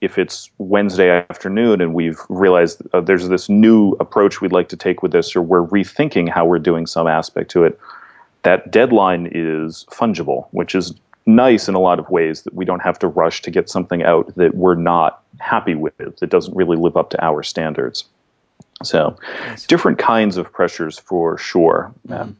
if 0.00 0.18
it's 0.18 0.50
Wednesday 0.58 1.24
afternoon 1.30 1.80
and 1.80 1.94
we've 1.94 2.18
realized 2.28 2.82
uh, 2.92 3.00
there's 3.00 3.28
this 3.28 3.48
new 3.48 3.92
approach 4.00 4.40
we'd 4.40 4.52
like 4.52 4.68
to 4.68 4.76
take 4.76 5.02
with 5.02 5.12
this, 5.12 5.34
or 5.34 5.42
we're 5.42 5.66
rethinking 5.66 6.28
how 6.28 6.44
we're 6.44 6.58
doing 6.58 6.86
some 6.86 7.06
aspect 7.06 7.50
to 7.52 7.64
it, 7.64 7.78
that 8.42 8.70
deadline 8.70 9.28
is 9.32 9.86
fungible, 9.90 10.46
which 10.50 10.74
is 10.74 10.94
nice 11.26 11.68
in 11.68 11.74
a 11.74 11.80
lot 11.80 11.98
of 11.98 12.08
ways 12.10 12.42
that 12.42 12.54
we 12.54 12.64
don't 12.64 12.80
have 12.80 12.98
to 12.98 13.08
rush 13.08 13.42
to 13.42 13.50
get 13.50 13.68
something 13.68 14.02
out 14.02 14.34
that 14.36 14.54
we're 14.54 14.74
not 14.74 15.22
happy 15.40 15.74
with, 15.74 16.16
that 16.20 16.30
doesn't 16.30 16.54
really 16.54 16.76
live 16.76 16.96
up 16.96 17.10
to 17.10 17.24
our 17.24 17.42
standards. 17.42 18.04
So, 18.82 19.16
nice. 19.46 19.66
different 19.66 19.98
kinds 19.98 20.36
of 20.36 20.52
pressures 20.52 20.98
for 20.98 21.38
sure. 21.38 21.92
Mm-hmm. 22.08 22.22
Um, 22.22 22.36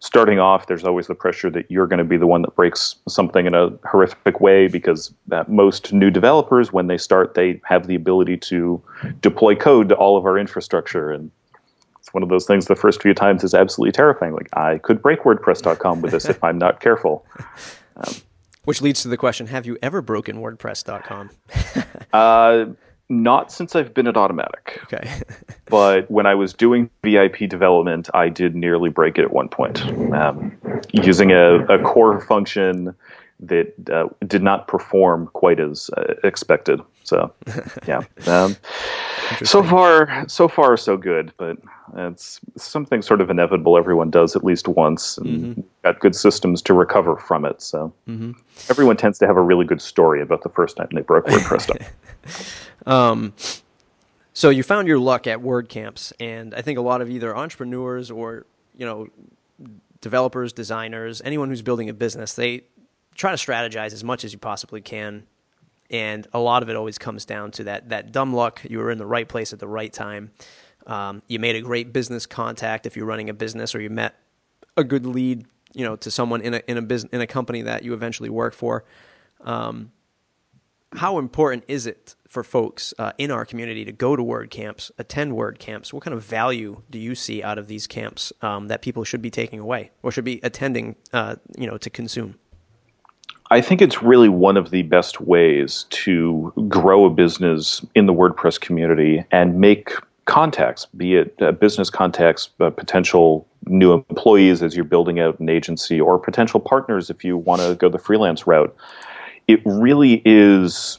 starting 0.00 0.38
off, 0.38 0.66
there's 0.66 0.84
always 0.84 1.06
the 1.06 1.14
pressure 1.14 1.48
that 1.50 1.70
you're 1.70 1.86
going 1.86 1.98
to 1.98 2.04
be 2.04 2.16
the 2.16 2.26
one 2.26 2.42
that 2.42 2.54
breaks 2.54 2.96
something 3.08 3.46
in 3.46 3.54
a 3.54 3.70
horrific 3.88 4.40
way 4.40 4.68
because 4.68 5.12
uh, 5.32 5.44
most 5.48 5.92
new 5.92 6.10
developers, 6.10 6.72
when 6.72 6.86
they 6.86 6.98
start, 6.98 7.34
they 7.34 7.60
have 7.64 7.86
the 7.86 7.94
ability 7.94 8.36
to 8.36 8.82
deploy 9.22 9.54
code 9.54 9.88
to 9.88 9.94
all 9.94 10.16
of 10.16 10.26
our 10.26 10.38
infrastructure. 10.38 11.10
And 11.10 11.30
it's 11.98 12.12
one 12.12 12.22
of 12.22 12.28
those 12.28 12.46
things 12.46 12.66
the 12.66 12.76
first 12.76 13.00
few 13.00 13.14
times 13.14 13.42
is 13.42 13.54
absolutely 13.54 13.92
terrifying. 13.92 14.34
Like, 14.34 14.54
I 14.56 14.78
could 14.78 15.00
break 15.00 15.20
WordPress.com 15.20 16.02
with 16.02 16.12
this 16.12 16.26
if 16.26 16.42
I'm 16.44 16.58
not 16.58 16.80
careful. 16.80 17.24
Um, 17.98 18.12
Which 18.66 18.82
leads 18.82 19.02
to 19.02 19.08
the 19.08 19.16
question 19.16 19.46
Have 19.46 19.64
you 19.64 19.78
ever 19.80 20.02
broken 20.02 20.38
WordPress.com? 20.38 21.30
uh, 22.12 22.64
not 23.08 23.52
since 23.52 23.76
I've 23.76 23.94
been 23.94 24.08
at 24.08 24.16
Automattic. 24.16 24.82
Okay. 24.82 25.08
but 25.66 26.10
when 26.10 26.26
I 26.26 26.34
was 26.34 26.52
doing 26.52 26.90
VIP 27.04 27.48
development, 27.48 28.10
I 28.12 28.28
did 28.28 28.56
nearly 28.56 28.90
break 28.90 29.18
it 29.18 29.22
at 29.22 29.32
one 29.32 29.48
point 29.48 29.86
um, 30.12 30.50
using 30.92 31.30
a, 31.30 31.64
a, 31.66 31.78
core 31.80 32.20
function 32.20 32.92
that 33.40 33.74
uh, 33.90 34.08
did 34.26 34.42
not 34.42 34.66
perform 34.66 35.28
quite 35.32 35.60
as 35.60 35.90
uh, 35.96 36.14
expected. 36.24 36.80
So, 37.04 37.32
yeah. 37.86 38.02
Um, 38.26 38.56
so 39.44 39.62
far, 39.62 40.24
so 40.28 40.48
far, 40.48 40.76
so 40.76 40.96
good. 40.96 41.32
But 41.36 41.58
it's 41.96 42.40
something 42.56 43.02
sort 43.02 43.20
of 43.20 43.30
inevitable. 43.30 43.76
Everyone 43.76 44.10
does 44.10 44.34
at 44.36 44.44
least 44.44 44.68
once, 44.68 45.18
and 45.18 45.26
mm-hmm. 45.26 45.60
got 45.84 46.00
good 46.00 46.16
systems 46.16 46.62
to 46.62 46.74
recover 46.74 47.16
from 47.16 47.44
it. 47.44 47.60
So, 47.62 47.92
mm-hmm. 48.08 48.32
everyone 48.68 48.96
tends 48.96 49.18
to 49.20 49.26
have 49.26 49.36
a 49.36 49.42
really 49.42 49.66
good 49.66 49.82
story 49.82 50.22
about 50.22 50.42
the 50.42 50.48
first 50.48 50.76
time 50.76 50.88
they 50.92 51.02
broke 51.02 51.26
WordPress. 51.26 51.86
Um, 52.84 53.32
so 54.32 54.50
you 54.50 54.62
found 54.62 54.86
your 54.86 54.98
luck 54.98 55.26
at 55.26 55.40
WordCamps, 55.40 56.12
and 56.20 56.54
I 56.54 56.62
think 56.62 56.78
a 56.78 56.82
lot 56.82 57.00
of 57.00 57.10
either 57.10 57.36
entrepreneurs 57.36 58.10
or 58.10 58.46
you 58.76 58.86
know 58.86 59.08
developers, 60.00 60.52
designers, 60.52 61.22
anyone 61.24 61.48
who's 61.48 61.62
building 61.62 61.88
a 61.88 61.94
business, 61.94 62.34
they 62.34 62.64
try 63.16 63.34
to 63.34 63.36
strategize 63.36 63.92
as 63.92 64.04
much 64.04 64.24
as 64.24 64.32
you 64.32 64.38
possibly 64.38 64.80
can, 64.80 65.26
and 65.90 66.26
a 66.32 66.38
lot 66.38 66.62
of 66.62 66.68
it 66.68 66.76
always 66.76 66.98
comes 66.98 67.24
down 67.24 67.50
to 67.52 67.64
that 67.64 67.88
that 67.88 68.12
dumb 68.12 68.34
luck. 68.34 68.62
You 68.68 68.78
were 68.78 68.90
in 68.90 68.98
the 68.98 69.06
right 69.06 69.28
place 69.28 69.52
at 69.52 69.58
the 69.58 69.68
right 69.68 69.92
time. 69.92 70.32
Um, 70.86 71.22
you 71.26 71.38
made 71.38 71.56
a 71.56 71.62
great 71.62 71.92
business 71.92 72.26
contact 72.26 72.86
if 72.86 72.96
you're 72.96 73.06
running 73.06 73.28
a 73.28 73.34
business, 73.34 73.74
or 73.74 73.80
you 73.80 73.90
met 73.90 74.14
a 74.76 74.84
good 74.84 75.06
lead, 75.06 75.46
you 75.74 75.84
know, 75.84 75.96
to 75.96 76.10
someone 76.10 76.40
in 76.40 76.54
a 76.54 76.62
in 76.68 76.76
a 76.76 76.82
business 76.82 77.12
in 77.12 77.20
a 77.20 77.26
company 77.26 77.62
that 77.62 77.82
you 77.82 77.94
eventually 77.94 78.30
work 78.30 78.54
for. 78.54 78.84
Um, 79.40 79.92
how 80.92 81.18
important 81.18 81.64
is 81.68 81.86
it 81.86 82.14
for 82.28 82.42
folks 82.42 82.94
uh, 82.98 83.12
in 83.18 83.30
our 83.30 83.44
community 83.44 83.84
to 83.84 83.92
go 83.92 84.16
to 84.16 84.22
word 84.22 84.50
camps, 84.50 84.90
attend 84.98 85.34
word 85.34 85.58
camps? 85.58 85.92
What 85.92 86.02
kind 86.02 86.14
of 86.14 86.22
value 86.24 86.82
do 86.90 86.98
you 86.98 87.14
see 87.14 87.42
out 87.42 87.58
of 87.58 87.66
these 87.66 87.86
camps 87.86 88.32
um, 88.40 88.68
that 88.68 88.82
people 88.82 89.04
should 89.04 89.20
be 89.20 89.30
taking 89.30 89.60
away 89.60 89.90
or 90.02 90.10
should 90.10 90.24
be 90.24 90.40
attending, 90.42 90.96
uh, 91.12 91.36
you 91.58 91.66
know, 91.66 91.76
to 91.78 91.90
consume? 91.90 92.36
I 93.50 93.60
think 93.60 93.80
it's 93.80 94.02
really 94.02 94.28
one 94.28 94.56
of 94.56 94.70
the 94.70 94.82
best 94.82 95.20
ways 95.20 95.86
to 95.90 96.52
grow 96.68 97.04
a 97.04 97.10
business 97.10 97.84
in 97.94 98.06
the 98.06 98.12
WordPress 98.12 98.60
community 98.60 99.24
and 99.30 99.60
make 99.60 99.92
contacts, 100.24 100.86
be 100.96 101.16
it 101.16 101.34
uh, 101.40 101.52
business 101.52 101.88
contacts, 101.88 102.50
uh, 102.58 102.70
potential 102.70 103.46
new 103.66 103.92
employees 103.92 104.62
as 104.62 104.74
you're 104.74 104.84
building 104.84 105.20
out 105.20 105.38
an 105.38 105.48
agency, 105.48 106.00
or 106.00 106.18
potential 106.18 106.58
partners 106.58 107.10
if 107.10 107.24
you 107.24 107.36
want 107.36 107.62
to 107.62 107.76
go 107.76 107.88
the 107.88 107.98
freelance 107.98 108.46
route 108.46 108.76
it 109.48 109.60
really 109.64 110.22
is 110.24 110.98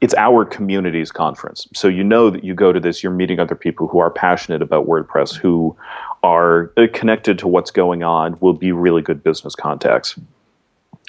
it's 0.00 0.14
our 0.14 0.46
community's 0.46 1.12
conference. 1.12 1.68
So 1.74 1.86
you 1.86 2.02
know 2.02 2.30
that 2.30 2.42
you 2.42 2.54
go 2.54 2.72
to 2.72 2.80
this, 2.80 3.02
you're 3.02 3.12
meeting 3.12 3.38
other 3.38 3.54
people 3.54 3.86
who 3.86 3.98
are 3.98 4.10
passionate 4.10 4.62
about 4.62 4.86
WordPress, 4.86 5.36
who 5.36 5.76
are 6.22 6.72
uh, 6.78 6.86
connected 6.94 7.38
to 7.40 7.46
what's 7.46 7.70
going 7.70 8.02
on, 8.02 8.38
will 8.40 8.54
be 8.54 8.72
really 8.72 9.02
good 9.02 9.22
business 9.22 9.54
contacts. 9.54 10.18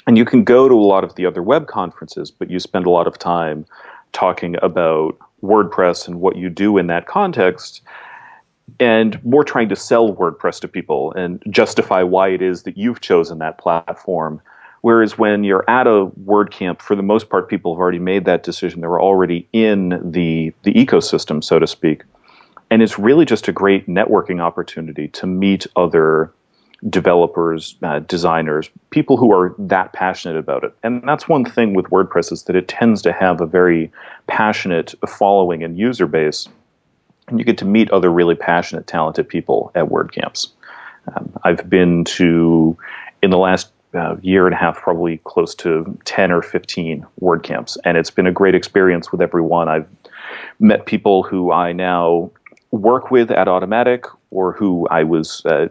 And 0.06 0.18
you 0.18 0.24
can 0.24 0.44
go 0.44 0.68
to 0.68 0.74
a 0.74 0.76
lot 0.76 1.04
of 1.04 1.14
the 1.14 1.26
other 1.26 1.42
web 1.42 1.66
conferences, 1.66 2.30
but 2.30 2.50
you 2.50 2.58
spend 2.58 2.86
a 2.86 2.90
lot 2.90 3.06
of 3.06 3.18
time 3.18 3.64
talking 4.12 4.56
about 4.62 5.16
WordPress 5.42 6.06
and 6.06 6.20
what 6.20 6.36
you 6.36 6.48
do 6.48 6.78
in 6.78 6.86
that 6.88 7.06
context, 7.06 7.82
and 8.80 9.22
more 9.24 9.44
trying 9.44 9.68
to 9.68 9.76
sell 9.76 10.14
WordPress 10.14 10.60
to 10.60 10.68
people 10.68 11.12
and 11.12 11.42
justify 11.50 12.02
why 12.02 12.28
it 12.28 12.42
is 12.42 12.62
that 12.62 12.76
you've 12.76 13.00
chosen 13.00 13.38
that 13.38 13.58
platform. 13.58 14.40
Whereas 14.82 15.16
when 15.16 15.44
you're 15.44 15.68
at 15.70 15.86
a 15.86 16.06
WordCamp, 16.24 16.82
for 16.82 16.96
the 16.96 17.02
most 17.02 17.28
part, 17.28 17.48
people 17.48 17.74
have 17.74 17.80
already 17.80 18.00
made 18.00 18.24
that 18.24 18.42
decision. 18.42 18.80
They're 18.80 19.00
already 19.00 19.48
in 19.52 20.00
the 20.10 20.52
the 20.64 20.72
ecosystem, 20.74 21.42
so 21.42 21.58
to 21.58 21.66
speak, 21.66 22.02
and 22.70 22.82
it's 22.82 22.98
really 22.98 23.24
just 23.24 23.46
a 23.46 23.52
great 23.52 23.86
networking 23.86 24.40
opportunity 24.40 25.06
to 25.08 25.26
meet 25.26 25.66
other 25.76 26.32
developers, 26.88 27.76
uh, 27.82 28.00
designers, 28.00 28.68
people 28.90 29.16
who 29.16 29.32
are 29.32 29.54
that 29.58 29.92
passionate 29.92 30.36
about 30.36 30.64
it. 30.64 30.74
And 30.82 31.02
that's 31.06 31.28
one 31.28 31.44
thing 31.44 31.74
with 31.74 31.86
WordPress 31.86 32.32
is 32.32 32.44
that 32.44 32.56
it 32.56 32.68
tends 32.68 33.02
to 33.02 33.12
have 33.12 33.40
a 33.40 33.46
very 33.46 33.90
passionate 34.26 34.94
following 35.06 35.62
and 35.62 35.78
user 35.78 36.06
base. 36.06 36.48
And 37.28 37.38
you 37.38 37.44
get 37.44 37.58
to 37.58 37.64
meet 37.64 37.90
other 37.90 38.10
really 38.10 38.34
passionate, 38.34 38.86
talented 38.86 39.28
people 39.28 39.70
at 39.74 39.86
WordCamps. 39.86 40.48
Um, 41.14 41.32
I've 41.44 41.68
been 41.70 42.04
to, 42.04 42.76
in 43.22 43.30
the 43.30 43.38
last 43.38 43.70
uh, 43.94 44.16
year 44.22 44.46
and 44.46 44.54
a 44.54 44.58
half, 44.58 44.76
probably 44.76 45.18
close 45.18 45.54
to 45.56 45.96
10 46.04 46.32
or 46.32 46.42
15 46.42 47.06
WordCamps. 47.20 47.76
And 47.84 47.96
it's 47.96 48.10
been 48.10 48.26
a 48.26 48.32
great 48.32 48.54
experience 48.54 49.12
with 49.12 49.20
everyone. 49.20 49.68
I've 49.68 49.86
met 50.58 50.86
people 50.86 51.22
who 51.22 51.52
I 51.52 51.72
now 51.72 52.30
work 52.72 53.10
with 53.10 53.30
at 53.30 53.46
Automattic 53.46 54.06
or 54.30 54.52
who 54.52 54.88
I 54.88 55.04
was 55.04 55.44
uh, 55.44 55.68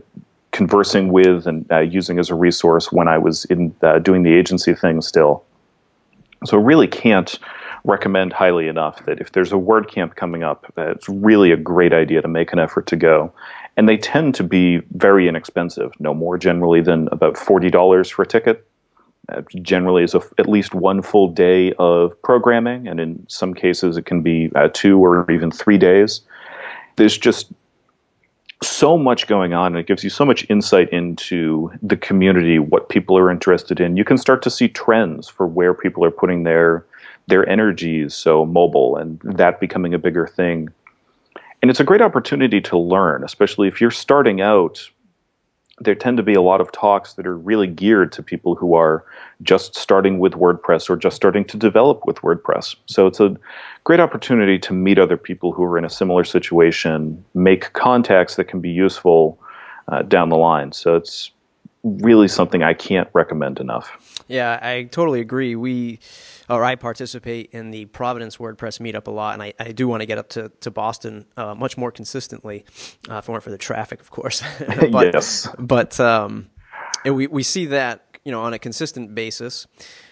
conversing 0.51 1.11
with 1.11 1.47
and 1.47 1.69
uh, 1.71 1.79
using 1.79 2.19
as 2.19 2.29
a 2.29 2.35
resource 2.35 2.91
when 2.91 3.07
I 3.07 3.17
was 3.17 3.45
in 3.45 3.73
uh, 3.81 3.99
doing 3.99 4.23
the 4.23 4.33
agency 4.33 4.73
thing 4.73 5.01
still. 5.01 5.43
So 6.45 6.57
really 6.57 6.87
can't 6.87 7.39
recommend 7.83 8.33
highly 8.33 8.67
enough 8.67 9.05
that 9.05 9.19
if 9.19 9.31
there's 9.31 9.51
a 9.51 9.55
WordCamp 9.55 10.15
coming 10.15 10.43
up, 10.43 10.71
it's 10.77 11.09
really 11.09 11.51
a 11.51 11.57
great 11.57 11.93
idea 11.93 12.21
to 12.21 12.27
make 12.27 12.53
an 12.53 12.59
effort 12.59 12.87
to 12.87 12.95
go. 12.95 13.33
And 13.77 13.87
they 13.87 13.97
tend 13.97 14.35
to 14.35 14.43
be 14.43 14.81
very 14.95 15.27
inexpensive, 15.27 15.91
no 15.99 16.13
more 16.13 16.37
generally 16.37 16.81
than 16.81 17.07
about 17.11 17.35
$40 17.35 18.11
for 18.11 18.23
a 18.23 18.27
ticket. 18.27 18.67
Uh, 19.29 19.41
generally 19.61 20.03
is 20.03 20.15
at 20.15 20.49
least 20.49 20.73
one 20.73 21.01
full 21.01 21.27
day 21.27 21.73
of 21.73 22.19
programming, 22.21 22.87
and 22.87 22.99
in 22.99 23.23
some 23.29 23.53
cases 23.53 23.95
it 23.95 24.05
can 24.05 24.21
be 24.21 24.51
uh, 24.55 24.67
two 24.73 24.99
or 25.03 25.29
even 25.31 25.51
three 25.51 25.77
days. 25.77 26.21
There's 26.97 27.17
just 27.17 27.51
so 28.63 28.97
much 28.97 29.27
going 29.27 29.53
on 29.53 29.67
and 29.67 29.77
it 29.77 29.87
gives 29.87 30.03
you 30.03 30.09
so 30.09 30.23
much 30.23 30.45
insight 30.49 30.89
into 30.89 31.71
the 31.81 31.97
community 31.97 32.59
what 32.59 32.89
people 32.89 33.17
are 33.17 33.31
interested 33.31 33.79
in. 33.79 33.97
You 33.97 34.03
can 34.03 34.17
start 34.17 34.41
to 34.43 34.49
see 34.49 34.67
trends 34.67 35.27
for 35.27 35.47
where 35.47 35.73
people 35.73 36.05
are 36.05 36.11
putting 36.11 36.43
their 36.43 36.85
their 37.27 37.47
energies 37.47 38.13
so 38.13 38.45
mobile 38.45 38.97
and 38.97 39.19
that 39.23 39.59
becoming 39.59 39.93
a 39.93 39.99
bigger 39.99 40.27
thing. 40.27 40.69
And 41.61 41.69
it's 41.69 41.79
a 41.79 41.83
great 41.83 42.01
opportunity 42.01 42.61
to 42.61 42.77
learn 42.77 43.23
especially 43.23 43.67
if 43.67 43.81
you're 43.81 43.91
starting 43.91 44.41
out 44.41 44.87
there 45.83 45.95
tend 45.95 46.17
to 46.17 46.23
be 46.23 46.33
a 46.33 46.41
lot 46.41 46.61
of 46.61 46.71
talks 46.71 47.13
that 47.13 47.25
are 47.25 47.37
really 47.37 47.67
geared 47.67 48.11
to 48.13 48.23
people 48.23 48.55
who 48.55 48.75
are 48.75 49.03
just 49.41 49.75
starting 49.75 50.19
with 50.19 50.33
WordPress 50.33 50.89
or 50.89 50.95
just 50.95 51.15
starting 51.15 51.43
to 51.45 51.57
develop 51.57 52.05
with 52.05 52.17
WordPress. 52.17 52.75
So 52.85 53.07
it's 53.07 53.19
a 53.19 53.35
great 53.83 53.99
opportunity 53.99 54.59
to 54.59 54.73
meet 54.73 54.99
other 54.99 55.17
people 55.17 55.51
who 55.51 55.63
are 55.63 55.77
in 55.77 55.85
a 55.85 55.89
similar 55.89 56.23
situation, 56.23 57.23
make 57.33 57.73
contacts 57.73 58.35
that 58.35 58.45
can 58.45 58.61
be 58.61 58.69
useful 58.69 59.39
uh, 59.87 60.03
down 60.03 60.29
the 60.29 60.37
line. 60.37 60.71
So 60.71 60.95
it's 60.95 61.31
really 61.83 62.27
something 62.27 62.63
I 62.63 62.73
can't 62.73 63.09
recommend 63.13 63.59
enough. 63.59 64.23
Yeah, 64.27 64.59
I 64.61 64.83
totally 64.83 65.19
agree. 65.19 65.55
We 65.55 65.99
or 66.51 66.63
I 66.63 66.75
participate 66.75 67.49
in 67.53 67.71
the 67.71 67.85
Providence 67.85 68.37
WordPress 68.37 68.79
meetup 68.79 69.07
a 69.07 69.11
lot, 69.11 69.33
and 69.33 69.43
I, 69.43 69.53
I 69.59 69.71
do 69.71 69.87
want 69.87 70.01
to 70.01 70.05
get 70.05 70.17
up 70.17 70.29
to, 70.29 70.49
to 70.61 70.71
Boston 70.71 71.25
uh, 71.37 71.55
much 71.55 71.77
more 71.77 71.91
consistently, 71.91 72.65
uh, 73.09 73.15
if 73.15 73.29
it 73.29 73.31
weren't 73.31 73.43
for 73.43 73.51
the 73.51 73.57
traffic, 73.57 74.01
of 74.01 74.11
course. 74.11 74.43
but, 74.91 75.13
yes. 75.13 75.47
But 75.57 75.99
um, 75.99 76.49
we, 77.05 77.27
we 77.27 77.43
see 77.43 77.67
that, 77.67 78.17
you 78.25 78.31
know, 78.31 78.41
on 78.41 78.53
a 78.53 78.59
consistent 78.59 79.15
basis. 79.15 79.65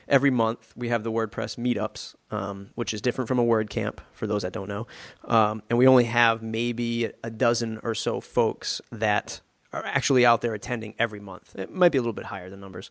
Every 0.07 0.31
month 0.31 0.73
we 0.75 0.89
have 0.89 1.03
the 1.03 1.11
WordPress 1.11 1.57
meetups, 1.57 2.15
um, 2.31 2.69
which 2.75 2.93
is 2.93 3.01
different 3.01 3.27
from 3.27 3.37
a 3.37 3.45
WordCamp 3.45 3.99
for 4.13 4.25
those 4.25 4.41
that 4.41 4.53
don't 4.53 4.69
know. 4.69 4.87
Um, 5.25 5.61
and 5.69 5.77
we 5.77 5.87
only 5.87 6.05
have 6.05 6.41
maybe 6.41 7.11
a 7.23 7.29
dozen 7.29 7.79
or 7.83 7.93
so 7.93 8.21
folks 8.21 8.81
that 8.91 9.41
are 9.71 9.85
actually 9.85 10.25
out 10.25 10.41
there 10.41 10.53
attending 10.53 10.95
every 10.97 11.19
month. 11.19 11.55
It 11.55 11.71
might 11.73 11.91
be 11.91 11.97
a 11.97 12.01
little 12.01 12.13
bit 12.13 12.25
higher 12.25 12.49
than 12.49 12.59
numbers, 12.59 12.89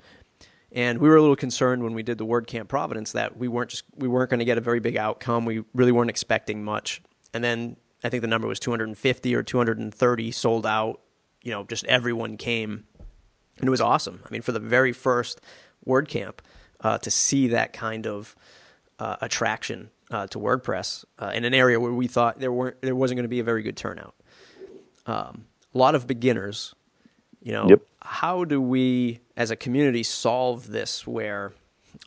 and 0.73 0.99
we 0.99 1.09
were 1.09 1.17
a 1.17 1.21
little 1.21 1.37
concerned 1.37 1.83
when 1.83 1.95
we 1.95 2.03
did 2.03 2.19
the 2.19 2.27
WordCamp 2.27 2.69
Providence 2.69 3.13
that 3.13 3.37
we 3.37 3.49
weren't 3.49 3.71
just 3.71 3.85
we 3.97 4.09
weren't 4.09 4.31
going 4.31 4.39
to 4.39 4.45
get 4.45 4.59
a 4.59 4.63
very 4.63 4.81
big 4.81 4.97
outcome. 4.97 5.45
We 5.45 5.65
really 5.75 5.93
weren't 5.93 6.11
expecting 6.11 6.63
much. 6.63 7.01
And 7.33 7.43
then 7.43 7.77
I 8.05 8.09
think 8.09 8.21
the 8.23 8.29
number 8.29 8.47
was 8.47 8.61
250 8.61 9.35
or 9.35 9.43
230 9.43 10.31
sold 10.33 10.67
out. 10.67 11.01
You 11.43 11.53
know, 11.53 11.65
just 11.65 11.85
everyone 11.85 12.37
came, 12.37 12.85
and 13.59 13.67
it 13.67 13.71
was 13.71 13.81
awesome. 13.81 14.21
I 14.27 14.31
mean, 14.31 14.43
for 14.43 14.53
the 14.53 14.61
very 14.61 14.93
first 14.93 15.41
WordCamp, 15.87 16.41
uh, 16.81 16.99
to 16.99 17.11
see 17.11 17.49
that 17.49 17.73
kind 17.73 18.07
of 18.07 18.37
uh, 18.99 19.17
attraction 19.21 19.91
uh, 20.11 20.27
to 20.29 20.39
WordPress 20.39 21.05
uh, 21.19 21.33
in 21.35 21.45
an 21.45 21.55
area 21.55 21.81
where 21.81 21.93
we 21.93 22.07
thought 22.07 22.41
there 22.41 22.53
weren't 22.53 22.81
there 22.83 22.95
wasn't 22.95 23.17
going 23.17 23.25
to 23.25 23.29
be 23.29 23.41
a 23.41 23.45
very 23.45 23.63
good 23.63 23.77
turnout. 23.77 24.15
Um, 25.07 25.47
a 25.79 25.81
lot 25.81 25.95
of 25.95 26.07
beginners 26.07 26.75
you 27.41 27.53
know, 27.53 27.69
yep. 27.69 27.83
how 28.03 28.45
do 28.45 28.61
we 28.61 29.21
as 29.37 29.51
a 29.51 29.57
community 29.57 30.03
solve 30.03 30.69
this 30.69 31.07
where 31.07 31.53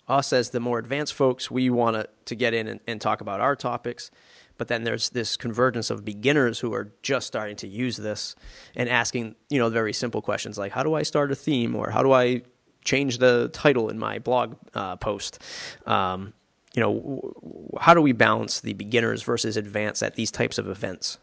us 0.08 0.34
as 0.34 0.50
the 0.50 0.60
more 0.60 0.78
advanced 0.78 1.14
folks, 1.14 1.50
we 1.50 1.70
want 1.70 2.08
to, 2.26 2.36
get 2.36 2.54
in 2.54 2.68
and, 2.68 2.80
and 2.88 3.02
talk 3.02 3.20
about 3.20 3.42
our 3.42 3.58
topics, 3.58 4.10
but 4.58 4.70
then 4.70 4.84
there's 4.84 5.10
this 5.10 5.36
convergence 5.36 5.90
of 5.90 6.06
beginners 6.06 6.60
who 6.60 6.74
are 6.74 6.94
just 7.02 7.28
starting 7.28 7.58
to 7.58 7.68
use 7.68 7.98
this 7.98 8.36
and 8.76 8.88
asking, 8.88 9.36
you 9.50 9.60
know, 9.60 9.70
very 9.70 9.92
simple 9.92 10.22
questions 10.22 10.58
like, 10.58 10.72
how 10.72 10.82
do 10.84 10.94
I 10.94 11.04
start 11.04 11.32
a 11.32 11.36
theme 11.36 11.76
or 11.76 11.90
how 11.90 12.04
do 12.04 12.14
I 12.14 12.44
change 12.86 13.18
the 13.18 13.50
title 13.52 13.90
in 13.90 14.00
my 14.00 14.20
blog 14.20 14.56
uh, 14.74 14.96
post? 14.96 15.40
Um, 15.86 16.34
you 16.74 16.82
know, 16.82 17.76
how 17.82 17.94
do 17.94 18.02
we 18.02 18.14
balance 18.14 18.62
the 18.62 18.74
beginners 18.74 19.24
versus 19.24 19.58
advanced 19.58 20.04
at 20.04 20.16
these 20.16 20.32
types 20.32 20.58
of 20.58 20.70
events? 20.70 21.18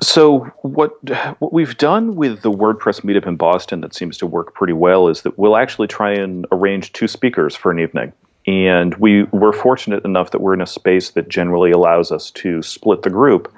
So 0.00 0.40
what 0.62 0.92
what 1.40 1.52
we've 1.52 1.76
done 1.76 2.16
with 2.16 2.42
the 2.42 2.50
WordPress 2.50 3.02
meetup 3.02 3.26
in 3.26 3.36
Boston 3.36 3.80
that 3.80 3.94
seems 3.94 4.18
to 4.18 4.26
work 4.26 4.54
pretty 4.54 4.72
well 4.72 5.08
is 5.08 5.22
that 5.22 5.38
we'll 5.38 5.56
actually 5.56 5.88
try 5.88 6.12
and 6.12 6.46
arrange 6.52 6.92
two 6.92 7.08
speakers 7.08 7.56
for 7.56 7.70
an 7.70 7.78
evening. 7.78 8.12
And 8.46 8.94
we 8.96 9.24
were 9.24 9.52
fortunate 9.52 10.04
enough 10.04 10.30
that 10.30 10.40
we're 10.40 10.54
in 10.54 10.62
a 10.62 10.66
space 10.66 11.10
that 11.10 11.28
generally 11.28 11.70
allows 11.70 12.10
us 12.10 12.30
to 12.32 12.62
split 12.62 13.02
the 13.02 13.10
group. 13.10 13.52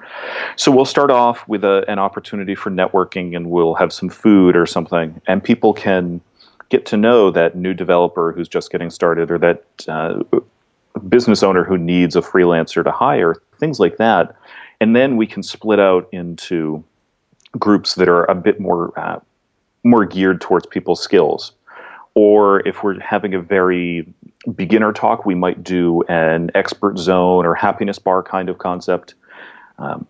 So 0.57 0.71
we'll 0.71 0.85
start 0.85 1.09
off 1.09 1.47
with 1.47 1.63
a, 1.63 1.85
an 1.87 1.99
opportunity 1.99 2.53
for 2.53 2.69
networking 2.69 3.35
and 3.35 3.49
we'll 3.49 3.75
have 3.75 3.93
some 3.93 4.09
food 4.09 4.57
or 4.57 4.65
something. 4.65 5.21
And 5.25 5.41
people 5.41 5.73
can 5.73 6.19
get 6.67 6.85
to 6.87 6.97
know 6.97 7.31
that 7.31 7.55
new 7.55 7.73
developer 7.73 8.33
who's 8.33 8.49
just 8.49 8.71
getting 8.71 8.89
started 8.89 9.31
or 9.31 9.37
that 9.37 9.63
uh, 9.87 10.21
business 11.07 11.43
owner 11.43 11.63
who 11.63 11.77
needs 11.77 12.15
a 12.17 12.21
freelancer 12.21 12.83
to 12.83 12.91
hire, 12.91 13.35
things 13.59 13.79
like 13.79 13.97
that 13.97 14.35
and 14.83 14.97
then 14.97 15.15
we 15.15 15.25
can 15.25 15.41
split 15.41 15.79
out 15.79 16.09
into 16.11 16.83
groups 17.57 17.95
that 17.95 18.09
are 18.09 18.25
a 18.25 18.35
bit 18.35 18.59
more 18.59 18.91
uh, 18.99 19.17
more 19.85 20.03
geared 20.03 20.41
towards 20.41 20.65
people's 20.65 21.01
skills. 21.01 21.53
Or 22.15 22.67
if 22.67 22.83
we're 22.83 22.99
having 22.99 23.33
a 23.33 23.39
very 23.39 24.05
beginner 24.53 24.91
talk, 24.91 25.25
we 25.25 25.35
might 25.35 25.63
do 25.63 26.03
an 26.09 26.51
expert 26.53 26.97
zone 26.97 27.45
or 27.45 27.55
happiness 27.55 27.97
bar 27.97 28.23
kind 28.23 28.49
of 28.49 28.57
concept. 28.57 29.13
Um, 29.79 30.05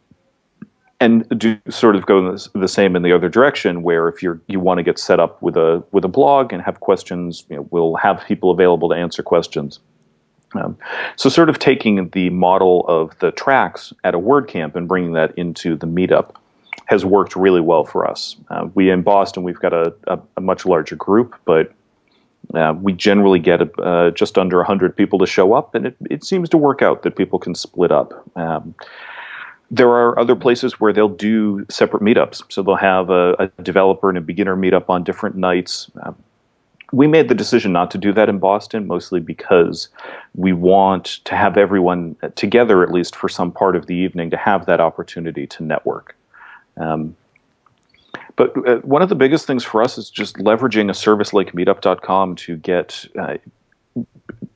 and 1.00 1.30
do 1.38 1.60
sort 1.70 1.96
of 1.96 2.08
go 2.08 2.36
the 2.36 2.68
same 2.68 2.96
in 2.96 3.04
the 3.04 3.12
other 3.12 3.30
direction 3.30 3.84
where 3.84 4.08
if 4.08 4.24
you're 4.24 4.42
you 4.48 4.60
want 4.60 4.80
to 4.80 4.84
get 4.84 4.98
set 4.98 5.20
up 5.20 5.40
with 5.40 5.56
a 5.56 5.84
with 5.92 6.04
a 6.04 6.08
blog 6.08 6.52
and 6.52 6.64
have 6.64 6.80
questions 6.80 7.46
you 7.48 7.58
know, 7.58 7.68
we'll 7.70 7.96
have 7.98 8.26
people 8.26 8.50
available 8.50 8.90
to 8.90 8.96
answer 8.96 9.22
questions 9.22 9.80
um, 10.56 10.78
so, 11.16 11.30
sort 11.30 11.50
of 11.50 11.60
taking 11.60 12.10
the 12.10 12.30
model 12.30 12.86
of 12.88 13.18
the 13.20 13.32
tracks 13.32 13.94
at 14.04 14.16
a 14.16 14.20
WordCamp 14.20 14.76
and 14.76 14.88
bringing 14.88 15.14
that 15.14 15.38
into 15.38 15.76
the 15.76 15.88
meetup 15.88 16.36
has 16.86 17.06
worked 17.06 17.36
really 17.36 17.62
well 17.62 17.86
for 17.86 18.08
us. 18.10 18.36
Uh, 18.50 18.68
we 18.74 18.90
in 18.90 19.02
Boston, 19.04 19.44
we've 19.44 19.60
got 19.60 19.74
a, 19.74 19.94
a, 20.08 20.20
a 20.38 20.42
much 20.42 20.66
larger 20.66 20.96
group, 20.96 21.36
but 21.46 21.74
uh, 22.54 22.74
we 22.82 22.94
generally 22.94 23.40
get 23.40 23.62
uh, 23.80 24.12
just 24.12 24.38
under 24.38 24.58
100 24.58 24.96
people 24.96 25.18
to 25.20 25.26
show 25.26 25.54
up, 25.54 25.74
and 25.76 25.88
it, 25.88 25.96
it 26.10 26.24
seems 26.24 26.50
to 26.50 26.58
work 26.58 26.82
out 26.82 27.04
that 27.04 27.16
people 27.16 27.40
can 27.40 27.56
split 27.56 27.92
up. 27.92 28.14
Um, 28.38 28.76
there 29.72 29.90
are 29.90 30.20
other 30.20 30.36
places 30.36 30.80
where 30.80 30.94
they'll 30.94 31.10
do 31.10 31.66
separate 31.70 32.04
meetups. 32.04 32.44
So 32.50 32.62
they'll 32.62 32.76
have 32.76 33.10
a, 33.10 33.34
a 33.40 33.64
developer 33.64 34.08
and 34.08 34.18
a 34.18 34.22
beginner 34.22 34.56
meetup 34.56 34.88
on 34.88 35.04
different 35.04 35.36
nights. 35.36 35.90
We 36.94 37.08
made 37.08 37.28
the 37.28 37.36
decision 37.36 37.72
not 37.74 37.90
to 37.92 37.98
do 37.98 38.14
that 38.14 38.30
in 38.30 38.38
Boston, 38.38 38.86
mostly 38.86 39.20
because 39.20 39.90
we 40.36 40.54
want 40.54 41.06
to 41.26 41.36
have 41.36 41.58
everyone 41.58 42.16
together, 42.36 42.84
at 42.84 42.92
least 42.92 43.16
for 43.16 43.28
some 43.28 43.52
part 43.52 43.76
of 43.76 43.88
the 43.88 43.96
evening, 43.96 44.30
to 44.30 44.38
have 44.38 44.68
that 44.68 44.80
opportunity 44.80 45.48
to 45.48 45.64
network. 45.64 46.16
Um, 46.78 47.16
but 48.36 48.56
uh, 48.68 48.78
one 48.78 49.02
of 49.02 49.10
the 49.10 49.16
biggest 49.16 49.48
things 49.48 49.64
for 49.64 49.82
us 49.82 49.98
is 49.98 50.10
just 50.10 50.38
leveraging 50.38 50.90
a 50.92 50.94
service 50.94 51.34
like 51.34 51.54
meetup.com 51.54 52.36
to 52.36 52.58
get 52.58 53.06
uh, 53.20 53.38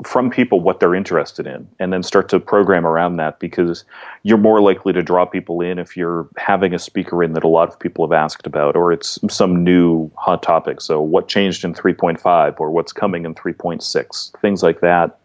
from 0.04 0.30
people 0.30 0.60
what 0.60 0.80
they're 0.80 0.96
interested 0.96 1.48
in 1.48 1.68
and 1.80 1.92
then 1.92 2.04
start 2.04 2.30
to 2.30 2.40
program 2.40 2.86
around 2.86 3.18
that 3.18 3.40
because 3.40 3.84
you're 4.24 4.38
more 4.38 4.62
likely 4.62 4.94
to 4.94 5.02
draw 5.02 5.26
people 5.26 5.60
in 5.62 5.80
if 5.80 5.98
you're 5.98 6.28
having 6.38 6.74
a 6.74 6.80
speaker 6.80 7.24
in 7.24 7.34
that 7.34 7.44
a 7.44 7.48
lot 7.48 7.68
of 7.68 7.80
people 7.80 8.06
have 8.06 8.12
asked 8.12 8.46
about 8.46 8.76
or 8.76 8.92
it's 8.92 9.18
some 9.30 9.64
new 9.64 10.10
hot 10.16 10.44
topic. 10.44 10.82
So 10.82 11.02
what 11.02 11.28
changed 11.28 11.66
in 11.66 11.74
3.5 11.74 12.60
or 12.60 12.70
what's 12.70 12.94
coming 12.94 13.26
in 13.26 13.34
3.6 13.34 14.40
things 14.40 14.64
like 14.64 14.82
that. 14.82 15.18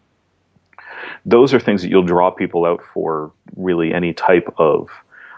Those 1.25 1.53
are 1.53 1.59
things 1.59 1.81
that 1.81 1.89
you'll 1.89 2.03
draw 2.03 2.31
people 2.31 2.65
out 2.65 2.81
for 2.93 3.31
really 3.55 3.93
any 3.93 4.13
type 4.13 4.53
of 4.57 4.89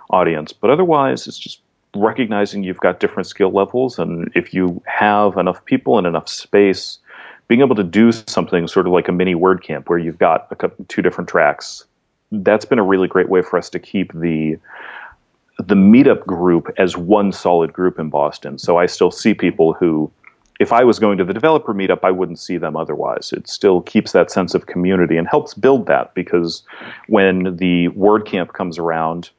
audience. 0.09 0.53
But 0.53 0.69
otherwise 0.69 1.27
it's 1.27 1.37
just 1.37 1.59
recognizing 1.95 2.63
you've 2.63 2.79
got 2.79 2.99
different 2.99 3.27
skill 3.27 3.51
levels 3.51 3.99
and 3.99 4.31
if 4.33 4.53
you 4.53 4.81
have 4.85 5.37
enough 5.37 5.63
people 5.65 5.97
and 5.97 6.07
enough 6.07 6.27
space 6.27 6.99
being 7.47 7.61
able 7.61 7.75
to 7.75 7.83
do 7.83 8.11
something 8.11 8.67
sort 8.67 8.87
of 8.87 8.93
like 8.93 9.07
a 9.07 9.11
mini 9.11 9.35
WordCamp 9.35 9.87
where 9.87 9.99
you've 9.99 10.17
got 10.17 10.47
a 10.51 10.55
couple, 10.55 10.83
two 10.87 11.01
different 11.01 11.29
tracks, 11.29 11.85
that's 12.31 12.65
been 12.65 12.79
a 12.79 12.83
really 12.83 13.07
great 13.07 13.29
way 13.29 13.41
for 13.41 13.57
us 13.57 13.69
to 13.69 13.79
keep 13.79 14.13
the 14.13 14.57
the 15.57 15.75
meetup 15.75 16.25
group 16.25 16.69
as 16.77 16.97
one 16.97 17.31
solid 17.31 17.71
group 17.71 17.97
in 17.97 18.09
Boston. 18.09 18.57
So 18.57 18.77
I 18.77 18.87
still 18.87 19.09
see 19.09 19.33
people 19.33 19.71
who, 19.71 20.11
if 20.59 20.73
I 20.73 20.83
was 20.83 20.99
going 20.99 21.17
to 21.17 21.23
the 21.23 21.33
developer 21.33 21.73
meetup, 21.73 21.99
I 22.03 22.11
wouldn't 22.11 22.39
see 22.39 22.57
them 22.57 22.75
otherwise. 22.75 23.31
It 23.31 23.47
still 23.47 23.81
keeps 23.81 24.11
that 24.11 24.29
sense 24.29 24.53
of 24.53 24.65
community 24.65 25.15
and 25.15 25.29
helps 25.29 25.53
build 25.53 25.87
that 25.87 26.13
because 26.13 26.61
when 27.07 27.55
the 27.55 27.87
WordCamp 27.89 28.51
comes 28.51 28.77
around, 28.77 29.29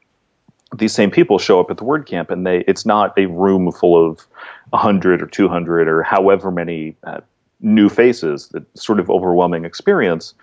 these 0.75 0.93
same 0.93 1.11
people 1.11 1.37
show 1.37 1.59
up 1.59 1.69
at 1.69 1.77
the 1.77 1.83
WordCamp 1.83 2.31
and 2.31 2.45
they 2.45 2.59
it's 2.67 2.85
not 2.85 3.17
a 3.17 3.27
room 3.27 3.71
full 3.71 4.09
of 4.09 4.25
100 4.71 5.21
or 5.21 5.27
200 5.27 5.87
or 5.87 6.03
however 6.03 6.51
many 6.51 6.95
uh, 7.03 7.21
new 7.61 7.89
faces, 7.89 8.49
that 8.49 8.63
sort 8.77 8.99
of 8.99 9.09
overwhelming 9.09 9.65
experience. 9.65 10.33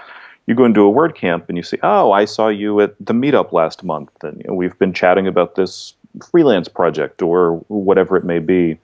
You 0.47 0.55
go 0.55 0.65
into 0.65 0.83
a 0.83 0.93
WordCamp 0.93 1.49
and 1.49 1.57
you 1.57 1.63
say, 1.63 1.79
"Oh, 1.83 2.13
I 2.13 2.27
saw 2.27 2.49
you 2.49 2.81
at 2.81 2.95
the 3.01 3.15
meetup 3.15 3.53
last 3.53 3.83
month, 3.83 4.11
and 4.23 4.39
you 4.39 4.45
know, 4.49 4.55
we've 4.55 4.79
been 4.79 4.93
chatting 4.93 5.27
about 5.27 5.55
this 5.55 5.95
freelance 6.31 6.69
project 6.69 7.23
or 7.23 7.57
whatever 7.69 8.17
it 8.17 8.25
may 8.25 8.41
be." 8.41 8.79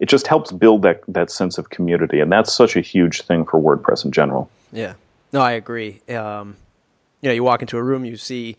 It 0.00 0.08
just 0.08 0.26
helps 0.26 0.50
build 0.50 0.82
that 0.82 1.02
that 1.08 1.30
sense 1.30 1.58
of 1.58 1.70
community, 1.70 2.20
and 2.20 2.32
that's 2.32 2.52
such 2.52 2.76
a 2.76 2.80
huge 2.80 3.22
thing 3.22 3.44
for 3.44 3.60
WordPress 3.60 4.04
in 4.04 4.12
general. 4.12 4.48
Yeah, 4.72 4.94
no, 5.32 5.40
I 5.40 5.52
agree. 5.52 6.00
Um, 6.08 6.56
you 7.20 7.28
know, 7.28 7.34
you 7.34 7.44
walk 7.44 7.60
into 7.62 7.76
a 7.76 7.82
room, 7.82 8.04
you 8.04 8.16
see 8.16 8.56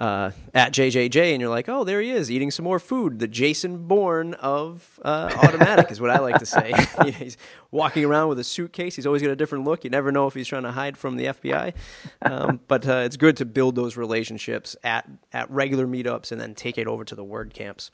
uh, 0.00 0.30
at 0.54 0.72
JJJ, 0.72 1.32
and 1.32 1.42
you're 1.42 1.50
like, 1.50 1.68
oh, 1.68 1.84
there 1.84 2.00
he 2.00 2.10
is 2.10 2.30
eating 2.30 2.50
some 2.50 2.64
more 2.64 2.78
food. 2.78 3.18
The 3.18 3.28
Jason 3.28 3.86
Bourne 3.86 4.32
of 4.34 4.98
uh, 5.04 5.28
Automattic 5.28 5.92
is 5.92 6.00
what 6.00 6.08
I 6.08 6.18
like 6.20 6.38
to 6.38 6.46
say. 6.46 6.72
he's 7.18 7.36
walking 7.70 8.06
around 8.06 8.30
with 8.30 8.38
a 8.38 8.44
suitcase. 8.44 8.96
He's 8.96 9.06
always 9.06 9.20
got 9.20 9.30
a 9.30 9.36
different 9.36 9.64
look. 9.64 9.84
You 9.84 9.90
never 9.90 10.10
know 10.10 10.26
if 10.26 10.32
he's 10.32 10.48
trying 10.48 10.62
to 10.62 10.72
hide 10.72 10.96
from 10.96 11.16
the 11.16 11.26
FBI. 11.26 11.74
Um, 12.22 12.60
but 12.68 12.88
uh, 12.88 13.02
it's 13.04 13.18
good 13.18 13.36
to 13.36 13.44
build 13.44 13.74
those 13.74 13.98
relationships 13.98 14.74
at 14.82 15.06
at 15.34 15.50
regular 15.50 15.86
meetups 15.86 16.32
and 16.32 16.40
then 16.40 16.54
take 16.54 16.78
it 16.78 16.86
over 16.86 17.04
to 17.04 17.14
the 17.14 17.24
word 17.24 17.52
camps. 17.52 17.90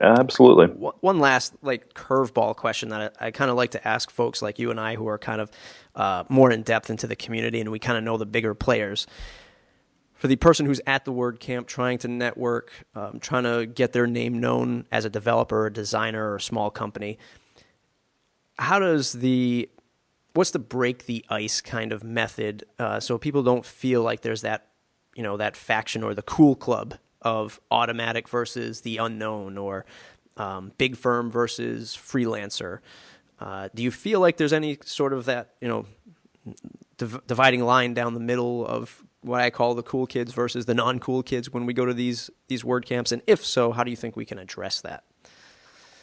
Absolutely. 0.00 0.66
One 0.66 1.20
last 1.20 1.54
like 1.62 1.94
curveball 1.94 2.56
question 2.56 2.90
that 2.90 3.14
I, 3.20 3.28
I 3.28 3.30
kind 3.30 3.50
of 3.50 3.56
like 3.56 3.70
to 3.70 3.88
ask 3.88 4.10
folks 4.10 4.42
like 4.42 4.58
you 4.58 4.70
and 4.70 4.80
I 4.80 4.96
who 4.96 5.06
are 5.06 5.16
kind 5.16 5.40
of 5.40 5.50
uh, 5.94 6.24
more 6.28 6.50
in 6.50 6.62
depth 6.62 6.90
into 6.90 7.06
the 7.06 7.16
community 7.16 7.60
and 7.60 7.70
we 7.70 7.78
kind 7.78 7.96
of 7.96 8.04
know 8.04 8.18
the 8.18 8.26
bigger 8.26 8.52
players 8.52 9.06
for 10.16 10.28
the 10.28 10.36
person 10.36 10.66
who's 10.66 10.80
at 10.86 11.04
the 11.04 11.12
WordCamp 11.12 11.66
trying 11.66 11.98
to 11.98 12.08
network, 12.08 12.72
um, 12.94 13.20
trying 13.20 13.44
to 13.44 13.66
get 13.66 13.92
their 13.92 14.06
name 14.06 14.40
known 14.40 14.86
as 14.90 15.04
a 15.04 15.10
developer, 15.10 15.66
a 15.66 15.72
designer, 15.72 16.30
or 16.30 16.36
a 16.36 16.40
small 16.40 16.70
company, 16.70 17.18
how 18.58 18.78
does 18.78 19.12
the 19.12 19.68
what's 20.32 20.50
the 20.50 20.58
break 20.58 21.06
the 21.06 21.24
ice 21.28 21.60
kind 21.60 21.92
of 21.92 22.04
method 22.04 22.64
uh, 22.78 23.00
so 23.00 23.16
people 23.18 23.42
don't 23.42 23.64
feel 23.64 24.02
like 24.02 24.20
there's 24.20 24.42
that 24.42 24.68
you 25.14 25.22
know 25.22 25.36
that 25.36 25.56
faction 25.56 26.02
or 26.02 26.14
the 26.14 26.22
cool 26.22 26.54
club 26.54 26.94
of 27.22 27.60
Automattic 27.70 28.28
versus 28.28 28.82
the 28.82 28.98
unknown 28.98 29.58
or 29.58 29.84
um, 30.36 30.72
big 30.78 30.96
firm 30.96 31.30
versus 31.30 31.96
freelancer? 31.96 32.80
Uh, 33.40 33.68
do 33.74 33.82
you 33.82 33.90
feel 33.90 34.20
like 34.20 34.36
there's 34.36 34.52
any 34.52 34.78
sort 34.84 35.12
of 35.12 35.26
that 35.26 35.54
you 35.60 35.68
know 35.68 35.86
div- 36.96 37.26
dividing 37.26 37.62
line 37.62 37.92
down 37.94 38.14
the 38.14 38.20
middle 38.20 38.66
of 38.66 39.02
what 39.26 39.40
I 39.40 39.50
call 39.50 39.74
the 39.74 39.82
cool 39.82 40.06
kids 40.06 40.32
versus 40.32 40.66
the 40.66 40.74
non-cool 40.74 41.22
kids 41.22 41.52
when 41.52 41.66
we 41.66 41.72
go 41.72 41.84
to 41.84 41.94
these 41.94 42.30
these 42.48 42.64
word 42.64 42.86
camps? 42.86 43.12
And 43.12 43.22
if 43.26 43.44
so, 43.44 43.72
how 43.72 43.84
do 43.84 43.90
you 43.90 43.96
think 43.96 44.16
we 44.16 44.24
can 44.24 44.38
address 44.38 44.80
that? 44.82 45.04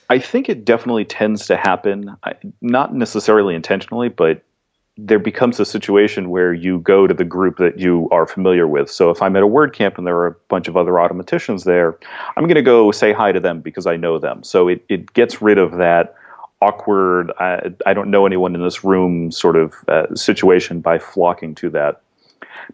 I 0.10 0.20
think 0.20 0.50
it 0.50 0.66
definitely 0.66 1.06
tends 1.06 1.48
to 1.48 1.58
happen, 1.58 2.16
not 2.62 2.94
necessarily 2.94 3.56
intentionally, 3.56 4.10
but 4.10 4.44
there 4.96 5.18
becomes 5.18 5.60
a 5.60 5.66
situation 5.66 6.30
where 6.30 6.54
you 6.54 6.80
go 6.80 7.08
to 7.08 7.14
the 7.14 7.24
group 7.24 7.58
that 7.58 7.80
you 7.80 8.08
are 8.12 8.28
familiar 8.28 8.68
with. 8.68 8.92
So 8.92 9.10
if 9.10 9.24
I'm 9.24 9.36
at 9.36 9.42
a 9.42 9.48
word 9.48 9.74
camp 9.74 9.98
and 9.98 10.06
there 10.06 10.18
are 10.18 10.28
a 10.28 10.36
bunch 10.50 10.68
of 10.68 10.78
other 10.78 10.92
Automatticians 10.92 11.64
there, 11.64 11.98
I'm 12.38 12.44
going 12.44 12.56
to 12.56 12.62
go 12.62 12.92
say 12.92 13.12
hi 13.12 13.32
to 13.32 13.40
them 13.40 13.62
because 13.62 13.88
I 13.88 13.96
know 13.96 14.20
them. 14.20 14.44
So 14.44 14.68
it, 14.68 14.86
it 14.90 15.14
gets 15.14 15.42
rid 15.42 15.58
of 15.58 15.78
that 15.78 16.16
awkward, 16.62 17.32
I, 17.40 17.72
I 17.86 17.94
don't 17.94 18.10
know 18.10 18.26
anyone 18.26 18.56
in 18.56 18.64
this 18.64 18.84
room 18.84 19.32
sort 19.32 19.56
of 19.56 19.74
uh, 19.88 20.14
situation 20.16 20.80
by 20.80 21.00
flocking 21.00 21.56
to 21.56 21.70
that. 21.72 22.03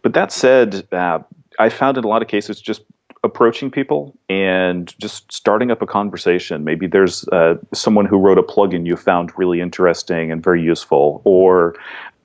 But 0.02 0.14
that 0.14 0.32
said, 0.32 0.88
uh, 0.92 1.20
I 1.60 1.70
found 1.70 1.98
in 1.98 2.04
a 2.04 2.08
lot 2.08 2.22
of 2.22 2.28
cases 2.28 2.62
just 2.62 2.84
approaching 3.24 3.70
people 3.70 4.18
and 4.30 4.94
just 5.00 5.32
starting 5.32 5.72
up 5.72 5.82
a 5.82 5.86
conversation. 5.86 6.64
Maybe 6.64 6.88
there's 6.88 7.28
uh, 7.30 7.56
someone 7.74 8.06
who 8.06 8.18
wrote 8.18 8.38
a 8.38 8.44
plugin 8.44 8.86
you 8.86 8.96
found 8.96 9.32
really 9.38 9.60
interesting 9.60 10.32
and 10.32 10.42
very 10.42 10.62
useful, 10.62 11.22
or 11.26 11.76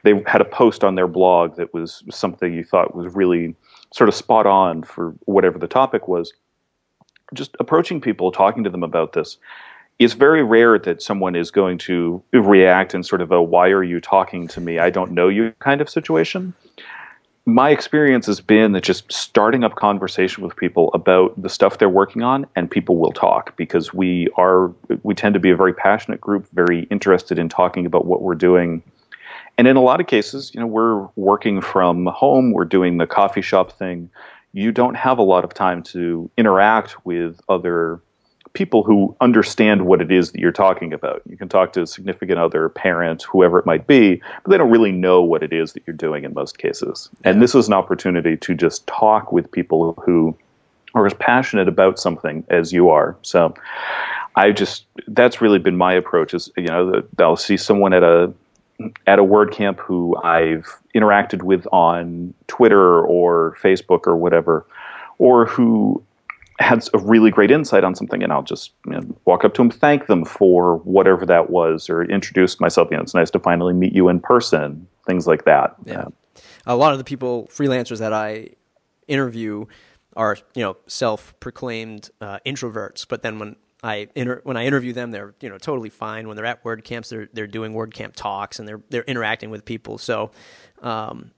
they 0.05 0.23
had 0.27 0.41
a 0.41 0.45
post 0.45 0.85
on 0.85 0.95
their 0.95 1.09
blog 1.09 1.57
that 1.57 1.75
was 1.75 2.05
something 2.11 2.53
you 2.53 2.63
thought 2.63 2.95
was 2.95 3.13
really 3.15 3.57
sort 3.93 4.09
of 4.09 4.15
spot 4.15 4.47
on 4.47 4.83
for 4.83 5.15
whatever 5.25 5.59
the 5.59 5.67
topic 5.67 6.07
was. 6.07 6.33
Just 7.33 7.57
approaching 7.59 8.01
people, 8.01 8.31
talking 8.31 8.63
to 8.63 8.71
them 8.71 8.83
about 8.83 9.15
this. 9.15 9.39
It's 9.99 10.15
very 10.15 10.43
rare 10.43 10.79
that 10.79 11.03
someone 11.03 11.35
is 11.35 11.51
going 11.51 11.79
to 11.79 12.23
react 12.33 12.95
in 12.95 13.03
sort 13.03 13.21
of 13.21 13.33
a 13.33 13.43
"Why 13.43 13.71
are 13.71 13.83
you 13.83 14.01
talking 14.01 14.47
to 14.49 14.61
me? 14.61 14.79
I 14.79 14.91
don't 14.91 15.13
know 15.13 15.29
you" 15.29 15.53
kind 15.59 15.81
of 15.81 15.89
situation 15.89 16.55
my 17.47 17.71
experience 17.71 18.25
has 18.27 18.41
been 18.41 18.73
that 18.73 18.83
just 18.83 19.11
starting 19.13 19.65
up 19.65 19.75
conversation 19.77 20.43
with 20.43 20.57
people 20.57 20.91
about 20.95 21.41
the 21.41 21.49
stuff 21.51 21.79
they're 21.79 21.91
working 21.91 22.23
on 22.23 22.47
and 22.57 22.71
people 22.71 22.97
will 22.97 23.13
talk 23.13 23.55
because 23.57 23.93
we 23.93 24.29
are 24.37 24.73
we 25.03 25.15
tend 25.15 25.35
to 25.35 25.41
be 25.41 25.51
a 25.51 25.57
very 25.57 25.75
passionate 25.75 26.21
group 26.21 26.47
very 26.55 26.85
interested 26.85 27.39
in 27.39 27.49
talking 27.49 27.85
about 27.85 28.07
what 28.07 28.23
we're 28.23 28.35
doing. 28.35 28.83
And 29.59 29.69
in 29.69 29.77
a 29.77 29.83
lot 29.83 30.01
of 30.01 30.07
cases 30.07 30.53
you 30.55 30.61
know 30.61 30.67
we're 30.67 31.07
working 31.17 31.61
from 31.61 32.07
home 32.07 32.53
we're 32.53 32.65
doing 32.65 32.97
the 32.97 33.07
coffee 33.07 33.43
shop 33.43 33.73
thing. 33.73 34.09
You 34.53 34.73
don't 34.73 34.95
have 34.95 35.19
a 35.19 35.23
lot 35.23 35.45
of 35.45 35.53
time 35.53 35.83
to 35.83 36.31
interact 36.39 37.05
with 37.05 37.41
other 37.49 38.01
people 38.55 38.85
who 38.85 39.15
understand 39.21 39.85
what 39.85 40.01
it 40.01 40.11
is 40.11 40.33
that 40.33 40.41
you're 40.41 40.53
talking 40.53 40.93
about. 40.93 41.21
You 41.29 41.37
can 41.37 41.49
talk 41.49 41.73
to 41.75 41.83
a 41.83 41.87
significant 41.87 42.39
other, 42.39 42.69
parent, 42.69 43.25
whoever 43.25 43.59
it 43.59 43.67
might 43.67 43.87
be, 43.87 44.23
but 44.43 44.51
they 44.51 44.57
don't 44.57 44.71
really 44.71 44.93
know 44.93 45.23
what 45.23 45.43
it 45.43 45.53
is 45.53 45.73
that 45.73 45.83
you're 45.87 45.97
doing 45.97 46.25
in 46.25 46.33
most 46.35 46.59
cases. 46.59 47.11
And 47.25 47.43
this 47.43 47.55
is 47.55 47.67
an 47.67 47.75
opportunity 47.75 48.37
to 48.37 48.55
just 48.55 48.87
talk 48.87 49.33
with 49.33 49.51
people 49.51 49.95
who 50.05 50.37
are 50.95 51.05
as 51.07 51.15
passionate 51.15 51.69
about 51.69 51.99
something 51.99 52.45
as 52.49 52.73
you 52.73 52.89
are. 52.89 53.17
So 53.23 53.55
I 54.37 54.53
just 54.53 54.85
that's 55.09 55.41
really 55.41 55.59
been 55.59 55.77
my 55.77 55.93
approach 55.93 56.35
is 56.35 56.51
you 56.57 56.67
know 56.67 57.03
I'll 57.19 57.37
see 57.37 57.57
someone 57.57 57.93
at 57.93 58.03
a 58.03 58.33
at 59.07 59.19
a 59.19 59.23
WordCamp 59.23 59.79
who 59.79 60.17
I've 60.23 60.67
interacted 60.95 61.43
with 61.43 61.67
on 61.73 62.35
Twitter 62.47 63.05
or 63.05 63.57
Facebook 63.61 64.07
or 64.07 64.17
whatever, 64.17 64.67
or 65.19 65.47
who 65.47 66.03
had 66.61 66.87
a 66.95 66.99
really 66.99 67.31
great 67.31 67.51
insight 67.51 67.85
on 67.85 67.95
something, 67.95 68.23
and 68.23 68.33
I'll 68.33 68.43
just 68.43 68.73
you 68.87 68.93
know, 68.93 69.01
walk 69.25 69.45
up 69.45 69.55
to 69.55 69.59
them, 69.59 69.71
thank 69.71 70.07
them 70.07 70.25
for 70.25 70.77
whatever 70.79 71.27
that 71.27 71.51
was, 71.51 71.91
or 71.91 72.05
introduce 72.05 72.61
myself. 72.61 72.89
You 72.91 72.97
know, 72.97 73.03
it's 73.03 73.15
nice 73.15 73.31
to 73.31 73.39
finally 73.39 73.75
meet 73.75 73.93
you 73.93 74.09
in 74.09 74.21
person. 74.21 74.87
Things 75.07 75.27
like 75.27 75.45
that. 75.45 75.75
Yeah, 75.85 76.07
a 76.67 76.77
lot 76.77 76.93
of 76.93 76.99
the 76.99 77.05
people 77.05 77.49
freelancers 77.53 77.99
that 77.99 78.13
I 78.13 78.51
interview 79.09 79.67
are 80.17 80.37
you 80.55 80.63
know 80.63 80.77
self-proclaimed 80.87 82.11
uh, 82.21 82.39
introverts, 82.47 83.07
but 83.09 83.23
then 83.23 83.39
when 83.39 83.57
I 83.83 84.09
inter- 84.15 84.41
when 84.45 84.57
I 84.57 84.65
interview 84.65 84.93
them, 84.93 85.11
they're 85.11 85.35
you 85.41 85.49
know 85.49 85.59
totally 85.59 85.91
fine. 85.91 86.29
When 86.29 86.37
they're 86.37 86.47
at 86.47 86.63
WordCamps, 86.63 87.09
they're 87.09 87.29
they're 87.33 87.47
doing 87.47 87.75
WordCamp 87.75 88.15
talks 88.15 88.59
and 88.59 88.69
they're 88.69 88.81
they're 88.91 89.03
interacting 89.03 89.51
with 89.51 89.65
people. 89.65 89.99
So. 89.99 90.31
Um, 90.83 91.31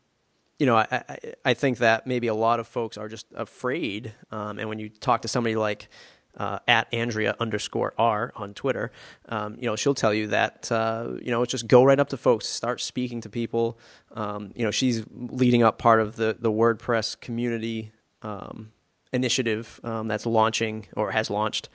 you 0.58 0.66
know, 0.66 0.76
I, 0.76 0.86
I, 0.90 1.18
I 1.44 1.54
think 1.54 1.78
that 1.78 2.06
maybe 2.06 2.28
a 2.28 2.34
lot 2.34 2.60
of 2.60 2.66
folks 2.66 2.96
are 2.96 3.08
just 3.08 3.26
afraid. 3.34 4.14
Um, 4.30 4.58
and 4.58 4.68
when 4.68 4.78
you 4.78 4.88
talk 4.88 5.22
to 5.22 5.28
somebody 5.28 5.56
like 5.56 5.88
uh, 6.36 6.58
at 6.68 6.92
Andrea 6.92 7.34
underscore 7.40 7.94
R 7.98 8.32
on 8.36 8.54
Twitter, 8.54 8.90
um, 9.28 9.56
you 9.58 9.66
know, 9.66 9.76
she'll 9.76 9.94
tell 9.94 10.14
you 10.14 10.28
that, 10.28 10.70
uh, 10.72 11.12
you 11.22 11.30
know, 11.30 11.42
it's 11.42 11.50
just 11.50 11.66
go 11.66 11.84
right 11.84 11.98
up 11.98 12.08
to 12.10 12.16
folks, 12.16 12.46
start 12.46 12.80
speaking 12.80 13.20
to 13.22 13.28
people. 13.28 13.78
Um, 14.14 14.52
you 14.54 14.64
know, 14.64 14.70
she's 14.70 15.04
leading 15.10 15.62
up 15.62 15.78
part 15.78 16.00
of 16.00 16.16
the, 16.16 16.36
the 16.38 16.50
WordPress 16.50 17.20
community 17.20 17.92
um, 18.22 18.72
initiative 19.12 19.80
um, 19.84 20.08
that's 20.08 20.26
launching 20.26 20.86
or 20.96 21.10
has 21.10 21.30
launched. 21.30 21.68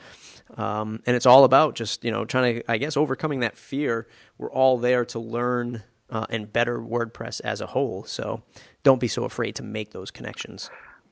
Um, 0.57 1.01
and 1.05 1.15
it's 1.15 1.25
all 1.25 1.43
about 1.43 1.75
just, 1.75 2.03
you 2.03 2.11
know, 2.11 2.25
trying 2.25 2.55
to, 2.55 2.71
I 2.71 2.77
guess, 2.77 2.97
overcoming 2.97 3.39
that 3.39 3.55
fear. 3.55 4.07
We're 4.37 4.51
all 4.51 4.77
there 4.77 5.05
to 5.05 5.19
learn 5.19 5.83
uh, 6.09 6.25
and 6.29 6.51
better 6.51 6.77
WordPress 6.79 7.41
as 7.41 7.61
a 7.61 7.67
whole. 7.67 8.03
So 8.03 8.43
don't 8.83 8.99
be 8.99 9.07
so 9.07 9.23
afraid 9.23 9.55
to 9.55 9.63
make 9.63 9.91
those 9.91 10.11
connections. 10.11 10.69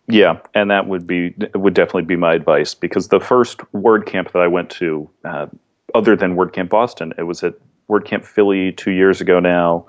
Yeah, 0.07 0.39
and 0.55 0.71
that 0.71 0.87
would 0.87 1.05
be 1.05 1.35
would 1.53 1.75
definitely 1.75 2.03
be 2.03 2.15
my 2.15 2.33
advice 2.33 2.73
because 2.73 3.09
the 3.09 3.19
first 3.19 3.59
WordCamp 3.73 4.31
that 4.31 4.41
I 4.41 4.47
went 4.47 4.71
to, 4.71 5.07
uh, 5.23 5.45
other 5.93 6.15
than 6.15 6.35
WordCamp 6.35 6.69
Boston, 6.69 7.13
it 7.17 7.23
was 7.23 7.43
at 7.43 7.53
WordCamp 7.89 8.25
Philly 8.25 8.71
two 8.71 8.91
years 8.91 9.21
ago 9.21 9.39
now, 9.39 9.85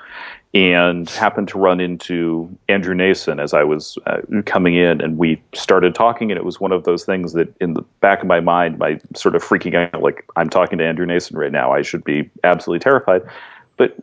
and 0.53 1.09
happened 1.09 1.49
to 1.49 1.59
run 1.59 1.81
into 1.81 2.55
Andrew 2.69 2.95
Nacin 2.95 3.41
as 3.43 3.55
I 3.55 3.65
was 3.65 3.97
uh, 4.07 4.19
coming 4.45 4.75
in, 4.75 5.01
and 5.01 5.17
we 5.17 5.43
started 5.55 5.95
talking, 5.95 6.31
and 6.31 6.37
it 6.37 6.45
was 6.45 6.61
one 6.61 6.73
of 6.73 6.85
those 6.85 7.05
things 7.05 7.33
that 7.33 7.55
in 7.59 7.73
the 7.73 7.83
back 8.01 8.21
of 8.21 8.27
my 8.27 8.41
mind, 8.41 8.79
my 8.79 9.01
sort 9.15 9.35
of 9.35 9.43
freaking 9.43 9.75
out, 9.75 10.03
like 10.03 10.27
I'm 10.37 10.51
talking 10.51 10.77
to 10.79 10.85
Andrew 10.85 11.07
Nacin 11.07 11.37
right 11.37 11.53
now, 11.53 11.73
I 11.73 11.81
should 11.81 12.05
be 12.05 12.29
absolutely 12.45 12.81
terrified, 12.81 13.23
but 13.79 13.97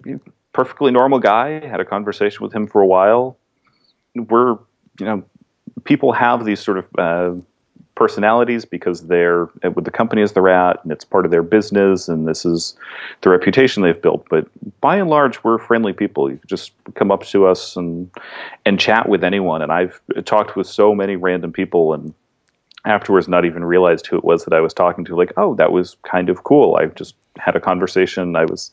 perfectly 0.53 0.91
normal 0.91 1.19
guy. 1.19 1.63
Had 1.63 1.79
a 1.79 1.85
conversation 1.85 2.43
with 2.43 2.53
him 2.53 2.65
for 2.65 2.81
a 2.81 2.87
while. 2.87 3.37
We're 4.25 4.57
you 4.99 5.05
know 5.05 5.23
people 5.83 6.11
have 6.13 6.45
these 6.45 6.59
sort 6.59 6.77
of 6.79 6.85
uh, 6.97 7.41
personalities 7.95 8.63
because 8.63 9.07
they're 9.07 9.49
uh, 9.63 9.71
with 9.71 9.85
the 9.85 9.91
companies 9.91 10.33
they're 10.33 10.49
at, 10.49 10.81
and 10.83 10.91
it's 10.91 11.03
part 11.03 11.25
of 11.25 11.31
their 11.31 11.43
business, 11.43 12.07
and 12.07 12.27
this 12.27 12.45
is 12.45 12.75
the 13.21 13.29
reputation 13.29 13.83
they've 13.83 14.01
built. 14.01 14.25
But 14.29 14.47
by 14.81 14.97
and 14.97 15.09
large, 15.09 15.43
we're 15.43 15.57
friendly 15.57 15.93
people. 15.93 16.29
You 16.29 16.39
just 16.47 16.71
come 16.93 17.11
up 17.11 17.23
to 17.25 17.47
us 17.47 17.75
and 17.75 18.09
and 18.65 18.79
chat 18.79 19.09
with 19.09 19.23
anyone. 19.23 19.61
And 19.61 19.71
I've 19.71 19.99
talked 20.25 20.55
with 20.55 20.67
so 20.67 20.95
many 20.95 21.15
random 21.15 21.51
people, 21.51 21.93
and 21.93 22.13
afterwards, 22.87 23.27
not 23.27 23.45
even 23.45 23.63
realized 23.63 24.07
who 24.07 24.17
it 24.17 24.23
was 24.23 24.45
that 24.45 24.53
I 24.53 24.61
was 24.61 24.73
talking 24.73 25.05
to. 25.05 25.15
Like, 25.15 25.33
oh, 25.37 25.55
that 25.55 25.71
was 25.71 25.97
kind 26.03 26.29
of 26.29 26.43
cool. 26.43 26.75
I 26.75 26.85
just 26.87 27.15
had 27.37 27.55
a 27.55 27.59
conversation. 27.59 28.35
I 28.35 28.45
was 28.45 28.71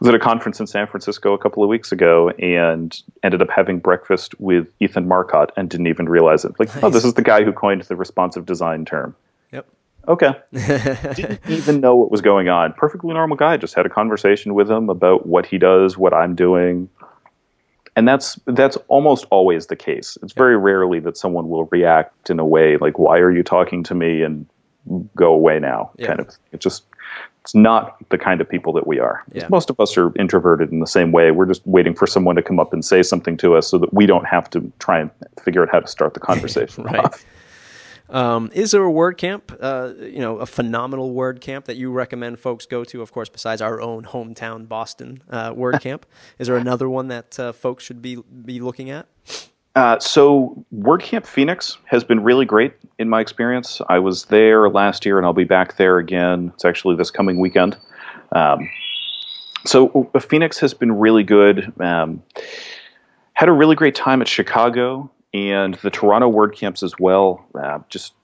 was 0.00 0.08
at 0.08 0.14
a 0.14 0.18
conference 0.18 0.58
in 0.58 0.66
San 0.66 0.86
Francisco 0.86 1.32
a 1.32 1.38
couple 1.38 1.62
of 1.62 1.68
weeks 1.68 1.92
ago 1.92 2.30
and 2.30 3.00
ended 3.22 3.42
up 3.42 3.50
having 3.50 3.78
breakfast 3.78 4.38
with 4.40 4.66
Ethan 4.80 5.06
Marcotte 5.06 5.52
and 5.56 5.68
didn't 5.68 5.86
even 5.86 6.08
realize 6.08 6.44
it. 6.44 6.58
Like, 6.58 6.74
nice. 6.74 6.84
oh, 6.84 6.90
this 6.90 7.04
is 7.04 7.14
the 7.14 7.22
guy 7.22 7.44
who 7.44 7.52
coined 7.52 7.82
the 7.82 7.96
responsive 7.96 8.46
design 8.46 8.84
term. 8.84 9.14
Yep. 9.52 9.66
Okay. 10.08 10.32
didn't 10.52 11.40
even 11.48 11.80
know 11.80 11.94
what 11.94 12.10
was 12.10 12.20
going 12.20 12.48
on. 12.48 12.72
Perfectly 12.72 13.12
normal 13.12 13.36
guy. 13.36 13.56
Just 13.56 13.74
had 13.74 13.86
a 13.86 13.90
conversation 13.90 14.54
with 14.54 14.70
him 14.70 14.88
about 14.88 15.26
what 15.26 15.46
he 15.46 15.58
does, 15.58 15.96
what 15.98 16.14
I'm 16.14 16.34
doing. 16.34 16.88
And 17.96 18.06
that's 18.06 18.38
that's 18.46 18.76
almost 18.88 19.26
always 19.30 19.66
the 19.66 19.76
case. 19.76 20.16
It's 20.22 20.32
very 20.32 20.56
rarely 20.56 21.00
that 21.00 21.16
someone 21.16 21.48
will 21.48 21.64
react 21.66 22.30
in 22.30 22.38
a 22.38 22.46
way 22.46 22.76
like, 22.76 22.98
"Why 22.98 23.18
are 23.18 23.32
you 23.32 23.42
talking 23.42 23.82
to 23.84 23.94
me?" 23.94 24.22
and 24.22 24.46
go 25.16 25.32
away 25.32 25.58
now. 25.58 25.90
Yeah. 25.98 26.08
Kind 26.08 26.20
of. 26.20 26.28
It 26.52 26.60
just 26.60 26.84
it's 27.42 27.54
not 27.54 27.96
the 28.10 28.18
kind 28.18 28.40
of 28.40 28.48
people 28.48 28.72
that 28.74 28.86
we 28.86 28.98
are. 28.98 29.24
Yeah. 29.32 29.46
Most 29.50 29.70
of 29.70 29.80
us 29.80 29.96
are 29.96 30.12
introverted 30.18 30.70
in 30.70 30.80
the 30.80 30.86
same 30.86 31.10
way. 31.10 31.30
We're 31.30 31.46
just 31.46 31.66
waiting 31.66 31.94
for 31.94 32.06
someone 32.06 32.36
to 32.36 32.42
come 32.42 32.60
up 32.60 32.72
and 32.72 32.84
say 32.84 33.02
something 33.02 33.36
to 33.38 33.56
us 33.56 33.68
so 33.68 33.78
that 33.78 33.92
we 33.94 34.06
don't 34.06 34.26
have 34.26 34.50
to 34.50 34.70
try 34.78 35.00
and 35.00 35.10
figure 35.42 35.62
out 35.62 35.70
how 35.70 35.80
to 35.80 35.86
start 35.86 36.14
the 36.14 36.20
conversation. 36.30 36.84
right. 36.84 37.24
Um, 38.10 38.50
is 38.52 38.72
there 38.72 38.84
a 38.86 38.92
WordCamp, 38.92 39.56
uh, 39.60 39.94
you 40.04 40.18
know, 40.18 40.38
a 40.38 40.46
phenomenal 40.46 41.14
WordCamp 41.14 41.64
that 41.64 41.76
you 41.76 41.90
recommend 41.90 42.40
folks 42.40 42.66
go 42.66 42.84
to? 42.84 43.02
Of 43.02 43.12
course, 43.12 43.28
besides 43.28 43.62
our 43.62 43.80
own 43.80 44.04
hometown 44.04 44.68
Boston 44.68 45.22
uh, 45.30 45.52
WordCamp, 45.52 46.02
is 46.38 46.48
there 46.48 46.56
another 46.56 46.88
one 46.88 47.08
that 47.08 47.38
uh, 47.38 47.52
folks 47.52 47.84
should 47.84 48.02
be 48.02 48.16
be 48.44 48.60
looking 48.60 48.90
at? 48.90 49.06
Uh, 49.76 49.98
so 50.00 50.64
WordCamp 50.74 51.24
Phoenix 51.24 51.78
has 51.84 52.02
been 52.02 52.22
really 52.22 52.44
great 52.44 52.74
in 52.98 53.08
my 53.08 53.20
experience. 53.20 53.80
I 53.88 54.00
was 54.00 54.24
there 54.26 54.68
last 54.68 55.06
year, 55.06 55.16
and 55.16 55.24
I'll 55.24 55.32
be 55.32 55.44
back 55.44 55.76
there 55.76 55.98
again. 55.98 56.50
It's 56.54 56.64
actually 56.64 56.96
this 56.96 57.10
coming 57.10 57.38
weekend. 57.38 57.78
Um, 58.32 58.68
so 59.64 60.10
Phoenix 60.20 60.58
has 60.58 60.74
been 60.74 60.92
really 60.92 61.22
good. 61.22 61.72
Um, 61.80 62.22
had 63.34 63.48
a 63.48 63.52
really 63.52 63.76
great 63.76 63.94
time 63.94 64.20
at 64.20 64.28
Chicago 64.28 65.10
and 65.32 65.74
the 65.74 65.90
Toronto 65.90 66.30
WordCamps 66.30 66.82
as 66.82 66.94
well. 66.98 67.44
Uh, 67.54 67.78
just 67.88 68.14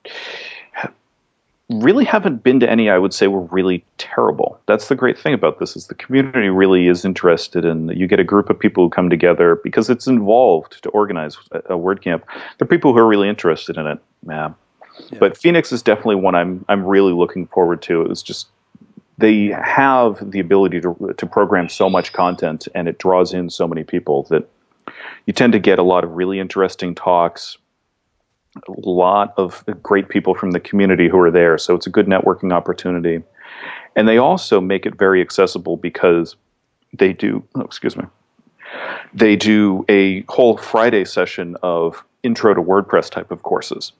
really 1.70 2.04
haven't 2.04 2.44
been 2.44 2.60
to 2.60 2.70
any 2.70 2.88
I 2.88 2.98
would 2.98 3.12
say 3.12 3.26
were 3.26 3.40
really 3.40 3.84
terrible. 3.98 4.60
That's 4.66 4.88
the 4.88 4.94
great 4.94 5.18
thing 5.18 5.34
about 5.34 5.58
this 5.58 5.76
is 5.76 5.88
the 5.88 5.94
community 5.94 6.48
really 6.48 6.86
is 6.86 7.04
interested 7.04 7.64
in 7.64 7.88
you 7.88 8.06
get 8.06 8.20
a 8.20 8.24
group 8.24 8.50
of 8.50 8.58
people 8.58 8.84
who 8.84 8.90
come 8.90 9.10
together 9.10 9.56
because 9.64 9.90
it's 9.90 10.06
involved 10.06 10.82
to 10.82 10.88
organize 10.90 11.36
a, 11.52 11.58
a 11.58 11.78
WordCamp. 11.78 12.22
There 12.58 12.64
are 12.64 12.66
people 12.66 12.92
who 12.92 12.98
are 12.98 13.06
really 13.06 13.28
interested 13.28 13.76
in 13.76 13.86
it. 13.86 13.98
Yeah. 14.28 14.52
yeah. 15.10 15.18
But 15.18 15.36
Phoenix 15.36 15.72
is 15.72 15.82
definitely 15.82 16.16
one 16.16 16.34
I'm 16.34 16.64
I'm 16.68 16.84
really 16.84 17.12
looking 17.12 17.46
forward 17.48 17.82
to. 17.82 18.02
It 18.02 18.08
was 18.08 18.22
just 18.22 18.48
they 19.18 19.46
have 19.48 20.30
the 20.30 20.38
ability 20.38 20.80
to 20.82 21.14
to 21.16 21.26
program 21.26 21.68
so 21.68 21.90
much 21.90 22.12
content 22.12 22.68
and 22.76 22.86
it 22.86 22.98
draws 22.98 23.34
in 23.34 23.50
so 23.50 23.66
many 23.66 23.82
people 23.82 24.22
that 24.24 24.48
you 25.26 25.32
tend 25.32 25.52
to 25.52 25.58
get 25.58 25.78
a 25.78 25.82
lot 25.82 26.04
of 26.04 26.10
really 26.12 26.38
interesting 26.38 26.94
talks 26.94 27.58
a 28.68 28.88
lot 28.88 29.34
of 29.36 29.64
great 29.82 30.08
people 30.08 30.34
from 30.34 30.52
the 30.52 30.60
community 30.60 31.08
who 31.08 31.18
are 31.18 31.30
there. 31.30 31.58
So 31.58 31.74
it's 31.74 31.86
a 31.86 31.90
good 31.90 32.06
networking 32.06 32.52
opportunity. 32.52 33.22
And 33.94 34.08
they 34.08 34.18
also 34.18 34.60
make 34.60 34.86
it 34.86 34.96
very 34.96 35.20
accessible 35.20 35.76
because 35.76 36.36
they 36.92 37.12
do, 37.12 37.42
oh, 37.54 37.62
excuse 37.62 37.96
me, 37.96 38.04
they 39.14 39.36
do 39.36 39.84
a 39.88 40.22
whole 40.22 40.56
Friday 40.56 41.04
session 41.04 41.56
of 41.62 42.04
intro 42.22 42.54
to 42.54 42.62
WordPress 42.62 43.10
type 43.10 43.30
of 43.30 43.42
courses. 43.42 43.92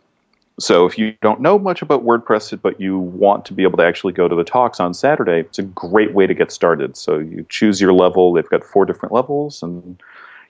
So 0.59 0.87
if 0.87 0.97
you 0.97 1.15
don't 1.21 1.41
know 1.41 1.59
much 1.59 1.83
about 1.83 2.05
WordPress, 2.05 2.59
but 2.61 2.81
you 2.81 2.99
want 2.99 3.45
to 3.47 3.53
be 3.53 3.63
able 3.63 3.77
to 3.77 3.85
actually 3.85 4.15
go 4.15 4.27
to 4.27 4.35
the 4.35 4.45
talks 4.45 4.81
on 4.81 4.95
Saturday, 4.95 5.41
it's 5.41 5.59
a 5.59 5.63
great 5.63 6.15
way 6.15 6.27
to 6.27 6.33
get 6.33 6.51
started. 6.51 6.97
So 6.97 7.19
you 7.19 7.45
choose 7.51 7.79
your 7.79 7.93
level. 7.93 8.33
They've 8.33 8.49
got 8.49 8.65
four 8.65 8.87
different 8.87 9.13
levels, 9.13 9.63
and 9.63 10.01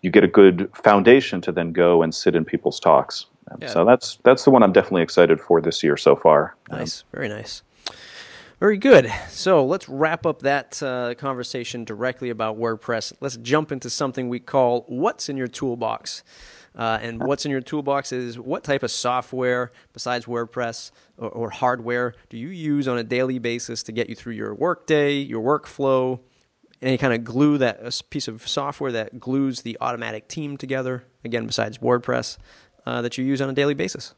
you 0.02 0.10
get 0.10 0.24
a 0.24 0.28
good 0.28 0.70
foundation 0.74 1.40
to 1.42 1.52
then 1.52 1.72
go 1.72 2.02
and 2.02 2.14
sit 2.14 2.34
in 2.34 2.44
people's 2.44 2.80
talks. 2.80 3.26
Yeah. 3.60 3.68
So 3.68 3.84
that's 3.84 4.18
that's 4.24 4.44
the 4.44 4.50
one 4.50 4.62
I'm 4.62 4.72
definitely 4.72 5.02
excited 5.02 5.40
for 5.40 5.60
this 5.60 5.82
year 5.82 5.96
so 5.96 6.16
far. 6.16 6.56
Nice, 6.70 7.02
um, 7.02 7.08
very 7.12 7.28
nice. 7.28 7.62
Very 8.58 8.78
good. 8.78 9.12
So 9.28 9.64
let's 9.64 9.88
wrap 9.88 10.24
up 10.24 10.40
that 10.40 10.82
uh, 10.82 11.14
conversation 11.14 11.84
directly 11.84 12.30
about 12.30 12.58
WordPress. 12.58 13.12
Let's 13.20 13.36
jump 13.36 13.70
into 13.70 13.90
something 13.90 14.28
we 14.28 14.40
call 14.40 14.84
"What's 14.88 15.28
in 15.28 15.36
your 15.36 15.48
toolbox." 15.48 16.24
Uh, 16.74 16.98
and 17.00 17.22
what's 17.22 17.46
in 17.46 17.50
your 17.50 17.62
toolbox 17.62 18.12
is 18.12 18.38
what 18.38 18.62
type 18.62 18.82
of 18.82 18.90
software 18.90 19.72
besides 19.94 20.26
WordPress 20.26 20.90
or, 21.16 21.30
or, 21.30 21.48
hardware 21.48 22.12
do 22.28 22.36
you 22.36 22.48
use 22.48 22.86
on 22.86 22.98
a 22.98 23.02
daily 23.02 23.38
basis 23.38 23.82
to 23.84 23.92
get 23.92 24.10
you 24.10 24.14
through 24.14 24.34
your 24.34 24.54
workday, 24.54 25.14
your 25.14 25.42
workflow, 25.42 26.20
any 26.82 26.98
kind 26.98 27.12
of 27.12 27.24
glue 27.24 27.58
that 27.58 27.80
a 27.80 28.04
piece 28.04 28.28
of 28.28 28.46
software 28.46 28.92
that 28.92 29.18
glues 29.18 29.62
the 29.62 29.76
Automattic 29.80 30.28
team 30.28 30.56
together. 30.56 31.04
Again, 31.24 31.46
besides 31.46 31.78
WordPress, 31.78 32.38
uh, 32.84 33.02
that 33.02 33.18
you 33.18 33.24
use 33.24 33.40
on 33.40 33.50
a 33.50 33.52
daily 33.52 33.74
basis? 33.74 34.14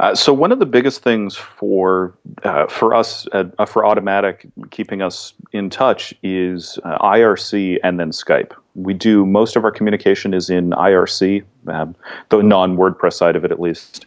Uh, 0.00 0.14
so 0.14 0.32
one 0.32 0.50
of 0.50 0.58
the 0.58 0.66
biggest 0.66 1.02
things 1.02 1.36
for 1.36 2.14
uh, 2.44 2.66
for 2.66 2.94
us 2.94 3.26
uh, 3.32 3.44
for 3.66 3.82
Automattic 3.82 4.50
keeping 4.70 5.02
us 5.02 5.34
in 5.52 5.68
touch 5.68 6.14
is 6.22 6.78
uh, 6.84 6.96
IRC 6.98 7.78
and 7.84 8.00
then 8.00 8.10
Skype. 8.10 8.52
We 8.74 8.94
do 8.94 9.26
most 9.26 9.56
of 9.56 9.64
our 9.64 9.70
communication 9.70 10.32
is 10.32 10.48
in 10.48 10.70
IRC, 10.70 11.44
um, 11.66 11.94
the 12.30 12.42
non 12.42 12.78
WordPress 12.78 13.12
side 13.12 13.36
of 13.36 13.44
it 13.44 13.52
at 13.52 13.60
least. 13.60 14.06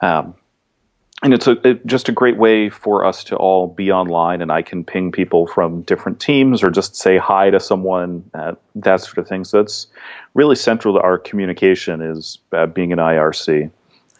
Um, 0.00 0.34
and 1.22 1.32
it's 1.32 1.46
a, 1.46 1.52
it, 1.66 1.86
just 1.86 2.08
a 2.08 2.12
great 2.12 2.36
way 2.36 2.68
for 2.68 3.04
us 3.04 3.22
to 3.24 3.36
all 3.36 3.68
be 3.68 3.92
online 3.92 4.42
and 4.42 4.50
i 4.50 4.60
can 4.60 4.84
ping 4.84 5.12
people 5.12 5.46
from 5.46 5.82
different 5.82 6.20
teams 6.20 6.62
or 6.62 6.70
just 6.70 6.96
say 6.96 7.16
hi 7.16 7.50
to 7.50 7.60
someone 7.60 8.28
uh, 8.34 8.52
that 8.74 9.00
sort 9.00 9.18
of 9.18 9.28
thing. 9.28 9.44
So 9.44 9.58
that's 9.62 9.86
really 10.34 10.56
central 10.56 10.94
to 10.94 11.00
our 11.00 11.18
communication 11.18 12.00
is 12.00 12.38
uh, 12.52 12.66
being 12.66 12.92
an 12.92 12.98
irc 12.98 13.70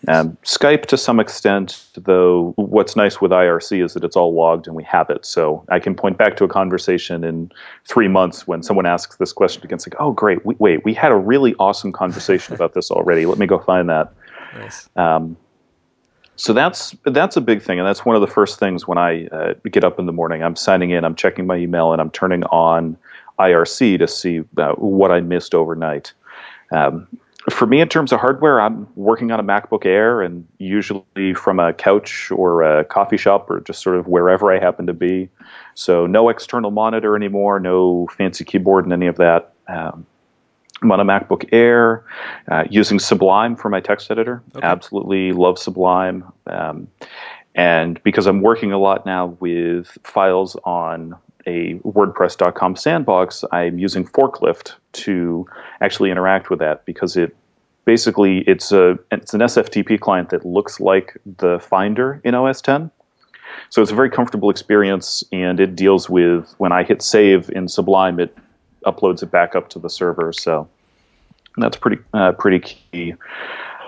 um, 0.09 0.37
skype 0.43 0.87
to 0.87 0.97
some 0.97 1.21
extent 1.21 1.87
though 1.95 2.53
what's 2.57 2.97
nice 2.97 3.21
with 3.21 3.31
irc 3.31 3.85
is 3.85 3.95
that 3.95 4.03
it's 4.03 4.17
all 4.17 4.35
logged 4.35 4.67
and 4.67 4.75
we 4.77 4.85
have 4.85 5.11
it. 5.11 5.25
So 5.25 5.65
i 5.69 5.79
can 5.79 5.95
point 5.95 6.19
back 6.19 6.37
to 6.37 6.45
a 6.45 6.49
conversation 6.49 7.25
in 7.25 7.51
three 7.87 8.09
months 8.09 8.47
when 8.47 8.63
someone 8.63 8.87
asks 8.87 9.17
this 9.17 9.33
question 9.33 9.65
again. 9.65 9.77
It's 9.77 9.87
like 9.87 10.01
oh 10.01 10.13
great. 10.13 10.45
We, 10.47 10.55
wait 10.59 10.85
we 10.85 10.95
had 10.95 11.13
a 11.13 11.17
really 11.17 11.55
awesome 11.59 11.93
conversation 11.93 12.55
about 12.55 12.75
this 12.75 12.91
already. 12.91 13.27
Let 13.27 13.39
me 13.39 13.47
go 13.47 13.59
find 13.59 13.89
that. 13.89 14.13
Nice. 14.55 14.89
Um, 14.97 15.37
so 16.43 16.53
that's 16.53 16.93
that's 17.05 17.36
a 17.36 17.40
big 17.40 17.62
thing, 17.62 17.78
and 17.78 17.86
that's 17.86 18.05
one 18.05 18.16
of 18.16 18.20
the 18.20 18.26
first 18.26 18.59
things 18.59 18.84
when 18.84 18.99
I 18.99 19.26
uh, 19.28 19.55
get 19.70 19.84
up 19.84 20.01
in 20.01 20.07
the 20.07 20.12
morning. 20.12 20.43
I'm 20.43 20.57
signing 20.57 20.90
in, 20.90 21.05
I'm 21.05 21.14
checking 21.14 21.47
my 21.47 21.55
email, 21.55 21.93
and 21.93 22.01
I'm 22.01 22.11
turning 22.11 22.43
on 22.47 22.97
IRC 23.38 24.01
to 24.01 24.09
see 24.09 24.40
uh, 24.57 24.72
what 24.72 25.12
I 25.12 25.20
missed 25.20 25.55
overnight. 25.55 26.12
Um, 26.72 27.07
for 27.49 27.66
me, 27.66 27.80
in 27.80 27.88
terms 27.88 28.11
of 28.11 28.18
hardware, 28.18 28.61
I'm 28.61 28.88
working 28.97 29.30
on 29.30 29.38
a 29.38 29.45
MacBook 29.45 29.86
Air, 29.86 30.20
and 30.20 30.45
usually 30.59 31.32
from 31.32 31.61
a 31.61 31.72
couch 31.72 32.32
or 32.32 32.62
a 32.62 32.84
coffee 32.86 33.16
shop 33.16 33.49
or 33.49 33.61
just 33.61 33.80
sort 33.80 33.95
of 33.95 34.09
wherever 34.09 34.53
I 34.53 34.59
happen 34.59 34.88
to 34.88 34.93
be. 34.93 35.28
So 35.76 36.09
no 36.09 36.28
external 36.28 36.72
monitor 36.72 37.14
anymore, 37.14 37.61
no 37.61 38.09
fancy 38.16 38.45
keyboard 38.45 38.82
and 38.82 38.93
any 38.93 39.07
of 39.07 39.14
that. 39.18 39.53
Um, 39.68 40.05
I'm 40.83 40.91
on 40.91 41.01
a 41.01 41.05
MacBook 41.05 41.49
Air 41.53 42.05
uh, 42.51 42.64
using 42.68 42.99
Sublime 42.99 43.57
for 43.57 43.68
my 43.68 43.80
text 43.80 44.11
editor. 44.11 44.43
Okay. 44.57 44.66
Absolutely 44.66 45.33
love 45.33 45.59
Sublime. 45.59 46.24
Um, 46.47 46.89
and 47.55 48.03
because 48.03 48.26
I'm 48.26 48.41
working 48.41 48.72
a 48.72 48.78
lot 48.78 49.07
now 49.07 49.37
with 49.41 49.97
files 50.05 50.57
on 50.64 51.14
a 51.47 51.74
WordPress.com 51.80 52.76
sandbox, 52.76 53.45
I'm 53.53 53.78
using 53.78 54.05
Forklift 54.07 54.74
to 54.93 55.47
actually 55.80 56.11
interact 56.11 56.51
with 56.51 56.59
that 56.61 56.85
because 56.85 57.16
it 57.16 57.35
basically 57.85 58.39
it's 58.41 58.72
a 58.72 58.99
it's 59.11 59.35
an 59.35 59.41
SFTP 59.41 60.01
client 60.01 60.30
that 60.30 60.47
looks 60.47 60.80
like 60.80 61.16
the 61.39 61.59
Finder 61.59 62.20
in 62.24 62.35
OS 62.35 62.61
10. 62.61 62.91
So 63.68 63.83
it's 63.83 63.91
a 63.91 63.95
very 63.95 64.11
comfortable 64.11 64.51
experience, 64.51 65.22
and 65.30 65.61
it 65.61 65.76
deals 65.76 66.09
with 66.09 66.55
when 66.59 66.72
I 66.72 66.85
hit 66.85 67.03
save 67.03 67.51
in 67.51 67.68
Sublime, 67.68 68.18
it 68.18 68.37
uploads 68.85 69.22
it 69.22 69.30
back 69.30 69.55
up 69.55 69.68
to 69.70 69.78
the 69.78 69.89
server. 69.89 70.33
So 70.33 70.68
that's 71.57 71.76
pretty 71.76 72.03
uh, 72.14 72.33
pretty 72.33 72.61
key. 72.61 73.14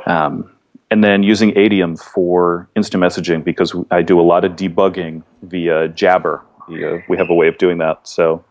Um, 0.06 0.50
and 0.90 1.02
then 1.02 1.22
using 1.22 1.52
Adium 1.52 2.00
for 2.00 2.68
instant 2.76 3.02
messaging 3.02 3.42
because 3.42 3.74
I 3.90 4.02
do 4.02 4.20
a 4.20 4.22
lot 4.22 4.44
of 4.44 4.52
debugging 4.52 5.22
via 5.42 5.88
Jabber. 5.88 6.42
we 7.08 7.16
have 7.16 7.30
a 7.30 7.34
way 7.34 7.48
of 7.48 7.58
doing 7.58 7.78
that. 7.78 8.06
So, 8.06 8.44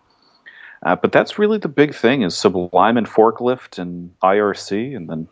uh, 0.85 0.95
but 0.95 1.11
that's 1.11 1.39
really 1.39 1.57
the 1.57 1.69
big 1.69 1.95
thing 1.95 2.23
is 2.23 2.35
Sublime 2.35 2.97
and 2.97 3.07
Forklift 3.07 3.79
and 3.79 4.13
IRC, 4.21 4.95
and 4.95 5.09
then 5.09 5.27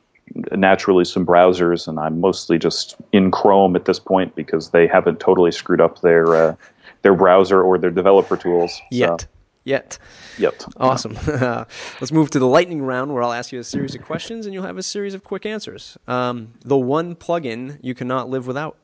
naturally 0.53 1.03
some 1.03 1.25
browsers. 1.25 1.87
And 1.87 1.99
I'm 1.99 2.21
mostly 2.21 2.57
just 2.57 2.95
in 3.11 3.31
Chrome 3.31 3.75
at 3.75 3.85
this 3.85 3.99
point 3.99 4.35
because 4.35 4.69
they 4.69 4.87
haven't 4.87 5.19
totally 5.19 5.51
screwed 5.51 5.81
up 5.81 6.01
their 6.01 6.33
uh, 6.33 6.55
their 7.01 7.15
browser 7.15 7.61
or 7.61 7.77
their 7.77 7.91
developer 7.91 8.37
tools. 8.37 8.79
Yet. 8.91 9.21
So 9.21 9.27
yet. 9.63 9.97
Yep. 10.37 10.61
Awesome. 10.77 11.17
Let's 11.27 12.11
move 12.11 12.29
to 12.31 12.39
the 12.39 12.47
lightning 12.47 12.81
round 12.81 13.13
where 13.13 13.23
I'll 13.23 13.33
ask 13.33 13.51
you 13.51 13.59
a 13.59 13.63
series 13.63 13.95
of 13.95 14.01
questions 14.03 14.45
and 14.45 14.53
you'll 14.53 14.65
have 14.65 14.77
a 14.77 14.83
series 14.83 15.13
of 15.13 15.23
quick 15.23 15.45
answers. 15.45 15.97
Um, 16.07 16.53
the 16.63 16.77
one 16.77 17.15
plugin 17.15 17.77
you 17.81 17.93
cannot 17.93 18.29
live 18.29 18.47
without. 18.47 18.77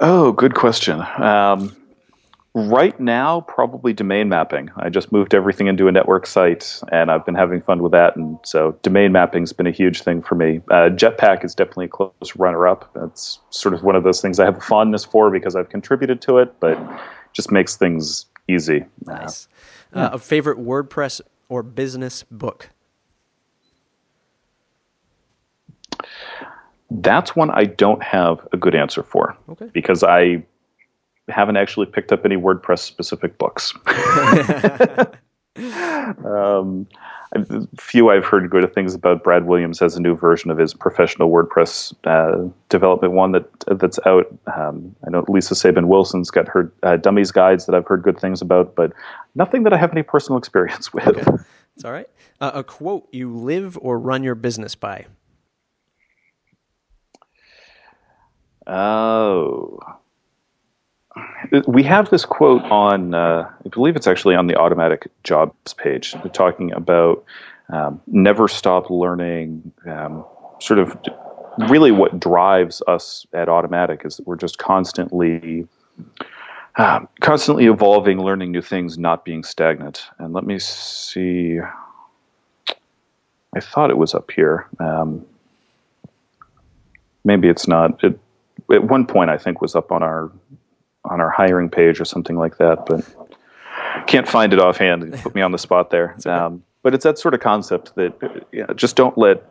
Oh, 0.00 0.32
good 0.32 0.54
question. 0.54 1.02
Um, 1.16 1.74
right 2.54 2.98
now, 3.00 3.40
probably 3.42 3.92
domain 3.92 4.28
mapping. 4.28 4.70
I 4.76 4.90
just 4.90 5.12
moved 5.12 5.34
everything 5.34 5.66
into 5.66 5.88
a 5.88 5.92
network 5.92 6.26
site, 6.26 6.80
and 6.92 7.10
I've 7.10 7.24
been 7.24 7.34
having 7.34 7.62
fun 7.62 7.82
with 7.82 7.92
that. 7.92 8.14
And 8.14 8.38
so, 8.44 8.78
domain 8.82 9.12
mapping's 9.12 9.52
been 9.52 9.66
a 9.66 9.72
huge 9.72 10.02
thing 10.02 10.22
for 10.22 10.34
me. 10.34 10.60
Uh, 10.70 10.90
Jetpack 10.90 11.42
is 11.42 11.54
definitely 11.54 11.86
a 11.86 11.88
close 11.88 12.36
runner-up. 12.36 12.90
That's 12.94 13.38
sort 13.50 13.74
of 13.74 13.82
one 13.82 13.96
of 13.96 14.04
those 14.04 14.20
things 14.20 14.38
I 14.38 14.44
have 14.44 14.58
a 14.58 14.60
fondness 14.60 15.04
for 15.04 15.30
because 15.30 15.56
I've 15.56 15.70
contributed 15.70 16.20
to 16.22 16.38
it, 16.38 16.60
but 16.60 16.78
just 17.38 17.52
makes 17.52 17.76
things 17.76 18.26
easy. 18.48 18.84
Nice. 19.06 19.46
Uh, 19.94 20.10
a 20.14 20.18
favorite 20.18 20.58
WordPress 20.58 21.20
or 21.48 21.62
business 21.62 22.24
book? 22.32 22.70
That's 26.90 27.36
one 27.36 27.50
I 27.50 27.62
don't 27.62 28.02
have 28.02 28.44
a 28.52 28.56
good 28.56 28.74
answer 28.74 29.04
for. 29.04 29.36
Okay. 29.50 29.70
Because 29.72 30.02
I 30.02 30.42
haven't 31.28 31.56
actually 31.56 31.86
picked 31.86 32.10
up 32.10 32.24
any 32.24 32.36
WordPress 32.36 32.80
specific 32.80 33.38
books. 33.38 33.72
um, 35.58 36.86
few 37.78 38.10
I've 38.10 38.24
heard 38.24 38.48
good 38.50 38.72
things 38.74 38.94
about. 38.94 39.22
Brad 39.22 39.46
Williams 39.46 39.78
has 39.80 39.96
a 39.96 40.00
new 40.00 40.16
version 40.16 40.50
of 40.50 40.58
his 40.58 40.74
professional 40.74 41.30
WordPress 41.30 41.94
uh, 42.04 42.50
development 42.68 43.12
one 43.12 43.32
that 43.32 43.48
that's 43.66 43.98
out. 44.06 44.26
Um, 44.56 44.94
I 45.06 45.10
know 45.10 45.24
Lisa 45.28 45.54
Sabin 45.54 45.88
Wilson's 45.88 46.30
got 46.30 46.48
her 46.48 46.72
uh, 46.82 46.96
dummies 46.96 47.30
guides 47.30 47.66
that 47.66 47.74
I've 47.74 47.86
heard 47.86 48.02
good 48.02 48.18
things 48.18 48.40
about, 48.40 48.74
but 48.74 48.92
nothing 49.34 49.64
that 49.64 49.72
I 49.72 49.76
have 49.76 49.92
any 49.92 50.02
personal 50.02 50.38
experience 50.38 50.92
with. 50.92 51.06
Okay. 51.08 51.24
It's 51.76 51.84
all 51.84 51.92
right. 51.92 52.10
Uh, 52.40 52.50
a 52.54 52.64
quote 52.64 53.06
you 53.12 53.32
live 53.32 53.78
or 53.80 54.00
run 54.00 54.24
your 54.24 54.34
business 54.34 54.74
by. 54.74 55.06
Oh 58.66 59.78
we 61.66 61.82
have 61.84 62.10
this 62.10 62.24
quote 62.24 62.62
on, 62.64 63.14
uh, 63.14 63.50
I 63.64 63.68
believe 63.68 63.96
it's 63.96 64.06
actually 64.06 64.34
on 64.34 64.46
the 64.46 64.54
Automattic 64.54 65.06
jobs 65.24 65.74
page, 65.74 66.14
talking 66.32 66.72
about 66.72 67.24
um, 67.70 68.00
never 68.06 68.48
stop 68.48 68.90
learning. 68.90 69.72
Um, 69.86 70.24
sort 70.60 70.78
of, 70.78 70.96
really, 71.68 71.90
what 71.90 72.18
drives 72.18 72.82
us 72.86 73.26
at 73.32 73.48
Automattic 73.48 74.04
is 74.06 74.16
that 74.16 74.26
we're 74.26 74.36
just 74.36 74.58
constantly, 74.58 75.66
um, 76.76 77.08
constantly 77.20 77.66
evolving, 77.66 78.20
learning 78.20 78.52
new 78.52 78.62
things, 78.62 78.98
not 78.98 79.24
being 79.24 79.44
stagnant. 79.44 80.04
And 80.18 80.32
let 80.32 80.44
me 80.44 80.58
see. 80.58 81.60
I 83.54 83.60
thought 83.60 83.90
it 83.90 83.98
was 83.98 84.14
up 84.14 84.30
here. 84.30 84.66
Um, 84.78 85.24
maybe 87.24 87.48
it's 87.48 87.66
not. 87.66 88.02
It, 88.04 88.18
at 88.70 88.84
one 88.84 89.06
point, 89.06 89.30
I 89.30 89.38
think 89.38 89.60
was 89.60 89.74
up 89.74 89.90
on 89.92 90.02
our 90.02 90.30
on 91.04 91.20
our 91.20 91.30
hiring 91.30 91.70
page 91.70 92.00
or 92.00 92.04
something 92.04 92.36
like 92.36 92.58
that, 92.58 92.86
but 92.86 93.04
can't 94.06 94.28
find 94.28 94.52
it 94.52 94.58
offhand. 94.58 95.12
Put 95.22 95.34
me 95.34 95.42
on 95.42 95.52
the 95.52 95.58
spot 95.58 95.90
there. 95.90 96.16
Um, 96.26 96.62
but 96.82 96.94
it's 96.94 97.04
that 97.04 97.18
sort 97.18 97.34
of 97.34 97.40
concept 97.40 97.94
that 97.96 98.46
you 98.52 98.66
know, 98.66 98.74
just 98.74 98.96
don't 98.96 99.16
let 99.18 99.44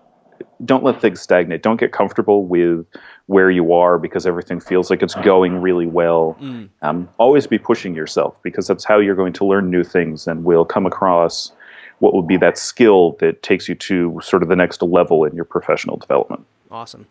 don't 0.65 0.83
let 0.83 1.01
things 1.01 1.19
stagnate. 1.21 1.63
Don't 1.63 1.79
get 1.79 1.91
comfortable 1.91 2.45
with 2.45 2.85
where 3.25 3.49
you 3.49 3.73
are 3.73 3.97
because 3.97 4.25
everything 4.25 4.59
feels 4.59 4.89
like 4.89 5.01
it's 5.01 5.15
going 5.15 5.61
really 5.61 5.87
well. 5.87 6.37
Mm. 6.39 6.69
Um, 6.81 7.09
always 7.17 7.47
be 7.47 7.57
pushing 7.57 7.95
yourself 7.95 8.35
because 8.43 8.67
that's 8.67 8.83
how 8.83 8.99
you're 8.99 9.15
going 9.15 9.33
to 9.33 9.45
learn 9.45 9.69
new 9.69 9.83
things 9.83 10.27
and 10.27 10.43
will 10.43 10.65
come 10.65 10.85
across 10.85 11.51
what 11.99 12.13
will 12.13 12.23
be 12.23 12.37
that 12.37 12.57
skill 12.57 13.17
that 13.19 13.41
takes 13.41 13.67
you 13.67 13.75
to 13.75 14.19
sort 14.23 14.43
of 14.43 14.49
the 14.49 14.55
next 14.55 14.81
level 14.81 15.23
in 15.25 15.35
your 15.35 15.45
professional 15.45 15.97
development. 15.97 16.45
Awesome. 16.69 17.07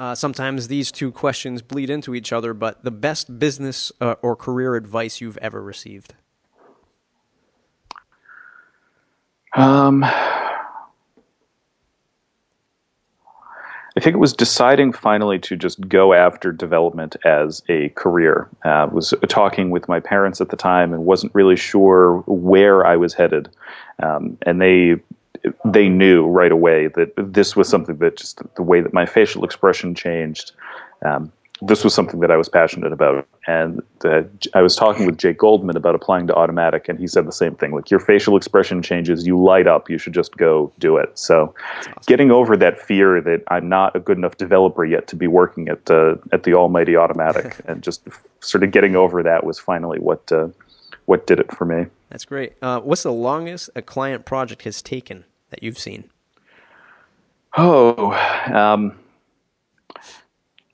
Uh, 0.00 0.14
sometimes 0.14 0.68
these 0.68 0.90
two 0.90 1.12
questions 1.12 1.60
bleed 1.60 1.90
into 1.90 2.14
each 2.14 2.32
other, 2.32 2.54
but 2.54 2.82
the 2.82 2.90
best 2.90 3.38
business 3.38 3.92
uh, 4.00 4.14
or 4.22 4.34
career 4.34 4.74
advice 4.74 5.20
you've 5.20 5.36
ever 5.38 5.62
received? 5.62 6.14
Um, 9.54 10.02
I 10.02 10.62
think 13.98 14.14
it 14.14 14.18
was 14.18 14.32
deciding 14.32 14.94
finally 14.94 15.38
to 15.40 15.54
just 15.54 15.86
go 15.86 16.14
after 16.14 16.50
development 16.50 17.16
as 17.26 17.62
a 17.68 17.90
career. 17.90 18.48
Uh, 18.64 18.68
I 18.68 18.84
was 18.86 19.12
talking 19.28 19.68
with 19.68 19.86
my 19.86 20.00
parents 20.00 20.40
at 20.40 20.48
the 20.48 20.56
time 20.56 20.94
and 20.94 21.04
wasn't 21.04 21.34
really 21.34 21.56
sure 21.56 22.24
where 22.26 22.86
I 22.86 22.96
was 22.96 23.12
headed. 23.12 23.50
Um, 24.02 24.38
and 24.46 24.62
they 24.62 24.96
they 25.64 25.88
knew 25.88 26.26
right 26.26 26.52
away 26.52 26.88
that 26.88 27.12
this 27.16 27.56
was 27.56 27.68
something 27.68 27.96
that 27.98 28.16
just 28.16 28.42
the 28.56 28.62
way 28.62 28.80
that 28.80 28.92
my 28.92 29.06
facial 29.06 29.44
expression 29.44 29.94
changed. 29.94 30.52
Um, 31.02 31.32
this 31.62 31.84
was 31.84 31.92
something 31.92 32.20
that 32.20 32.30
I 32.30 32.38
was 32.38 32.48
passionate 32.48 32.92
about, 32.92 33.26
and 33.46 33.82
uh, 34.04 34.22
I 34.54 34.62
was 34.62 34.76
talking 34.76 35.04
with 35.04 35.18
Jake 35.18 35.36
Goldman 35.36 35.76
about 35.76 35.94
applying 35.94 36.26
to 36.28 36.32
Automattic, 36.32 36.88
and 36.88 36.98
he 36.98 37.06
said 37.06 37.26
the 37.26 37.32
same 37.32 37.54
thing. 37.54 37.72
Like 37.72 37.90
your 37.90 38.00
facial 38.00 38.36
expression 38.36 38.82
changes, 38.82 39.26
you 39.26 39.38
light 39.38 39.66
up. 39.66 39.90
You 39.90 39.98
should 39.98 40.14
just 40.14 40.36
go 40.38 40.72
do 40.78 40.96
it. 40.96 41.18
So, 41.18 41.54
awesome. 41.76 41.94
getting 42.06 42.30
over 42.30 42.56
that 42.56 42.80
fear 42.80 43.20
that 43.20 43.42
I'm 43.48 43.68
not 43.68 43.94
a 43.94 44.00
good 44.00 44.16
enough 44.16 44.38
developer 44.38 44.86
yet 44.86 45.06
to 45.08 45.16
be 45.16 45.26
working 45.26 45.68
at 45.68 45.90
uh, 45.90 46.16
at 46.32 46.44
the 46.44 46.54
almighty 46.54 46.92
Automattic, 46.92 47.60
and 47.66 47.82
just 47.82 48.08
sort 48.40 48.64
of 48.64 48.70
getting 48.70 48.96
over 48.96 49.22
that 49.22 49.44
was 49.44 49.58
finally 49.58 49.98
what 49.98 50.32
uh, 50.32 50.48
what 51.04 51.26
did 51.26 51.40
it 51.40 51.54
for 51.54 51.66
me. 51.66 51.86
That's 52.08 52.24
great. 52.24 52.54
Uh, 52.62 52.80
what's 52.80 53.02
the 53.02 53.12
longest 53.12 53.68
a 53.76 53.82
client 53.82 54.24
project 54.24 54.62
has 54.62 54.80
taken? 54.80 55.24
That 55.50 55.62
you've 55.62 55.78
seen? 55.78 56.04
Oh, 57.56 58.12
um, 58.52 58.98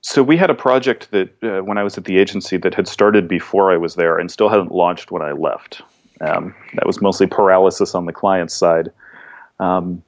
so 0.01 0.23
we 0.23 0.37
had 0.37 0.49
a 0.49 0.55
project 0.55 1.11
that 1.11 1.43
uh, 1.43 1.63
when 1.63 1.77
I 1.77 1.83
was 1.83 1.97
at 1.97 2.05
the 2.05 2.17
agency 2.17 2.57
that 2.57 2.73
had 2.73 2.87
started 2.87 3.27
before 3.27 3.71
I 3.71 3.77
was 3.77 3.95
there 3.95 4.17
and 4.17 4.31
still 4.31 4.47
hadn't 4.47 4.71
launched 4.71 5.11
when 5.11 5.21
I 5.21 5.33
left. 5.33 5.81
Um, 6.21 6.55
that 6.75 6.85
was 6.85 7.01
mostly 7.01 7.27
paralysis 7.27 7.93
on 7.93 8.05
the 8.05 8.13
client 8.13 8.51
side. 8.51 8.91
Um, 9.59 10.01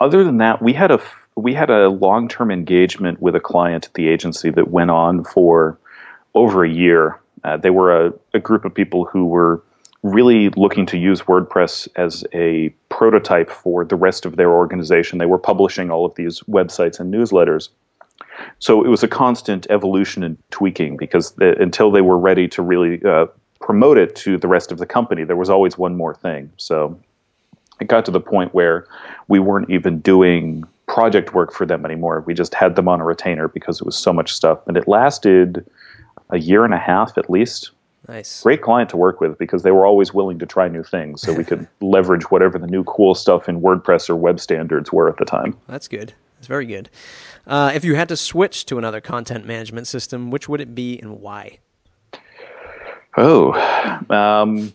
other 0.00 0.22
than 0.22 0.38
that, 0.38 0.60
we 0.60 0.72
had 0.72 0.90
a 0.90 1.00
we 1.36 1.54
had 1.54 1.70
a 1.70 1.88
long 1.88 2.28
term 2.28 2.50
engagement 2.50 3.20
with 3.20 3.34
a 3.34 3.40
client 3.40 3.86
at 3.86 3.94
the 3.94 4.08
agency 4.08 4.50
that 4.50 4.70
went 4.70 4.90
on 4.90 5.24
for 5.24 5.78
over 6.34 6.64
a 6.64 6.68
year. 6.68 7.18
Uh, 7.44 7.56
they 7.56 7.70
were 7.70 8.06
a, 8.06 8.12
a 8.34 8.38
group 8.38 8.64
of 8.64 8.74
people 8.74 9.04
who 9.04 9.26
were 9.26 9.62
really 10.12 10.50
looking 10.50 10.86
to 10.86 10.98
use 10.98 11.22
WordPress 11.22 11.88
as 11.96 12.24
a 12.32 12.70
prototype 12.88 13.50
for 13.50 13.84
the 13.84 13.96
rest 13.96 14.24
of 14.26 14.36
their 14.36 14.50
organization. 14.50 15.18
They 15.18 15.26
were 15.26 15.38
publishing 15.38 15.90
all 15.90 16.04
of 16.04 16.14
these 16.14 16.40
websites 16.42 17.00
and 17.00 17.12
newsletters. 17.12 17.68
So 18.58 18.84
it 18.84 18.88
was 18.88 19.02
a 19.02 19.08
constant 19.08 19.66
evolution 19.70 20.22
and 20.22 20.36
tweaking 20.50 20.96
because 20.96 21.32
the, 21.32 21.60
until 21.60 21.90
they 21.90 22.02
were 22.02 22.18
ready 22.18 22.48
to 22.48 22.62
really 22.62 23.02
uh, 23.04 23.26
promote 23.60 23.98
it 23.98 24.14
to 24.16 24.38
the 24.38 24.48
rest 24.48 24.70
of 24.72 24.78
the 24.78 24.86
company, 24.86 25.24
there 25.24 25.36
was 25.36 25.50
always 25.50 25.78
one 25.78 25.96
more 25.96 26.14
thing. 26.14 26.50
So 26.56 26.98
it 27.80 27.88
got 27.88 28.04
to 28.06 28.10
the 28.10 28.20
point 28.20 28.54
where 28.54 28.86
we 29.28 29.38
weren't 29.38 29.70
even 29.70 30.00
doing 30.00 30.64
project 30.86 31.34
work 31.34 31.52
for 31.52 31.66
them 31.66 31.84
anymore. 31.84 32.22
We 32.26 32.34
just 32.34 32.54
had 32.54 32.76
them 32.76 32.88
on 32.88 33.00
a 33.00 33.04
retainer 33.04 33.48
because 33.48 33.80
it 33.80 33.86
was 33.86 33.96
so 33.96 34.12
much 34.12 34.32
stuff. 34.32 34.60
And 34.66 34.76
it 34.76 34.86
lasted 34.86 35.66
a 36.30 36.38
year 36.38 36.64
and 36.64 36.74
a 36.74 36.78
half 36.78 37.18
at 37.18 37.28
least. 37.28 37.70
Nice. 38.08 38.42
Great 38.42 38.62
client 38.62 38.90
to 38.90 38.96
work 38.96 39.20
with 39.20 39.36
because 39.38 39.62
they 39.62 39.72
were 39.72 39.84
always 39.84 40.14
willing 40.14 40.38
to 40.38 40.46
try 40.46 40.68
new 40.68 40.82
things. 40.82 41.22
So 41.22 41.32
we 41.32 41.44
could 41.44 41.66
leverage 41.80 42.30
whatever 42.30 42.58
the 42.58 42.66
new 42.66 42.84
cool 42.84 43.14
stuff 43.14 43.48
in 43.48 43.60
WordPress 43.60 44.08
or 44.08 44.16
web 44.16 44.38
standards 44.38 44.92
were 44.92 45.08
at 45.08 45.16
the 45.16 45.24
time. 45.24 45.56
That's 45.66 45.88
good. 45.88 46.14
That's 46.36 46.46
very 46.46 46.66
good. 46.66 46.90
Uh, 47.46 47.72
if 47.74 47.84
you 47.84 47.96
had 47.96 48.08
to 48.08 48.16
switch 48.16 48.66
to 48.66 48.78
another 48.78 49.00
content 49.00 49.46
management 49.46 49.86
system, 49.86 50.30
which 50.30 50.48
would 50.48 50.60
it 50.60 50.74
be 50.74 50.98
and 50.98 51.20
why? 51.20 51.58
Oh, 53.16 53.52
um, 54.10 54.74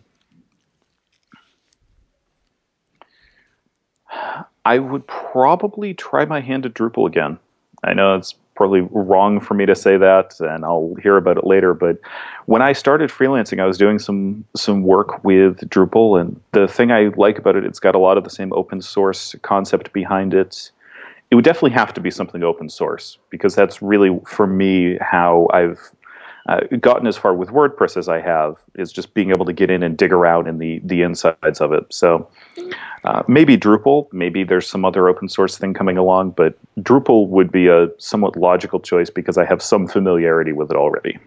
I 4.65 4.79
would 4.79 5.05
probably 5.07 5.93
try 5.93 6.25
my 6.25 6.41
hand 6.41 6.65
at 6.65 6.73
Drupal 6.73 7.07
again. 7.07 7.37
I 7.83 7.93
know 7.93 8.15
it's 8.15 8.35
probably 8.61 8.87
wrong 8.91 9.39
for 9.39 9.55
me 9.55 9.65
to 9.65 9.73
say 9.73 9.97
that, 9.97 10.39
and 10.39 10.63
I'll 10.63 10.93
hear 11.01 11.17
about 11.17 11.35
it 11.35 11.47
later. 11.47 11.73
But 11.73 11.97
when 12.45 12.61
I 12.61 12.73
started 12.73 13.09
freelancing, 13.09 13.59
I 13.59 13.65
was 13.65 13.75
doing 13.75 13.97
some 13.97 14.45
some 14.55 14.83
work 14.83 15.23
with 15.23 15.67
Drupal, 15.67 16.21
and 16.21 16.39
the 16.51 16.67
thing 16.67 16.91
I 16.91 17.09
like 17.17 17.39
about 17.39 17.55
it, 17.55 17.65
it's 17.65 17.79
got 17.79 17.95
a 17.95 17.97
lot 17.97 18.19
of 18.19 18.23
the 18.23 18.29
same 18.29 18.53
open 18.53 18.79
source 18.79 19.33
concept 19.41 19.91
behind 19.93 20.35
it. 20.35 20.71
It 21.31 21.35
would 21.35 21.43
definitely 21.43 21.71
have 21.71 21.91
to 21.95 22.01
be 22.01 22.11
something 22.11 22.43
open 22.43 22.69
source 22.69 23.17
because 23.31 23.55
that's 23.55 23.81
really 23.81 24.19
for 24.27 24.45
me 24.45 24.99
how 25.01 25.47
I've 25.51 25.79
uh, 26.47 26.61
gotten 26.79 27.07
as 27.07 27.17
far 27.17 27.33
with 27.33 27.49
WordPress 27.49 27.97
as 27.97 28.09
I 28.09 28.19
have 28.21 28.55
is 28.75 28.91
just 28.91 29.13
being 29.13 29.29
able 29.29 29.45
to 29.45 29.53
get 29.53 29.69
in 29.69 29.83
and 29.83 29.97
dig 29.97 30.11
around 30.11 30.47
in 30.47 30.57
the 30.57 30.81
the 30.83 31.01
insides 31.01 31.61
of 31.61 31.73
it. 31.73 31.85
So 31.89 32.29
uh, 33.03 33.23
maybe 33.27 33.57
Drupal, 33.57 34.11
maybe 34.11 34.43
there's 34.43 34.67
some 34.67 34.85
other 34.85 35.07
open 35.07 35.29
source 35.29 35.57
thing 35.57 35.73
coming 35.73 35.97
along, 35.97 36.31
but 36.31 36.57
Drupal 36.79 37.27
would 37.27 37.51
be 37.51 37.67
a 37.67 37.89
somewhat 37.97 38.35
logical 38.35 38.79
choice 38.79 39.09
because 39.09 39.37
I 39.37 39.45
have 39.45 39.61
some 39.61 39.87
familiarity 39.87 40.53
with 40.53 40.71
it 40.71 40.77
already. 40.77 41.17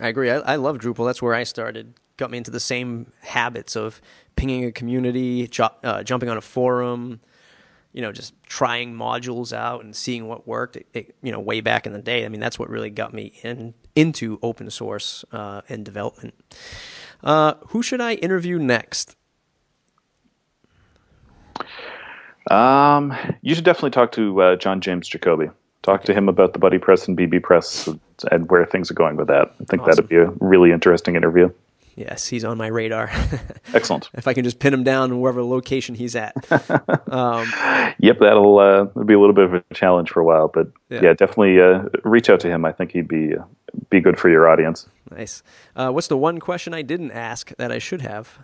I 0.00 0.08
agree. 0.08 0.30
I, 0.30 0.38
I 0.38 0.56
love 0.56 0.78
Drupal. 0.78 1.06
That's 1.06 1.22
where 1.22 1.34
I 1.34 1.44
started. 1.44 1.94
Got 2.16 2.30
me 2.30 2.38
into 2.38 2.50
the 2.50 2.60
same 2.60 3.12
habits 3.20 3.76
of 3.76 4.00
pinging 4.36 4.64
a 4.64 4.72
community, 4.72 5.48
ju- 5.48 5.64
uh, 5.82 6.02
jumping 6.02 6.28
on 6.28 6.36
a 6.36 6.42
forum, 6.42 7.20
you 7.92 8.00
know, 8.02 8.12
just 8.12 8.34
trying 8.44 8.94
modules 8.94 9.52
out 9.52 9.84
and 9.84 9.94
seeing 9.94 10.26
what 10.26 10.46
worked. 10.46 10.76
It, 10.76 10.86
it, 10.92 11.16
you 11.22 11.32
know, 11.32 11.40
way 11.40 11.60
back 11.60 11.86
in 11.86 11.92
the 11.92 12.00
day. 12.00 12.24
I 12.24 12.28
mean, 12.28 12.40
that's 12.40 12.58
what 12.58 12.68
really 12.68 12.90
got 12.90 13.12
me 13.12 13.32
in 13.42 13.74
into 13.94 14.38
open 14.42 14.70
source 14.70 15.24
uh, 15.32 15.62
and 15.68 15.84
development. 15.84 16.34
Uh, 17.22 17.54
who 17.68 17.82
should 17.82 18.00
I 18.00 18.14
interview 18.14 18.58
next? 18.58 19.16
Um, 22.50 23.14
you 23.42 23.54
should 23.54 23.64
definitely 23.64 23.90
talk 23.90 24.12
to 24.12 24.42
uh, 24.42 24.56
John 24.56 24.80
James 24.80 25.08
Jacoby. 25.08 25.50
Talk 25.82 26.04
to 26.04 26.14
him 26.14 26.28
about 26.28 26.52
the 26.52 26.58
BuddyPress 26.58 27.08
and 27.08 27.18
bbPress 27.18 27.98
and 28.30 28.50
where 28.50 28.64
things 28.66 28.90
are 28.90 28.94
going 28.94 29.16
with 29.16 29.28
that. 29.28 29.52
I 29.60 29.64
think 29.64 29.82
awesome. 29.82 29.90
that'd 29.90 30.08
be 30.08 30.16
a 30.16 30.30
really 30.40 30.72
interesting 30.72 31.16
interview. 31.16 31.50
Yes, 31.94 32.26
he's 32.26 32.44
on 32.44 32.56
my 32.56 32.68
radar. 32.68 33.10
Excellent. 33.74 34.08
If 34.14 34.26
I 34.26 34.32
can 34.32 34.44
just 34.44 34.58
pin 34.58 34.72
him 34.72 34.82
down 34.82 35.20
wherever 35.20 35.42
location 35.42 35.94
he's 35.94 36.16
at. 36.16 36.34
Um, 37.12 37.52
yep, 37.98 38.20
that'll 38.20 38.58
uh, 38.58 38.84
be 38.84 39.12
a 39.12 39.20
little 39.20 39.34
bit 39.34 39.44
of 39.44 39.52
a 39.52 39.74
challenge 39.74 40.08
for 40.08 40.20
a 40.20 40.24
while, 40.24 40.48
but 40.48 40.68
yeah, 40.88 41.00
yeah 41.02 41.12
definitely 41.12 41.60
uh, 41.60 41.82
reach 42.04 42.30
out 42.30 42.40
to 42.40 42.48
him. 42.48 42.64
I 42.64 42.72
think 42.72 42.92
he'd 42.92 43.06
be 43.06 43.36
uh, 43.36 43.42
be 43.90 44.00
good 44.00 44.18
for 44.18 44.30
your 44.30 44.48
audience. 44.48 44.88
Nice. 45.10 45.42
Uh, 45.76 45.90
what's 45.90 46.06
the 46.06 46.16
one 46.16 46.40
question 46.40 46.72
I 46.72 46.80
didn't 46.80 47.10
ask 47.10 47.54
that 47.56 47.70
I 47.70 47.78
should 47.78 48.00
have? 48.00 48.38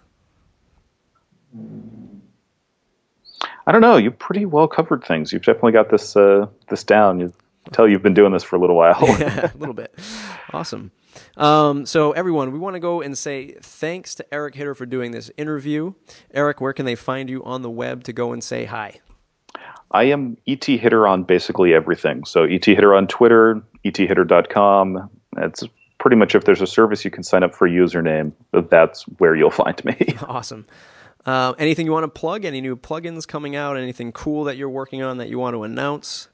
I 3.67 3.73
don't 3.73 3.81
know. 3.81 3.97
You 3.97 4.11
pretty 4.11 4.45
well 4.45 4.69
covered 4.69 5.03
things. 5.03 5.33
You've 5.33 5.45
definitely 5.45 5.73
got 5.73 5.91
this 5.91 6.17
uh, 6.17 6.47
this 6.69 6.85
down. 6.85 7.21
You 7.21 7.33
tell 7.73 7.89
you've 7.89 8.03
been 8.03 8.15
doing 8.15 8.33
this 8.33 8.43
for 8.43 8.57
a 8.57 8.59
little 8.59 8.77
while. 8.77 8.99
yeah, 9.19 9.51
a 9.55 9.57
little 9.57 9.75
bit. 9.75 9.95
Awesome. 10.53 10.91
Um, 11.37 11.87
so, 11.87 12.13
everyone, 12.13 12.53
we 12.53 12.59
want 12.59 12.75
to 12.75 12.81
go 12.81 13.01
and 13.01 13.17
say 13.17 13.53
thanks 13.61 14.15
to 14.17 14.35
Erick 14.35 14.55
Hitter 14.55 14.75
for 14.75 14.87
doing 14.87 15.11
this 15.13 15.31
interview. 15.37 15.95
Erick, 16.33 16.61
where 16.61 16.73
can 16.73 16.87
they 16.87 16.95
find 16.95 17.29
you 17.31 17.45
on 17.45 17.63
the 17.63 17.71
web 17.71 18.05
to 18.05 18.13
go 18.13 18.33
and 18.33 18.43
say 18.43 18.65
hi? 18.65 19.01
I 19.91 20.05
am 20.05 20.37
ET 20.47 20.65
Hitter 20.65 21.07
on 21.07 21.25
basically 21.25 21.75
everything. 21.75 22.25
So, 22.25 22.45
ET 22.45 22.65
Hitter 22.65 22.95
on 22.95 23.07
Twitter, 23.07 23.63
ethitter.com. 23.85 25.11
It's 25.39 25.65
pretty 25.99 26.17
much 26.17 26.35
if 26.35 26.45
there's 26.45 26.63
a 26.63 26.67
service 26.67 27.05
you 27.05 27.11
can 27.11 27.23
sign 27.23 27.43
up 27.43 27.55
for 27.55 27.67
a 27.67 27.71
username, 27.71 28.33
that's 28.71 29.03
where 29.19 29.35
you'll 29.35 29.51
find 29.51 29.85
me. 29.85 30.17
awesome. 30.29 30.67
Uh, 31.27 31.53
anything 31.59 31.85
you 31.85 31.93
want 31.93 32.05
to 32.05 32.09
plug? 32.09 32.45
Any 32.45 32.61
new 32.61 32.77
plugins 32.77 33.27
coming 33.27 33.57
out? 33.57 33.77
Anything 33.77 34.13
cool 34.13 34.45
that 34.45 34.57
you're 34.57 34.71
working 34.71 35.03
on 35.03 35.19
that 35.19 35.29
you 35.29 35.39
want 35.39 35.55
to 35.55 35.65
announce? 35.65 36.29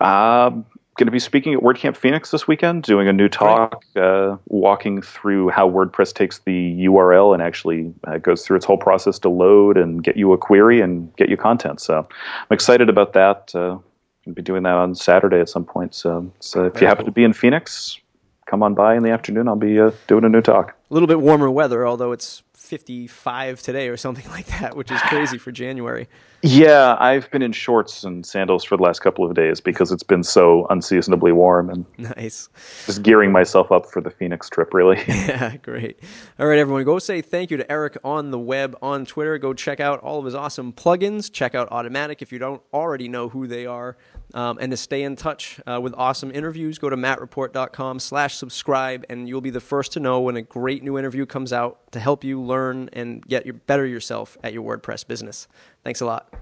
Um, 0.00 0.64
going 0.96 1.06
to 1.06 1.12
be 1.12 1.18
speaking 1.18 1.54
at 1.54 1.60
WordCamp 1.60 1.96
Phoenix 1.96 2.30
this 2.30 2.46
weekend, 2.46 2.84
doing 2.84 3.08
a 3.08 3.12
new 3.12 3.28
talk, 3.28 3.84
uh, 3.96 4.36
walking 4.46 5.02
through 5.02 5.48
how 5.48 5.68
WordPress 5.68 6.14
takes 6.14 6.38
the 6.40 6.86
URL 6.86 7.34
and 7.34 7.42
actually 7.42 7.92
uh, 8.04 8.18
goes 8.18 8.44
through 8.44 8.56
its 8.56 8.64
whole 8.64 8.78
process 8.78 9.18
to 9.20 9.28
load 9.28 9.76
and 9.76 10.04
get 10.04 10.16
you 10.16 10.32
a 10.32 10.38
query 10.38 10.80
and 10.80 11.14
get 11.16 11.28
you 11.28 11.36
content. 11.36 11.80
So 11.80 11.98
I'm 11.98 12.54
excited 12.54 12.88
about 12.88 13.12
that. 13.14 13.52
Uh, 13.54 13.78
I'll 14.26 14.32
be 14.32 14.42
doing 14.42 14.62
that 14.62 14.74
on 14.74 14.94
Saturday 14.94 15.40
at 15.40 15.48
some 15.48 15.64
point. 15.64 15.94
So, 15.94 16.30
so 16.40 16.64
if 16.64 16.80
you 16.80 16.86
happen 16.86 17.04
to 17.04 17.12
be 17.12 17.24
in 17.24 17.32
Phoenix, 17.32 17.98
come 18.46 18.62
on 18.62 18.74
by 18.74 18.94
in 18.94 19.02
the 19.02 19.10
afternoon. 19.10 19.48
I'll 19.48 19.56
be 19.56 19.78
uh, 19.80 19.90
doing 20.06 20.24
a 20.24 20.28
new 20.28 20.40
talk. 20.40 20.74
A 20.90 20.94
little 20.94 21.08
bit 21.08 21.20
warmer 21.20 21.50
weather, 21.50 21.86
although 21.86 22.12
it's 22.12 22.42
55 22.54 23.60
today 23.62 23.88
or 23.88 23.96
something 23.96 24.26
like 24.30 24.46
that, 24.46 24.76
which 24.76 24.90
is 24.90 25.00
crazy 25.02 25.38
for 25.38 25.52
January. 25.52 26.08
Yeah, 26.46 26.98
I've 27.00 27.30
been 27.30 27.40
in 27.40 27.52
shorts 27.52 28.04
and 28.04 28.26
sandals 28.26 28.64
for 28.64 28.76
the 28.76 28.82
last 28.82 28.98
couple 29.00 29.24
of 29.24 29.34
days 29.34 29.62
because 29.62 29.90
it's 29.90 30.02
been 30.02 30.22
so 30.22 30.66
unseasonably 30.68 31.32
warm 31.32 31.70
and 31.70 31.86
nice. 32.16 32.50
Just 32.84 33.02
gearing 33.02 33.32
myself 33.32 33.72
up 33.72 33.86
for 33.86 34.02
the 34.02 34.10
Phoenix 34.10 34.50
trip, 34.50 34.74
really. 34.74 35.02
yeah, 35.08 35.56
great. 35.56 36.00
All 36.38 36.46
right, 36.46 36.58
everyone, 36.58 36.84
go 36.84 36.98
say 36.98 37.22
thank 37.22 37.50
you 37.50 37.56
to 37.56 37.72
Erick 37.72 37.96
on 38.04 38.30
the 38.30 38.38
web 38.38 38.76
on 38.82 39.06
Twitter. 39.06 39.38
Go 39.38 39.54
check 39.54 39.80
out 39.80 40.00
all 40.00 40.18
of 40.18 40.26
his 40.26 40.34
awesome 40.34 40.74
plugins. 40.74 41.32
Check 41.32 41.54
out 41.54 41.70
Automattic 41.70 42.20
if 42.20 42.30
you 42.30 42.38
don't 42.38 42.60
already 42.74 43.08
know 43.08 43.30
who 43.30 43.46
they 43.46 43.64
are. 43.64 43.96
Um, 44.34 44.58
and 44.60 44.70
to 44.70 44.76
stay 44.76 45.02
in 45.02 45.16
touch 45.16 45.60
uh, 45.66 45.80
with 45.80 45.94
awesome 45.96 46.30
interviews, 46.30 46.78
go 46.78 46.90
to 46.90 46.96
mattreport.com 46.96 48.00
slash 48.00 48.34
subscribe, 48.34 49.06
and 49.08 49.28
you'll 49.28 49.40
be 49.40 49.50
the 49.50 49.60
first 49.60 49.92
to 49.92 50.00
know 50.00 50.20
when 50.20 50.36
a 50.36 50.42
great 50.42 50.82
new 50.82 50.98
interview 50.98 51.24
comes 51.24 51.54
out 51.54 51.90
to 51.92 52.00
help 52.00 52.22
you 52.22 52.42
learn 52.42 52.90
and 52.92 53.26
get 53.26 53.46
your, 53.46 53.54
better 53.54 53.86
yourself 53.86 54.36
at 54.42 54.52
your 54.52 54.62
WordPress 54.62 55.06
business. 55.06 55.46
Thanks 55.84 56.00
a 56.00 56.06
lot. 56.06 56.32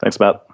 Thanks, 0.00 0.20
Matt. 0.20 0.46